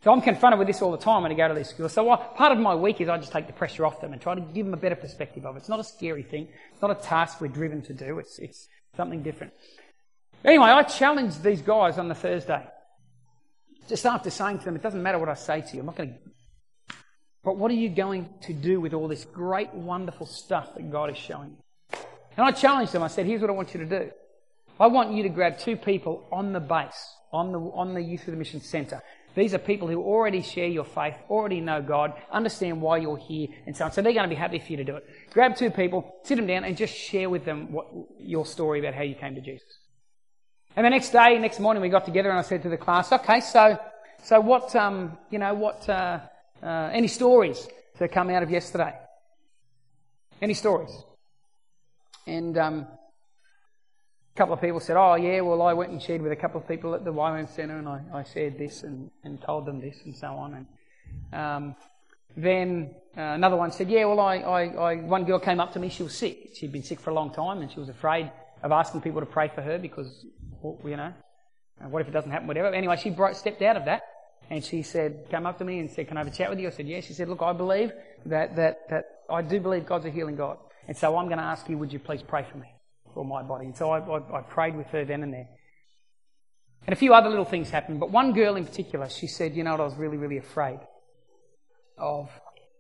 So 0.09 0.15
I'm 0.15 0.23
confronted 0.23 0.59
with 0.59 0.69
this 0.69 0.81
all 0.81 0.91
the 0.91 0.97
time 0.97 1.25
when 1.25 1.33
I 1.33 1.35
go 1.35 1.49
to 1.49 1.53
these 1.53 1.69
schools. 1.69 1.93
So 1.93 2.17
part 2.17 2.51
of 2.51 2.57
my 2.57 2.75
week 2.75 2.99
is 3.03 3.11
I 3.11 3.19
just 3.19 3.31
take 3.31 3.47
the 3.47 3.53
pressure 3.53 3.85
off 3.85 4.01
them 4.01 4.15
and 4.15 4.23
try 4.23 4.35
to 4.35 4.41
give 4.41 4.65
them 4.65 4.73
a 4.73 4.79
better 4.79 4.97
perspective 4.97 5.45
of 5.45 5.55
it. 5.55 5.59
It's 5.59 5.69
not 5.69 5.81
a 5.81 5.85
scary 5.85 6.23
thing. 6.23 6.49
It's 6.73 6.81
not 6.81 6.91
a 6.91 6.95
task 6.95 7.43
we're 7.43 7.49
driven 7.49 7.83
to 7.83 7.93
do. 7.93 8.19
It's, 8.19 8.39
it's 8.39 8.69
something 8.97 9.23
different. 9.23 9.53
Anyway, 10.43 10.65
I 10.65 10.83
challenged 10.85 11.43
these 11.43 11.61
guys 11.61 11.99
on 11.99 12.09
the 12.09 12.15
Thursday. 12.15 12.65
Just 13.87 14.07
after 14.07 14.31
saying 14.31 14.61
to 14.61 14.65
them, 14.65 14.77
it 14.77 14.83
doesn't 14.83 15.03
matter 15.03 15.19
what 15.19 15.29
I 15.29 15.35
say 15.35 15.61
to 15.61 15.75
you. 15.75 15.81
I'm 15.81 15.85
not 15.85 15.97
going 15.97 16.15
to. 16.15 16.95
But 17.45 17.59
what 17.59 17.71
are 17.71 17.75
you 17.75 17.91
going 17.91 18.31
to 18.45 18.55
do 18.55 18.81
with 18.81 18.95
all 18.95 19.09
this 19.09 19.27
great, 19.27 19.75
wonderful 19.75 20.25
stuff 20.25 20.75
that 20.75 20.91
God 20.91 21.11
is 21.11 21.19
showing 21.19 21.51
you? 21.51 21.99
And 22.35 22.47
I 22.47 22.53
challenged 22.53 22.93
them. 22.93 23.03
I 23.03 23.09
said, 23.09 23.27
here's 23.27 23.43
what 23.43 23.51
I 23.51 23.53
want 23.53 23.75
you 23.75 23.81
to 23.81 23.87
do. 23.87 24.11
I 24.81 24.87
want 24.87 25.13
you 25.13 25.25
to 25.25 25.29
grab 25.29 25.59
two 25.59 25.77
people 25.77 26.27
on 26.33 26.55
the 26.55 26.61
base, 26.61 27.13
on 27.31 27.53
the, 27.53 27.59
on 27.59 27.93
the 27.93 28.01
Youth 28.01 28.25
With 28.25 28.37
A 28.37 28.39
Mission 28.39 28.63
Centre. 28.63 29.03
These 29.39 29.55
are 29.55 29.59
people 29.59 29.87
who 29.87 30.03
already 30.03 30.43
share 30.43 30.67
your 30.67 30.85
faith, 30.85 31.15
already 31.31 31.61
know 31.61 31.81
God, 31.81 32.13
understand 32.33 32.83
why 32.83 32.97
you're 32.97 33.17
here, 33.17 33.47
and 33.67 33.77
so 33.77 33.85
on. 33.85 33.93
So 33.93 34.03
they're 34.03 34.13
going 34.13 34.29
to 34.29 34.29
be 34.29 34.35
happy 34.35 34.59
for 34.59 34.73
you 34.73 34.79
to 34.79 34.85
do 34.85 34.97
it. 34.97 35.09
Grab 35.31 35.55
two 35.55 35.71
people, 35.71 36.17
sit 36.25 36.35
them 36.35 36.49
down, 36.49 36.65
and 36.65 36.77
just 36.77 36.93
share 36.93 37.31
with 37.31 37.45
them 37.45 37.71
what, 37.71 37.87
your 38.19 38.45
story 38.45 38.81
about 38.81 38.95
how 38.95 39.03
you 39.03 39.15
came 39.15 39.37
to 39.37 39.41
Jesus. 39.41 39.79
And 40.75 40.85
the 40.85 40.91
next 40.91 41.11
day, 41.11 41.39
next 41.39 41.61
morning, 41.61 41.81
we 41.81 41.89
got 41.89 42.05
together, 42.05 42.31
and 42.31 42.39
I 42.39 42.43
said 42.43 42.63
to 42.65 42.69
the 42.69 42.77
class, 42.77 43.13
"Okay, 43.13 43.39
so, 43.39 43.79
so 44.25 44.41
what, 44.41 44.75
um, 44.75 45.17
you 45.31 45.39
know, 45.39 45.55
what, 45.55 45.89
uh, 45.89 46.19
uh, 46.61 46.91
any 46.93 47.07
stories 47.07 47.69
that 48.01 48.11
come 48.11 48.31
out 48.31 48.43
of 48.43 48.51
yesterday? 48.51 48.93
Any 50.43 50.55
stories?" 50.55 50.91
And 52.27 52.59
um, 52.59 52.89
couple 54.39 54.55
of 54.55 54.61
people 54.61 54.79
said, 54.79 54.97
Oh, 54.97 55.17
yeah, 55.17 55.41
well, 55.41 55.63
I 55.63 55.73
went 55.73 55.91
and 55.91 56.01
shared 56.01 56.23
with 56.23 56.31
a 56.31 56.37
couple 56.37 56.61
of 56.61 56.69
people 56.69 56.95
at 56.95 57.05
the 57.05 57.13
YWAM 57.13 57.49
Centre 57.49 57.77
and 57.77 57.89
I, 57.89 58.01
I 58.15 58.23
shared 58.23 58.57
this 58.57 58.85
and, 58.85 59.11
and 59.25 59.43
told 59.43 59.67
them 59.67 59.81
this 59.81 59.97
and 60.05 60.15
so 60.15 60.29
on. 60.29 60.67
And 61.33 61.41
um, 61.41 61.77
then 62.37 62.95
uh, 63.17 63.21
another 63.21 63.57
one 63.57 63.73
said, 63.73 63.91
Yeah, 63.91 64.05
well, 64.05 64.21
I, 64.21 64.37
I, 64.37 64.63
I, 64.67 64.97
one 64.97 65.25
girl 65.25 65.41
came 65.41 65.59
up 65.59 65.73
to 65.73 65.81
me, 65.81 65.89
she 65.89 66.05
was 66.05 66.15
sick. 66.15 66.51
She'd 66.55 66.73
been 66.73 66.85
sick 66.85 67.01
for 67.01 67.11
a 67.11 67.15
long 67.15 67.35
time 67.35 67.61
and 67.63 67.71
she 67.71 67.81
was 67.81 67.89
afraid 67.89 68.31
of 68.63 68.71
asking 68.71 69.01
people 69.01 69.21
to 69.21 69.27
pray 69.27 69.49
for 69.53 69.61
her 69.61 69.77
because, 69.77 70.25
you 70.63 70.97
know, 70.97 71.13
uh, 71.81 71.89
what 71.89 72.01
if 72.01 72.09
it 72.09 72.13
doesn't 72.13 72.31
happen, 72.31 72.47
whatever. 72.47 72.73
Anyway, 72.73 72.97
she 72.97 73.15
stepped 73.33 73.63
out 73.63 73.77
of 73.77 73.85
that 73.87 74.03
and 74.51 74.65
she 74.65 74.83
said, 74.83 75.29
came 75.31 75.47
up 75.47 75.59
to 75.59 75.65
me 75.65 75.81
and 75.81 75.91
said, 75.91 76.07
Can 76.07 76.17
I 76.17 76.21
have 76.21 76.29
a 76.29 76.37
chat 76.37 76.49
with 76.49 76.61
you? 76.61 76.69
I 76.69 76.71
said, 76.71 76.87
Yeah. 76.87 77.01
She 77.01 77.13
said, 77.13 77.29
Look, 77.29 77.43
I 77.43 77.53
believe 77.53 77.91
that, 78.27 78.55
that, 78.55 78.89
that 78.89 79.05
I 79.29 79.43
do 79.43 79.59
believe 79.59 79.85
God's 79.85 80.07
a 80.07 80.11
healing 80.11 80.37
God. 80.37 80.59
And 80.87 80.97
so 80.97 81.17
I'm 81.17 81.27
going 81.27 81.39
to 81.39 81.45
ask 81.45 81.69
you, 81.69 81.77
would 81.77 81.93
you 81.93 81.99
please 81.99 82.23
pray 82.23 82.47
for 82.51 82.57
me? 82.57 82.69
For 83.19 83.25
my 83.25 83.43
body. 83.43 83.67
And 83.67 83.77
so 83.77 83.91
I, 83.91 83.99
I, 83.99 84.39
I 84.39 84.43
prayed 84.43 84.77
with 84.77 84.87
her 84.91 85.05
then 85.05 85.25
and 85.25 85.33
there. 85.33 85.49
And 86.87 86.93
a 86.93 86.97
few 86.97 87.15
other 87.15 87.29
little 87.29 87.45
things 87.45 87.69
happened, 87.69 87.99
but 87.99 88.13
one 88.13 88.33
girl 88.33 88.55
in 88.55 88.65
particular, 88.65 89.09
she 89.09 89.27
said, 89.27 89.57
you 89.57 89.65
know 89.65 89.73
what, 89.73 89.81
I 89.81 89.85
was 89.87 89.97
really, 89.97 90.17
really 90.17 90.39
afraid 90.39 90.79
of, 91.99 92.31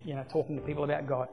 you 0.04 0.14
know, 0.14 0.24
talking 0.30 0.54
to 0.54 0.62
people 0.62 0.84
about 0.84 1.08
God. 1.08 1.26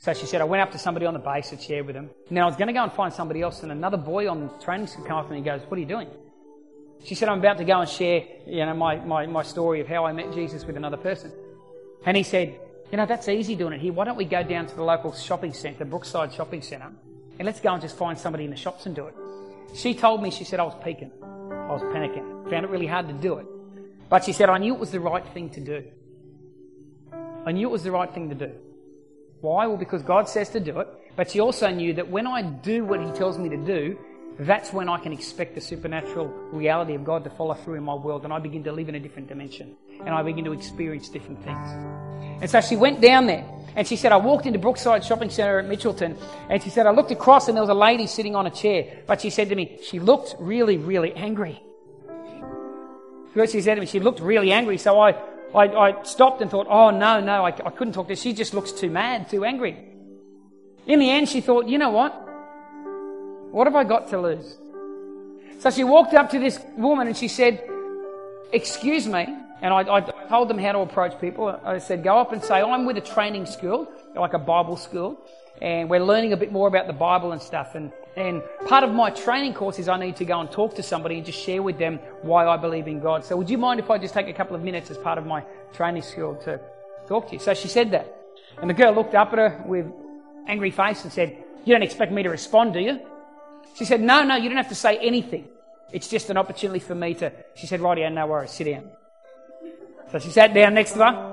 So 0.00 0.12
she 0.12 0.26
said, 0.26 0.40
I 0.40 0.44
went 0.44 0.60
up 0.60 0.72
to 0.72 0.78
somebody 0.78 1.06
on 1.06 1.14
the 1.14 1.20
base 1.20 1.52
and 1.52 1.60
shared 1.60 1.86
with 1.86 1.94
them. 1.94 2.10
Now 2.30 2.42
I 2.42 2.46
was 2.46 2.56
going 2.56 2.66
to 2.66 2.72
go 2.72 2.82
and 2.82 2.92
find 2.92 3.14
somebody 3.14 3.42
else, 3.42 3.62
and 3.62 3.70
another 3.70 3.96
boy 3.96 4.28
on 4.28 4.40
the 4.40 4.48
train 4.58 4.84
came 4.88 5.12
up 5.12 5.26
to 5.26 5.30
me 5.30 5.36
and 5.36 5.44
goes, 5.44 5.60
What 5.68 5.76
are 5.76 5.80
you 5.80 5.86
doing? 5.86 6.08
She 7.04 7.14
said, 7.14 7.28
I'm 7.28 7.38
about 7.38 7.58
to 7.58 7.64
go 7.64 7.78
and 7.78 7.88
share, 7.88 8.24
you 8.44 8.66
know, 8.66 8.74
my, 8.74 8.96
my, 8.96 9.26
my 9.26 9.44
story 9.44 9.80
of 9.80 9.86
how 9.86 10.04
I 10.04 10.12
met 10.12 10.34
Jesus 10.34 10.64
with 10.64 10.76
another 10.76 10.96
person. 10.96 11.30
And 12.04 12.16
he 12.16 12.24
said, 12.24 12.58
You 12.90 12.96
know, 12.96 13.06
that's 13.06 13.28
easy 13.28 13.54
doing 13.54 13.74
it 13.74 13.80
here. 13.80 13.92
Why 13.92 14.04
don't 14.04 14.16
we 14.16 14.24
go 14.24 14.42
down 14.42 14.66
to 14.66 14.74
the 14.74 14.82
local 14.82 15.12
shopping 15.12 15.52
centre, 15.52 15.84
Brookside 15.84 16.34
Shopping 16.34 16.62
Centre, 16.62 16.90
and 17.38 17.46
let's 17.46 17.60
go 17.60 17.72
and 17.72 17.82
just 17.82 17.96
find 17.96 18.18
somebody 18.18 18.44
in 18.44 18.50
the 18.50 18.56
shops 18.56 18.86
and 18.86 18.94
do 18.94 19.06
it. 19.06 19.14
She 19.74 19.94
told 19.94 20.22
me, 20.22 20.30
she 20.30 20.44
said, 20.44 20.60
I 20.60 20.64
was 20.64 20.74
peaking. 20.84 21.10
I 21.22 21.72
was 21.72 21.82
panicking. 21.82 22.50
Found 22.50 22.64
it 22.64 22.70
really 22.70 22.86
hard 22.86 23.08
to 23.08 23.14
do 23.14 23.38
it. 23.38 23.46
But 24.08 24.24
she 24.24 24.32
said, 24.32 24.50
I 24.50 24.58
knew 24.58 24.74
it 24.74 24.80
was 24.80 24.90
the 24.90 25.00
right 25.00 25.26
thing 25.28 25.50
to 25.50 25.60
do. 25.60 25.84
I 27.46 27.52
knew 27.52 27.68
it 27.68 27.72
was 27.72 27.82
the 27.82 27.90
right 27.90 28.12
thing 28.12 28.28
to 28.28 28.34
do. 28.34 28.52
Why? 29.40 29.66
Well, 29.66 29.78
because 29.78 30.02
God 30.02 30.28
says 30.28 30.50
to 30.50 30.60
do 30.60 30.80
it. 30.80 30.88
But 31.16 31.30
she 31.30 31.40
also 31.40 31.68
knew 31.70 31.94
that 31.94 32.08
when 32.08 32.26
I 32.26 32.42
do 32.42 32.84
what 32.84 33.00
He 33.00 33.10
tells 33.12 33.38
me 33.38 33.48
to 33.48 33.56
do, 33.56 33.98
that's 34.38 34.72
when 34.72 34.88
I 34.88 34.98
can 34.98 35.12
expect 35.12 35.54
the 35.54 35.60
supernatural 35.60 36.26
reality 36.52 36.94
of 36.94 37.04
God 37.04 37.24
to 37.24 37.30
follow 37.30 37.54
through 37.54 37.74
in 37.74 37.84
my 37.84 37.94
world 37.94 38.24
and 38.24 38.32
I 38.32 38.38
begin 38.38 38.64
to 38.64 38.72
live 38.72 38.88
in 38.88 38.94
a 38.94 39.00
different 39.00 39.28
dimension 39.28 39.76
and 40.00 40.08
I 40.08 40.22
begin 40.22 40.44
to 40.46 40.52
experience 40.52 41.08
different 41.10 41.42
things. 41.44 41.70
And 42.40 42.50
so 42.50 42.60
she 42.60 42.76
went 42.76 43.00
down 43.00 43.26
there 43.26 43.46
and 43.74 43.86
she 43.86 43.96
said, 43.96 44.12
I 44.12 44.16
walked 44.16 44.46
into 44.46 44.58
Brookside 44.58 45.04
Shopping 45.04 45.30
Centre 45.30 45.58
at 45.58 45.66
Mitchelton, 45.66 46.16
and 46.50 46.62
she 46.62 46.70
said, 46.70 46.86
I 46.86 46.90
looked 46.90 47.10
across 47.10 47.48
and 47.48 47.56
there 47.56 47.62
was 47.62 47.70
a 47.70 47.74
lady 47.74 48.06
sitting 48.06 48.36
on 48.36 48.46
a 48.46 48.50
chair. 48.50 49.02
But 49.06 49.20
she 49.20 49.30
said 49.30 49.48
to 49.48 49.54
me, 49.54 49.78
she 49.82 49.98
looked 49.98 50.34
really, 50.38 50.76
really 50.76 51.12
angry. 51.14 51.62
She 53.34 53.60
said 53.62 53.76
to 53.76 53.80
me, 53.80 53.86
she 53.86 54.00
looked 54.00 54.20
really 54.20 54.52
angry. 54.52 54.76
So 54.76 55.00
I, 55.00 55.10
I, 55.54 55.68
I 55.68 56.02
stopped 56.02 56.42
and 56.42 56.50
thought, 56.50 56.66
oh 56.68 56.90
no, 56.90 57.20
no, 57.20 57.44
I, 57.44 57.48
I 57.48 57.70
couldn't 57.70 57.94
talk 57.94 58.08
to 58.08 58.12
her. 58.12 58.16
She 58.16 58.34
just 58.34 58.52
looks 58.52 58.72
too 58.72 58.90
mad, 58.90 59.30
too 59.30 59.44
angry. 59.44 59.76
In 60.86 60.98
the 60.98 61.10
end, 61.10 61.28
she 61.28 61.40
thought, 61.40 61.66
you 61.68 61.78
know 61.78 61.90
what? 61.90 62.12
What 63.52 63.66
have 63.66 63.76
I 63.76 63.84
got 63.84 64.08
to 64.08 64.20
lose? 64.20 64.58
So 65.60 65.70
she 65.70 65.84
walked 65.84 66.12
up 66.12 66.30
to 66.30 66.38
this 66.38 66.58
woman 66.76 67.06
and 67.06 67.16
she 67.16 67.28
said, 67.28 67.62
excuse 68.52 69.06
me, 69.06 69.28
and 69.62 69.72
I, 69.72 69.80
I, 69.96 70.00
told 70.28 70.48
them 70.48 70.58
how 70.58 70.72
to 70.72 70.80
approach 70.80 71.18
people. 71.20 71.48
I 71.64 71.78
said, 71.78 72.02
go 72.02 72.18
up 72.18 72.32
and 72.32 72.42
say, 72.42 72.60
I'm 72.60 72.84
with 72.84 72.96
a 72.98 73.00
training 73.00 73.46
school, 73.46 73.88
like 74.14 74.34
a 74.34 74.38
Bible 74.38 74.76
school, 74.76 75.24
and 75.60 75.88
we're 75.88 76.02
learning 76.02 76.32
a 76.32 76.36
bit 76.36 76.50
more 76.50 76.66
about 76.66 76.88
the 76.88 76.92
Bible 76.92 77.30
and 77.30 77.40
stuff. 77.40 77.76
And, 77.76 77.92
and 78.16 78.42
part 78.66 78.82
of 78.82 78.92
my 78.92 79.10
training 79.10 79.54
course 79.54 79.78
is 79.78 79.88
I 79.88 79.96
need 79.96 80.16
to 80.16 80.24
go 80.24 80.40
and 80.40 80.50
talk 80.50 80.74
to 80.74 80.82
somebody 80.82 81.16
and 81.16 81.24
just 81.24 81.38
share 81.38 81.62
with 81.62 81.78
them 81.78 82.00
why 82.22 82.44
I 82.44 82.56
believe 82.56 82.88
in 82.88 82.98
God. 82.98 83.24
So 83.24 83.36
would 83.36 83.48
you 83.48 83.56
mind 83.56 83.78
if 83.78 83.88
I 83.88 83.98
just 83.98 84.14
take 84.14 84.26
a 84.26 84.32
couple 84.32 84.56
of 84.56 84.64
minutes 84.64 84.90
as 84.90 84.98
part 84.98 85.16
of 85.16 85.26
my 85.26 85.44
training 85.72 86.02
school 86.02 86.34
to 86.44 86.60
talk 87.06 87.28
to 87.28 87.34
you? 87.34 87.38
So 87.38 87.54
she 87.54 87.68
said 87.68 87.92
that. 87.92 88.12
And 88.60 88.68
the 88.68 88.74
girl 88.74 88.92
looked 88.92 89.14
up 89.14 89.32
at 89.32 89.38
her 89.38 89.64
with 89.64 89.86
angry 90.48 90.72
face 90.72 91.04
and 91.04 91.12
said, 91.12 91.36
you 91.64 91.72
don't 91.72 91.82
expect 91.84 92.10
me 92.10 92.24
to 92.24 92.30
respond, 92.30 92.74
do 92.74 92.80
you? 92.80 93.00
She 93.76 93.84
said, 93.84 94.00
no, 94.00 94.24
no, 94.24 94.34
you 94.34 94.48
don't 94.48 94.58
have 94.58 94.70
to 94.70 94.74
say 94.74 94.98
anything. 94.98 95.46
It's 95.92 96.08
just 96.08 96.30
an 96.30 96.36
opportunity 96.36 96.80
for 96.80 96.96
me 96.96 97.14
to, 97.14 97.32
she 97.54 97.68
said, 97.68 97.80
right 97.80 97.96
here, 97.96 98.10
no 98.10 98.26
worries, 98.26 98.50
sit 98.50 98.64
down. 98.64 98.90
So 100.10 100.18
she 100.18 100.30
sat 100.30 100.52
down 100.52 100.74
next 100.74 100.92
to 100.92 101.04
her. 101.04 101.32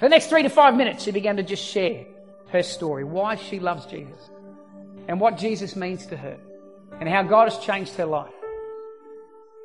For 0.00 0.06
the 0.06 0.10
next 0.10 0.26
three 0.26 0.42
to 0.42 0.48
five 0.48 0.74
minutes, 0.76 1.04
she 1.04 1.10
began 1.10 1.36
to 1.36 1.42
just 1.42 1.64
share 1.64 2.06
her 2.48 2.62
story, 2.62 3.04
why 3.04 3.36
she 3.36 3.60
loves 3.60 3.86
Jesus, 3.86 4.30
and 5.08 5.20
what 5.20 5.36
Jesus 5.36 5.76
means 5.76 6.06
to 6.06 6.16
her, 6.16 6.38
and 6.98 7.08
how 7.08 7.22
God 7.22 7.50
has 7.50 7.58
changed 7.58 7.94
her 7.96 8.06
life. 8.06 8.32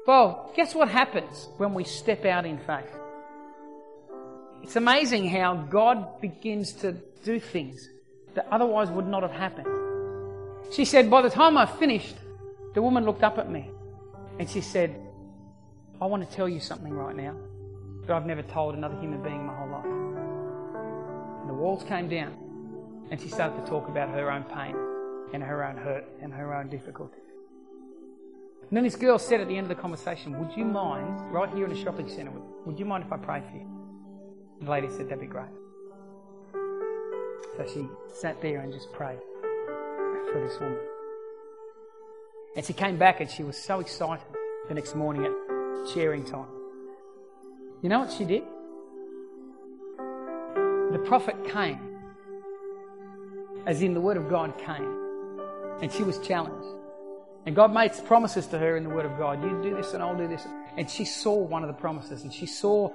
Well, 0.05 0.51
guess 0.55 0.75
what 0.75 0.89
happens 0.89 1.47
when 1.57 1.73
we 1.73 1.83
step 1.83 2.25
out 2.25 2.45
in 2.45 2.57
faith? 2.59 2.89
It's 4.61 4.75
amazing 4.75 5.29
how 5.29 5.55
God 5.55 6.21
begins 6.21 6.73
to 6.73 6.93
do 7.23 7.39
things 7.39 7.89
that 8.33 8.47
otherwise 8.51 8.89
would 8.89 9.07
not 9.07 9.23
have 9.23 9.31
happened. 9.31 9.67
She 10.71 10.85
said, 10.85 11.09
By 11.09 11.21
the 11.21 11.29
time 11.29 11.57
I 11.57 11.65
finished, 11.65 12.15
the 12.73 12.81
woman 12.81 13.05
looked 13.05 13.23
up 13.23 13.38
at 13.38 13.49
me 13.49 13.69
and 14.38 14.49
she 14.49 14.61
said, 14.61 14.95
I 16.01 16.07
want 16.07 16.29
to 16.29 16.35
tell 16.35 16.49
you 16.49 16.59
something 16.59 16.93
right 16.93 17.15
now 17.15 17.35
but 18.05 18.15
I've 18.15 18.25
never 18.25 18.43
told 18.43 18.75
another 18.75 18.99
human 18.99 19.21
being 19.21 19.45
my 19.45 19.55
whole 19.55 19.69
life. 19.69 19.85
And 19.85 21.49
the 21.49 21.53
walls 21.53 21.83
came 21.83 22.07
down, 22.07 22.35
and 23.11 23.19
she 23.19 23.29
started 23.29 23.63
to 23.63 23.69
talk 23.69 23.87
about 23.87 24.09
her 24.09 24.31
own 24.31 24.43
pain 24.43 24.75
and 25.33 25.43
her 25.43 25.63
own 25.63 25.77
hurt 25.77 26.05
and 26.21 26.33
her 26.33 26.53
own 26.53 26.69
difficulties. 26.69 27.19
And 28.69 28.77
then 28.77 28.83
this 28.83 28.95
girl 28.95 29.19
said 29.19 29.41
at 29.41 29.47
the 29.47 29.57
end 29.57 29.69
of 29.69 29.77
the 29.77 29.81
conversation, 29.81 30.39
Would 30.39 30.57
you 30.57 30.65
mind, 30.65 31.32
right 31.32 31.49
here 31.53 31.65
in 31.65 31.73
the 31.73 31.80
shopping 31.80 32.09
centre, 32.09 32.32
would 32.65 32.80
you 32.80 32.86
mind 32.86 33.03
if 33.05 33.11
I 33.11 33.17
pray 33.17 33.41
for 33.41 33.55
you? 33.55 33.67
And 34.59 34.67
the 34.67 34.71
lady 34.71 34.88
said, 34.89 35.07
That'd 35.07 35.19
be 35.19 35.27
great. 35.27 35.45
So 37.57 37.65
she 37.71 37.88
sat 38.13 38.41
there 38.41 38.61
and 38.61 38.73
just 38.73 38.91
prayed 38.91 39.19
for 40.32 40.45
this 40.45 40.59
woman. 40.59 40.80
And 42.55 42.65
she 42.65 42.73
came 42.73 42.97
back 42.97 43.21
and 43.21 43.30
she 43.30 43.43
was 43.43 43.57
so 43.57 43.80
excited 43.80 44.25
the 44.67 44.73
next 44.73 44.95
morning 44.95 45.25
at 45.25 45.93
sharing 45.93 46.23
time. 46.23 46.55
You 47.82 47.89
know 47.89 47.99
what 47.99 48.11
she 48.11 48.26
did? 48.26 48.43
The 50.91 50.99
prophet 51.05 51.36
came, 51.45 51.80
as 53.65 53.82
in 53.82 53.93
the 53.93 54.01
word 54.01 54.17
of 54.17 54.30
God 54.30 54.57
came, 54.57 54.99
and 55.82 55.91
she 55.91 56.03
was 56.03 56.19
challenged. 56.19 56.67
And 57.45 57.55
God 57.55 57.73
made 57.73 57.91
promises 58.05 58.47
to 58.47 58.57
her 58.57 58.76
in 58.76 58.84
the 58.84 58.89
Word 58.89 59.05
of 59.05 59.17
God. 59.19 59.43
You 59.43 59.61
do 59.61 59.76
this 59.76 59.93
and 59.93 60.01
I'll 60.01 60.17
do 60.17 60.28
this. 60.28 60.47
And 60.78 60.89
she 60.89 61.05
saw 61.05 61.36
one 61.36 61.63
of 61.63 61.67
the 61.67 61.76
promises 61.76 62.23
and 62.23 62.34
she 62.34 62.47
saw 62.47 62.91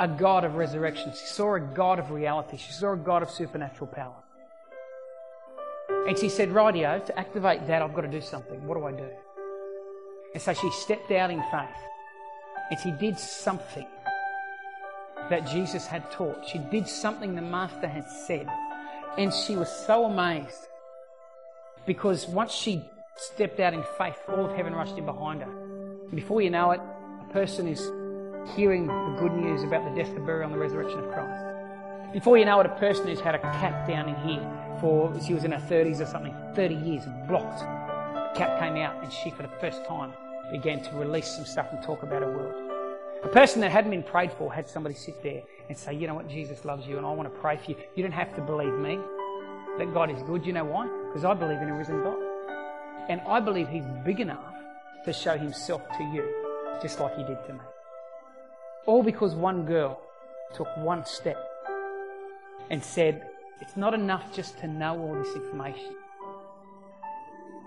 a 0.00 0.08
God 0.08 0.44
of 0.44 0.56
resurrection. 0.56 1.12
She 1.12 1.26
saw 1.26 1.54
a 1.54 1.60
God 1.60 2.00
of 2.00 2.10
reality. 2.10 2.56
She 2.56 2.72
saw 2.72 2.94
a 2.94 2.96
God 2.96 3.22
of 3.22 3.30
supernatural 3.30 3.86
power. 3.86 4.16
And 6.08 6.18
she 6.18 6.28
said, 6.28 6.48
Rightio, 6.48 7.06
to 7.06 7.18
activate 7.18 7.68
that, 7.68 7.82
I've 7.82 7.94
got 7.94 8.00
to 8.00 8.08
do 8.08 8.20
something. 8.20 8.66
What 8.66 8.76
do 8.76 8.84
I 8.84 8.92
do? 8.92 9.08
And 10.34 10.42
so 10.42 10.54
she 10.54 10.70
stepped 10.70 11.12
out 11.12 11.30
in 11.30 11.40
faith 11.52 11.68
and 12.70 12.80
she 12.80 12.90
did 12.90 13.18
something 13.18 13.86
that 15.30 15.46
Jesus 15.46 15.86
had 15.86 16.10
taught. 16.10 16.46
She 16.46 16.58
did 16.58 16.86
something 16.86 17.34
the 17.34 17.42
Master 17.42 17.88
had 17.88 18.08
said. 18.08 18.48
And 19.18 19.32
she 19.32 19.56
was 19.56 19.70
so 19.86 20.06
amazed 20.06 20.68
because 21.86 22.26
once 22.26 22.52
she 22.52 22.82
stepped 23.16 23.60
out 23.60 23.74
in 23.74 23.82
faith, 23.98 24.18
all 24.28 24.46
of 24.46 24.56
heaven 24.56 24.74
rushed 24.74 24.96
in 24.96 25.04
behind 25.04 25.42
her. 25.42 25.50
And 25.50 26.12
before 26.12 26.40
you 26.40 26.50
know 26.50 26.70
it, 26.70 26.80
a 27.20 27.32
person 27.32 27.68
is 27.68 27.80
hearing 28.54 28.86
the 28.86 29.16
good 29.18 29.32
news 29.32 29.62
about 29.62 29.84
the 29.84 30.02
death, 30.02 30.12
the 30.14 30.20
burial, 30.20 30.50
and 30.50 30.54
the 30.54 30.58
resurrection 30.58 30.98
of 31.00 31.10
Christ. 31.12 32.12
Before 32.12 32.36
you 32.36 32.44
know 32.44 32.60
it, 32.60 32.66
a 32.66 32.76
person 32.76 33.06
who's 33.06 33.20
had 33.20 33.34
a 33.34 33.38
cat 33.38 33.86
down 33.88 34.08
in 34.08 34.16
here 34.16 34.76
for, 34.80 35.12
she 35.24 35.34
was 35.34 35.44
in 35.44 35.52
her 35.52 35.66
30s 35.68 36.00
or 36.00 36.06
something, 36.06 36.34
30 36.54 36.74
years, 36.74 37.04
blocked. 37.26 37.60
The 37.60 38.38
cat 38.38 38.58
came 38.58 38.76
out 38.76 39.02
and 39.02 39.12
she, 39.12 39.30
for 39.30 39.42
the 39.42 39.52
first 39.60 39.84
time, 39.86 40.12
began 40.52 40.82
to 40.82 40.90
release 40.94 41.34
some 41.34 41.44
stuff 41.44 41.66
and 41.72 41.82
talk 41.82 42.02
about 42.02 42.22
her 42.22 42.30
world. 42.30 42.54
A 43.24 43.28
person 43.28 43.60
that 43.62 43.72
hadn't 43.72 43.90
been 43.90 44.02
prayed 44.02 44.32
for 44.32 44.52
had 44.52 44.68
somebody 44.68 44.94
sit 44.94 45.22
there 45.22 45.42
and 45.68 45.76
say, 45.76 45.94
you 45.94 46.06
know 46.06 46.14
what, 46.14 46.28
Jesus 46.28 46.64
loves 46.64 46.86
you 46.86 46.98
and 46.98 47.06
I 47.06 47.12
want 47.12 47.32
to 47.32 47.40
pray 47.40 47.56
for 47.56 47.70
you. 47.70 47.76
You 47.94 48.02
don't 48.02 48.12
have 48.12 48.34
to 48.36 48.42
believe 48.42 48.74
me 48.74 48.98
that 49.78 49.92
God 49.94 50.10
is 50.10 50.22
good. 50.24 50.44
You 50.44 50.52
know 50.52 50.64
why? 50.64 50.86
Because 51.08 51.24
I 51.24 51.34
believe 51.34 51.60
in 51.62 51.68
a 51.68 51.74
risen 51.74 52.02
God. 52.02 52.18
And 53.08 53.20
I 53.22 53.40
believe 53.40 53.68
He's 53.68 53.84
big 54.04 54.20
enough 54.20 54.52
to 55.04 55.12
show 55.12 55.36
Himself 55.36 55.82
to 55.96 56.04
you, 56.04 56.28
just 56.82 57.00
like 57.00 57.16
He 57.16 57.24
did 57.24 57.44
to 57.46 57.54
me. 57.54 57.60
All 58.86 59.02
because 59.02 59.34
one 59.34 59.64
girl 59.64 60.00
took 60.54 60.68
one 60.76 61.04
step 61.06 61.38
and 62.70 62.82
said, 62.82 63.28
It's 63.60 63.76
not 63.76 63.94
enough 63.94 64.34
just 64.34 64.58
to 64.58 64.66
know 64.66 64.98
all 64.98 65.14
this 65.14 65.34
information. 65.34 65.94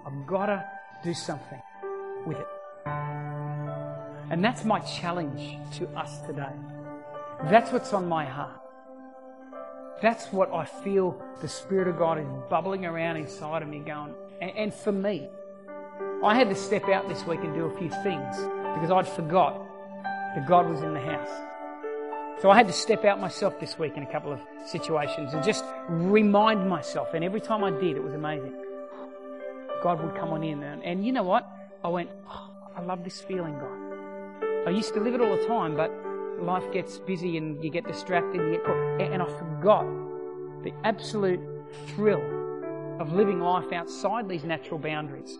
I've 0.06 0.28
got 0.28 0.48
to 0.48 0.66
do 1.04 1.14
something 1.14 1.62
with 2.26 2.40
it. 2.40 2.48
And 2.86 4.44
that's 4.44 4.66
my 4.66 4.80
challenge 4.80 5.58
to 5.78 5.88
us 5.98 6.20
today. 6.28 6.54
That's 7.46 7.72
what's 7.72 7.94
on 7.94 8.08
my 8.08 8.26
heart. 8.26 8.62
That's 10.02 10.26
what 10.32 10.52
I 10.54 10.66
feel 10.66 11.22
the 11.42 11.48
Spirit 11.48 11.88
of 11.88 11.98
God 11.98 12.20
is 12.20 12.28
bubbling 12.50 12.86
around 12.86 13.18
inside 13.18 13.62
of 13.62 13.70
me 13.70 13.80
going. 13.80 14.14
And, 14.42 14.52
and 14.52 14.74
for 14.74 14.92
me, 14.92 15.30
I 16.24 16.36
had 16.36 16.50
to 16.50 16.56
step 16.56 16.90
out 16.90 17.08
this 17.08 17.26
week 17.26 17.40
and 17.44 17.54
do 17.54 17.66
a 17.66 17.78
few 17.78 17.90
things 17.90 18.36
because 18.76 18.92
I'd 18.92 19.08
forgot 19.08 19.62
that 20.36 20.48
God 20.48 20.70
was 20.70 20.82
in 20.82 20.94
the 20.94 21.00
house. 21.00 21.30
So 22.42 22.50
I 22.50 22.56
had 22.56 22.68
to 22.68 22.74
step 22.74 23.06
out 23.06 23.22
myself 23.22 23.60
this 23.60 23.80
week 23.80 23.96
in 23.96 24.04
a 24.04 24.12
couple 24.12 24.34
of 24.34 24.42
situations 24.68 25.34
and 25.34 25.44
just 25.44 25.64
remind 25.88 26.68
myself. 26.68 27.14
And 27.14 27.24
every 27.24 27.40
time 27.40 27.64
I 27.64 27.72
did, 27.72 27.96
it 27.96 28.04
was 28.04 28.14
amazing. 28.14 28.54
God 29.82 30.04
would 30.04 30.16
come 30.16 30.30
on 30.30 30.44
in. 30.44 30.62
And, 30.62 30.84
and 30.84 31.06
you 31.06 31.14
know 31.14 31.24
what? 31.24 31.50
I 31.84 31.88
went, 31.88 32.10
oh, 32.30 32.50
I 32.76 32.82
love 32.82 33.04
this 33.04 33.22
feeling, 33.22 33.54
God. 33.54 34.68
I 34.68 34.72
used 34.72 34.94
to 34.96 35.00
live 35.00 35.14
it 35.14 35.22
all 35.22 35.38
the 35.38 35.46
time, 35.46 35.78
but 35.78 35.92
life 36.42 36.70
gets 36.74 37.00
busy 37.00 37.38
and 37.38 37.64
you 37.64 37.70
get 37.70 37.88
distracted 37.88 38.42
and 38.42 38.52
you 38.52 38.58
get 38.58 38.66
caught. 38.66 39.02
And 39.02 39.22
I 39.22 39.26
forgot 39.26 39.86
the 40.64 40.74
absolute 40.84 41.40
thrill 41.88 42.22
of 43.00 43.14
living 43.14 43.40
life 43.40 43.72
outside 43.72 44.28
these 44.28 44.44
natural 44.44 44.80
boundaries 44.80 45.38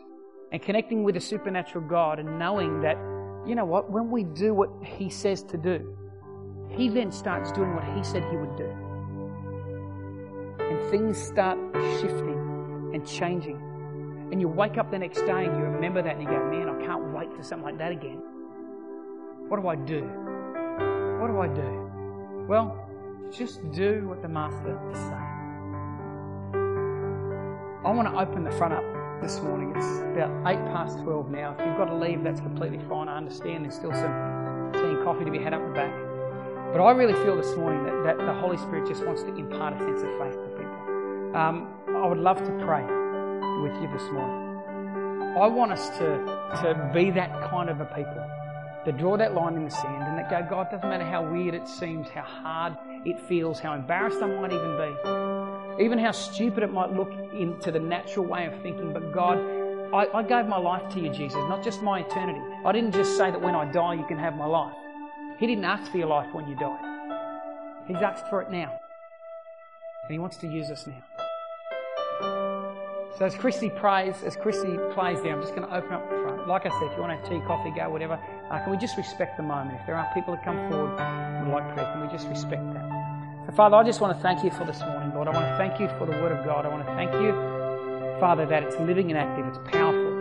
and 0.52 0.62
connecting 0.62 1.04
with 1.04 1.18
a 1.18 1.20
supernatural 1.20 1.86
God 1.86 2.20
and 2.20 2.40
knowing 2.40 2.82
that, 2.82 2.98
you 3.46 3.56
know 3.56 3.66
what, 3.66 3.90
when 3.90 4.12
we 4.12 4.24
do 4.24 4.54
what 4.54 4.70
He 4.82 5.10
says 5.10 5.44
to 5.44 5.58
do, 5.58 5.98
He 6.70 6.88
then 6.88 7.12
starts 7.12 7.52
doing 7.52 7.76
what 7.76 7.84
He 7.98 8.04
said 8.04 8.24
He 8.32 8.38
would 8.38 8.56
do. 8.56 8.72
And 10.60 10.90
things 10.90 11.18
start 11.18 11.58
shifting 12.00 12.92
and 12.94 13.06
changing. 13.06 13.60
And 14.32 14.42
you 14.42 14.48
wake 14.48 14.78
up 14.78 14.90
the 14.90 14.98
next 14.98 15.22
day 15.22 15.46
and 15.46 15.56
you 15.56 15.64
remember 15.64 16.02
that 16.02 16.16
and 16.16 16.24
you 16.24 16.28
go, 16.28 16.44
man, 16.50 16.68
I 16.68 16.86
can't 16.86 17.14
wait 17.14 17.32
for 17.36 17.44
something 17.44 17.66
like 17.66 17.78
that 17.78 17.92
again. 17.92 18.22
What 19.48 19.62
do 19.62 19.68
I 19.68 19.76
do? 19.76 20.02
What 21.22 21.28
do 21.28 21.40
I 21.40 21.48
do? 21.48 22.46
Well, 22.48 22.88
just 23.32 23.72
do 23.72 24.08
what 24.08 24.24
the 24.24 24.28
Master 24.28 24.80
is 24.92 24.98
saying. 24.98 25.36
I 27.86 27.92
want 27.92 28.08
to 28.08 28.18
open 28.18 28.44
the 28.44 28.52
front 28.52 28.74
up 28.74 28.84
this 29.22 29.40
morning. 29.42 29.72
It's 29.76 30.00
about 30.16 30.32
8 30.48 30.58
past 30.74 31.00
12 31.00 31.30
now. 31.30 31.56
If 31.58 31.66
you've 31.66 31.78
got 31.78 31.86
to 31.86 31.96
leave, 31.96 32.24
that's 32.24 32.42
completely 32.42 32.80
fine. 32.90 33.08
I 33.08 33.18
understand 33.18 33.66
there's 33.66 33.76
still 33.76 33.94
some 33.94 34.72
tea 34.74 34.80
and 34.80 35.04
coffee 35.04 35.26
to 35.26 35.32
be 35.32 35.40
had 35.40 35.54
up 35.54 35.62
the 35.62 35.74
back. 35.74 35.94
But 36.74 36.82
I 36.82 36.92
really 36.92 37.14
feel 37.24 37.38
this 37.38 37.56
morning 37.56 37.86
that, 37.86 38.18
that 38.18 38.26
the 38.26 38.34
Holy 38.34 38.58
Spirit 38.58 38.88
just 38.88 39.06
wants 39.06 39.22
to 39.24 39.36
impart 39.36 39.76
a 39.76 39.80
sense 39.80 40.02
of 40.02 40.10
faith 40.18 40.34
to 40.34 40.50
people. 40.58 41.36
Um, 41.38 41.68
I 41.96 42.08
would 42.08 42.18
love 42.18 42.44
to 42.44 42.52
pray 42.66 42.84
with 43.62 43.74
you 43.82 43.90
this 43.92 44.04
morning. 44.12 45.36
I 45.38 45.48
want 45.48 45.72
us 45.72 45.90
to, 45.98 46.08
to 46.62 46.92
be 46.94 47.12
that 47.12 47.32
kind 47.50 47.70
of 47.70 47.82
a 47.82 47.86
people 47.86 48.26
that 48.86 48.98
draw 48.98 49.18
that 49.18 49.34
line 49.34 49.56
in 49.56 49.66
the 49.66 49.72
sand 49.72 50.04
and 50.04 50.18
that 50.18 50.30
go, 50.30 50.46
God, 50.50 50.70
doesn't 50.72 50.88
matter 50.88 51.04
how 51.04 51.30
weird 51.30 51.56
it 51.56 51.68
seems, 51.68 52.08
how 52.10 52.22
hard 52.22 52.78
it 53.06 53.20
feels, 53.28 53.60
how 53.60 53.74
embarrassed 53.74 54.22
I 54.22 54.28
might 54.28 54.54
even 54.54 54.78
be, 54.78 55.84
even 55.84 56.00
how 56.00 56.12
stupid 56.12 56.64
it 56.64 56.72
might 56.72 56.94
look 56.94 57.12
into 57.34 57.72
the 57.72 57.80
natural 57.80 58.26
way 58.26 58.46
of 58.46 58.54
thinking, 58.62 58.94
but 58.94 59.12
God, 59.12 59.40
I, 59.94 60.08
I 60.14 60.24
gave 60.24 60.46
my 60.48 60.58
life 60.58 60.94
to 60.94 61.00
you, 61.00 61.10
Jesus, 61.10 61.38
not 61.50 61.64
just 61.64 61.82
my 61.82 62.00
eternity. 62.00 62.42
I 62.66 62.72
didn't 62.72 62.94
just 62.94 63.18
say 63.18 63.32
that 63.32 63.42
when 63.42 63.56
I 63.56 63.72
die, 63.72 63.96
you 63.96 64.06
can 64.06 64.18
have 64.20 64.36
my 64.36 64.46
life. 64.46 64.74
He 65.40 65.48
didn't 65.48 65.66
ask 65.66 65.92
for 65.92 65.98
your 65.98 66.08
life 66.08 66.34
when 66.34 66.48
you 66.48 66.56
died. 66.56 67.84
He's 67.88 67.98
asked 67.98 68.28
for 68.30 68.42
it 68.42 68.50
now. 68.50 68.80
And 70.04 70.12
He 70.12 70.20
wants 70.20 70.38
to 70.38 70.48
use 70.48 70.70
us 70.70 70.88
now. 70.88 72.65
So 73.18 73.24
as 73.24 73.34
Christy 73.34 73.70
prays, 73.70 74.16
as 74.26 74.36
Christy 74.36 74.78
plays 74.92 75.22
there, 75.22 75.34
I'm 75.34 75.42
just 75.42 75.56
going 75.56 75.66
to 75.66 75.74
open 75.74 75.94
up 75.94 76.10
the 76.10 76.18
front. 76.18 76.50
Like 76.50 76.66
I 76.66 76.70
said, 76.70 76.92
if 76.92 76.98
you 76.98 77.02
want 77.02 77.14
to 77.14 77.16
have 77.16 77.30
tea, 77.30 77.40
coffee, 77.48 77.72
go, 77.72 77.90
whatever, 77.90 78.20
uh, 78.52 78.60
can 78.60 78.72
we 78.72 78.78
just 78.78 78.98
respect 78.98 79.38
the 79.38 79.44
moment? 79.44 79.80
If 79.80 79.86
there 79.88 79.96
are 79.96 80.14
people 80.14 80.36
that 80.36 80.44
come 80.44 80.58
forward 80.70 81.00
and 81.00 81.50
like 81.50 81.74
prayer, 81.74 81.90
can 81.94 82.02
we 82.06 82.12
just 82.12 82.28
respect 82.28 82.74
that? 82.74 82.84
So 83.46 83.54
Father, 83.54 83.78
I 83.78 83.84
just 83.86 84.02
want 84.02 84.18
to 84.18 84.22
thank 84.22 84.44
you 84.44 84.52
for 84.52 84.66
this 84.66 84.82
morning, 84.82 85.14
Lord. 85.16 85.30
I 85.30 85.32
want 85.32 85.46
to 85.46 85.56
thank 85.56 85.80
you 85.80 85.88
for 85.98 86.06
the 86.06 86.12
Word 86.20 86.34
of 86.34 86.44
God. 86.44 86.66
I 86.66 86.68
want 86.68 86.86
to 86.86 86.94
thank 86.94 87.14
you, 87.14 87.32
Father, 88.20 88.46
that 88.48 88.64
it's 88.64 88.76
living 88.82 89.12
and 89.12 89.18
active, 89.18 89.48
it's 89.48 89.60
powerful. 89.72 90.12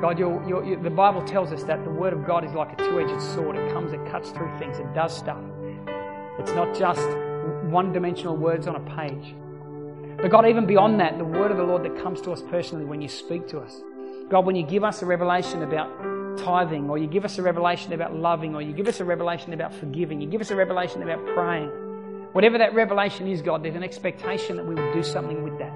God, 0.00 0.18
you're, 0.18 0.42
you're, 0.48 0.82
the 0.82 0.90
Bible 0.90 1.22
tells 1.22 1.52
us 1.52 1.62
that 1.64 1.84
the 1.84 1.90
Word 1.90 2.12
of 2.12 2.26
God 2.26 2.44
is 2.44 2.52
like 2.52 2.72
a 2.72 2.76
two 2.84 2.98
edged 2.98 3.22
sword. 3.22 3.54
It 3.54 3.72
comes, 3.72 3.92
it 3.92 4.04
cuts 4.10 4.30
through 4.30 4.58
things, 4.58 4.80
it 4.80 4.92
does 4.92 5.16
stuff. 5.16 5.42
It's 6.40 6.50
not 6.50 6.76
just 6.76 7.08
one 7.70 7.92
dimensional 7.92 8.36
words 8.36 8.66
on 8.66 8.74
a 8.74 8.96
page. 8.96 9.36
But 10.16 10.30
God, 10.30 10.46
even 10.48 10.64
beyond 10.64 10.98
that, 11.00 11.18
the 11.18 11.24
word 11.24 11.50
of 11.50 11.58
the 11.58 11.62
Lord 11.62 11.84
that 11.84 12.02
comes 12.02 12.22
to 12.22 12.32
us 12.32 12.42
personally 12.50 12.86
when 12.86 13.02
you 13.02 13.08
speak 13.08 13.48
to 13.48 13.60
us. 13.60 13.82
God, 14.30 14.46
when 14.46 14.56
you 14.56 14.66
give 14.66 14.82
us 14.82 15.02
a 15.02 15.06
revelation 15.06 15.62
about 15.62 15.88
tithing, 16.38 16.88
or 16.88 16.96
you 16.96 17.06
give 17.06 17.24
us 17.24 17.38
a 17.38 17.42
revelation 17.42 17.92
about 17.92 18.14
loving, 18.14 18.54
or 18.54 18.62
you 18.62 18.72
give 18.72 18.88
us 18.88 18.98
a 19.00 19.04
revelation 19.04 19.52
about 19.52 19.74
forgiving, 19.74 20.20
you 20.20 20.28
give 20.28 20.40
us 20.40 20.50
a 20.50 20.56
revelation 20.56 21.02
about 21.02 21.24
praying, 21.34 21.68
whatever 22.32 22.58
that 22.58 22.74
revelation 22.74 23.28
is, 23.28 23.42
God, 23.42 23.62
there's 23.62 23.76
an 23.76 23.82
expectation 23.82 24.56
that 24.56 24.66
we 24.66 24.74
will 24.74 24.92
do 24.92 25.02
something 25.02 25.42
with 25.42 25.58
that. 25.58 25.72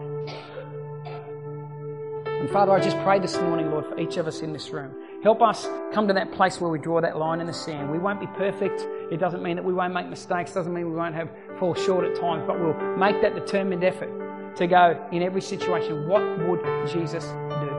And 2.41 2.49
Father, 2.49 2.73
I 2.73 2.81
just 2.81 2.97
pray 3.01 3.19
this 3.19 3.37
morning, 3.37 3.71
Lord, 3.71 3.85
for 3.85 4.01
each 4.01 4.17
of 4.17 4.27
us 4.27 4.41
in 4.41 4.55
this 4.55 4.71
room. 4.71 4.95
Help 5.23 5.43
us 5.43 5.69
come 5.93 6.09
to 6.09 6.15
that 6.15 6.33
place 6.33 6.59
where 6.63 6.71
we 6.71 6.79
draw 6.79 7.03
that 7.03 7.19
line 7.19 7.41
in 7.41 7.47
the 7.47 7.53
sand. 7.53 7.91
We 7.91 7.99
won't 7.99 8.21
be 8.21 8.27
perfect. 8.39 8.81
It 9.13 9.19
doesn't 9.19 9.43
mean 9.43 9.57
that 9.57 9.65
we 9.65 9.75
won't 9.75 9.93
make 9.93 10.09
mistakes. 10.09 10.53
It 10.53 10.55
doesn't 10.55 10.73
mean 10.73 10.89
we 10.91 10.97
won't 10.97 11.15
have 11.15 11.29
fall 11.59 11.75
short 11.75 12.07
at 12.07 12.19
times, 12.19 12.45
but 12.47 12.59
we'll 12.59 12.75
make 12.97 13.21
that 13.21 13.35
determined 13.35 13.85
effort 13.85 14.30
to 14.57 14.67
go 14.67 15.09
in 15.13 15.23
every 15.23 15.41
situation, 15.41 16.09
what 16.09 16.23
would 16.47 16.61
Jesus 16.89 17.25
do? 17.25 17.71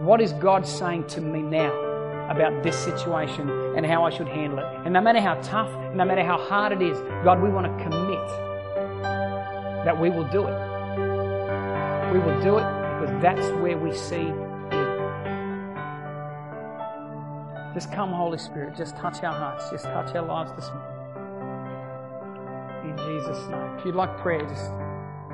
What 0.00 0.20
is 0.20 0.32
God 0.34 0.66
saying 0.66 1.06
to 1.08 1.20
me 1.20 1.42
now 1.42 1.72
about 2.30 2.62
this 2.62 2.78
situation 2.78 3.50
and 3.76 3.84
how 3.84 4.04
I 4.04 4.10
should 4.10 4.28
handle 4.28 4.58
it? 4.58 4.66
And 4.84 4.92
no 4.92 5.00
matter 5.00 5.20
how 5.20 5.34
tough, 5.42 5.70
no 5.94 6.04
matter 6.04 6.24
how 6.24 6.38
hard 6.38 6.72
it 6.72 6.82
is, 6.82 6.98
God, 7.24 7.42
we 7.42 7.48
want 7.48 7.66
to 7.66 7.84
commit 7.84 8.28
that 9.84 9.98
we 9.98 10.10
will 10.10 10.28
do 10.28 10.46
it. 10.46 10.70
We 12.12 12.18
will 12.18 12.40
do 12.42 12.58
it 12.58 12.66
because 13.00 13.22
that's 13.22 13.46
where 13.60 13.78
we 13.78 13.94
see 13.94 14.22
you. 14.22 14.50
Just 17.72 17.92
come, 17.92 18.10
Holy 18.10 18.38
Spirit. 18.38 18.76
Just 18.76 18.96
touch 18.96 19.22
our 19.22 19.32
hearts. 19.32 19.70
Just 19.70 19.84
touch 19.84 20.14
our 20.14 20.26
lives 20.26 20.50
this 20.52 20.68
morning. 20.70 20.90
In 22.90 22.96
Jesus' 22.96 23.46
name. 23.48 23.78
If 23.78 23.84
you'd 23.84 23.94
like 23.94 24.16
prayer, 24.18 24.40
just 24.42 24.72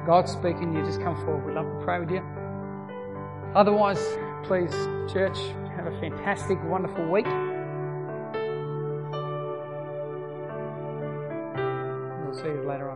God's 0.07 0.30
speaking 0.30 0.72
you, 0.72 0.84
just 0.84 1.00
come 1.00 1.16
forward. 1.24 1.44
We'd 1.44 1.54
love 1.54 1.66
to 1.66 1.84
pray 1.84 1.98
with 1.98 2.11
you. 2.12 2.22
Otherwise, 3.57 3.98
please, 4.44 4.70
church, 5.12 5.36
have 5.74 5.86
a 5.86 6.00
fantastic, 6.00 6.62
wonderful 6.62 7.11
week. 7.11 7.26
We'll 12.24 12.34
see 12.34 12.48
you 12.48 12.64
later 12.68 12.88
on. 12.88 12.95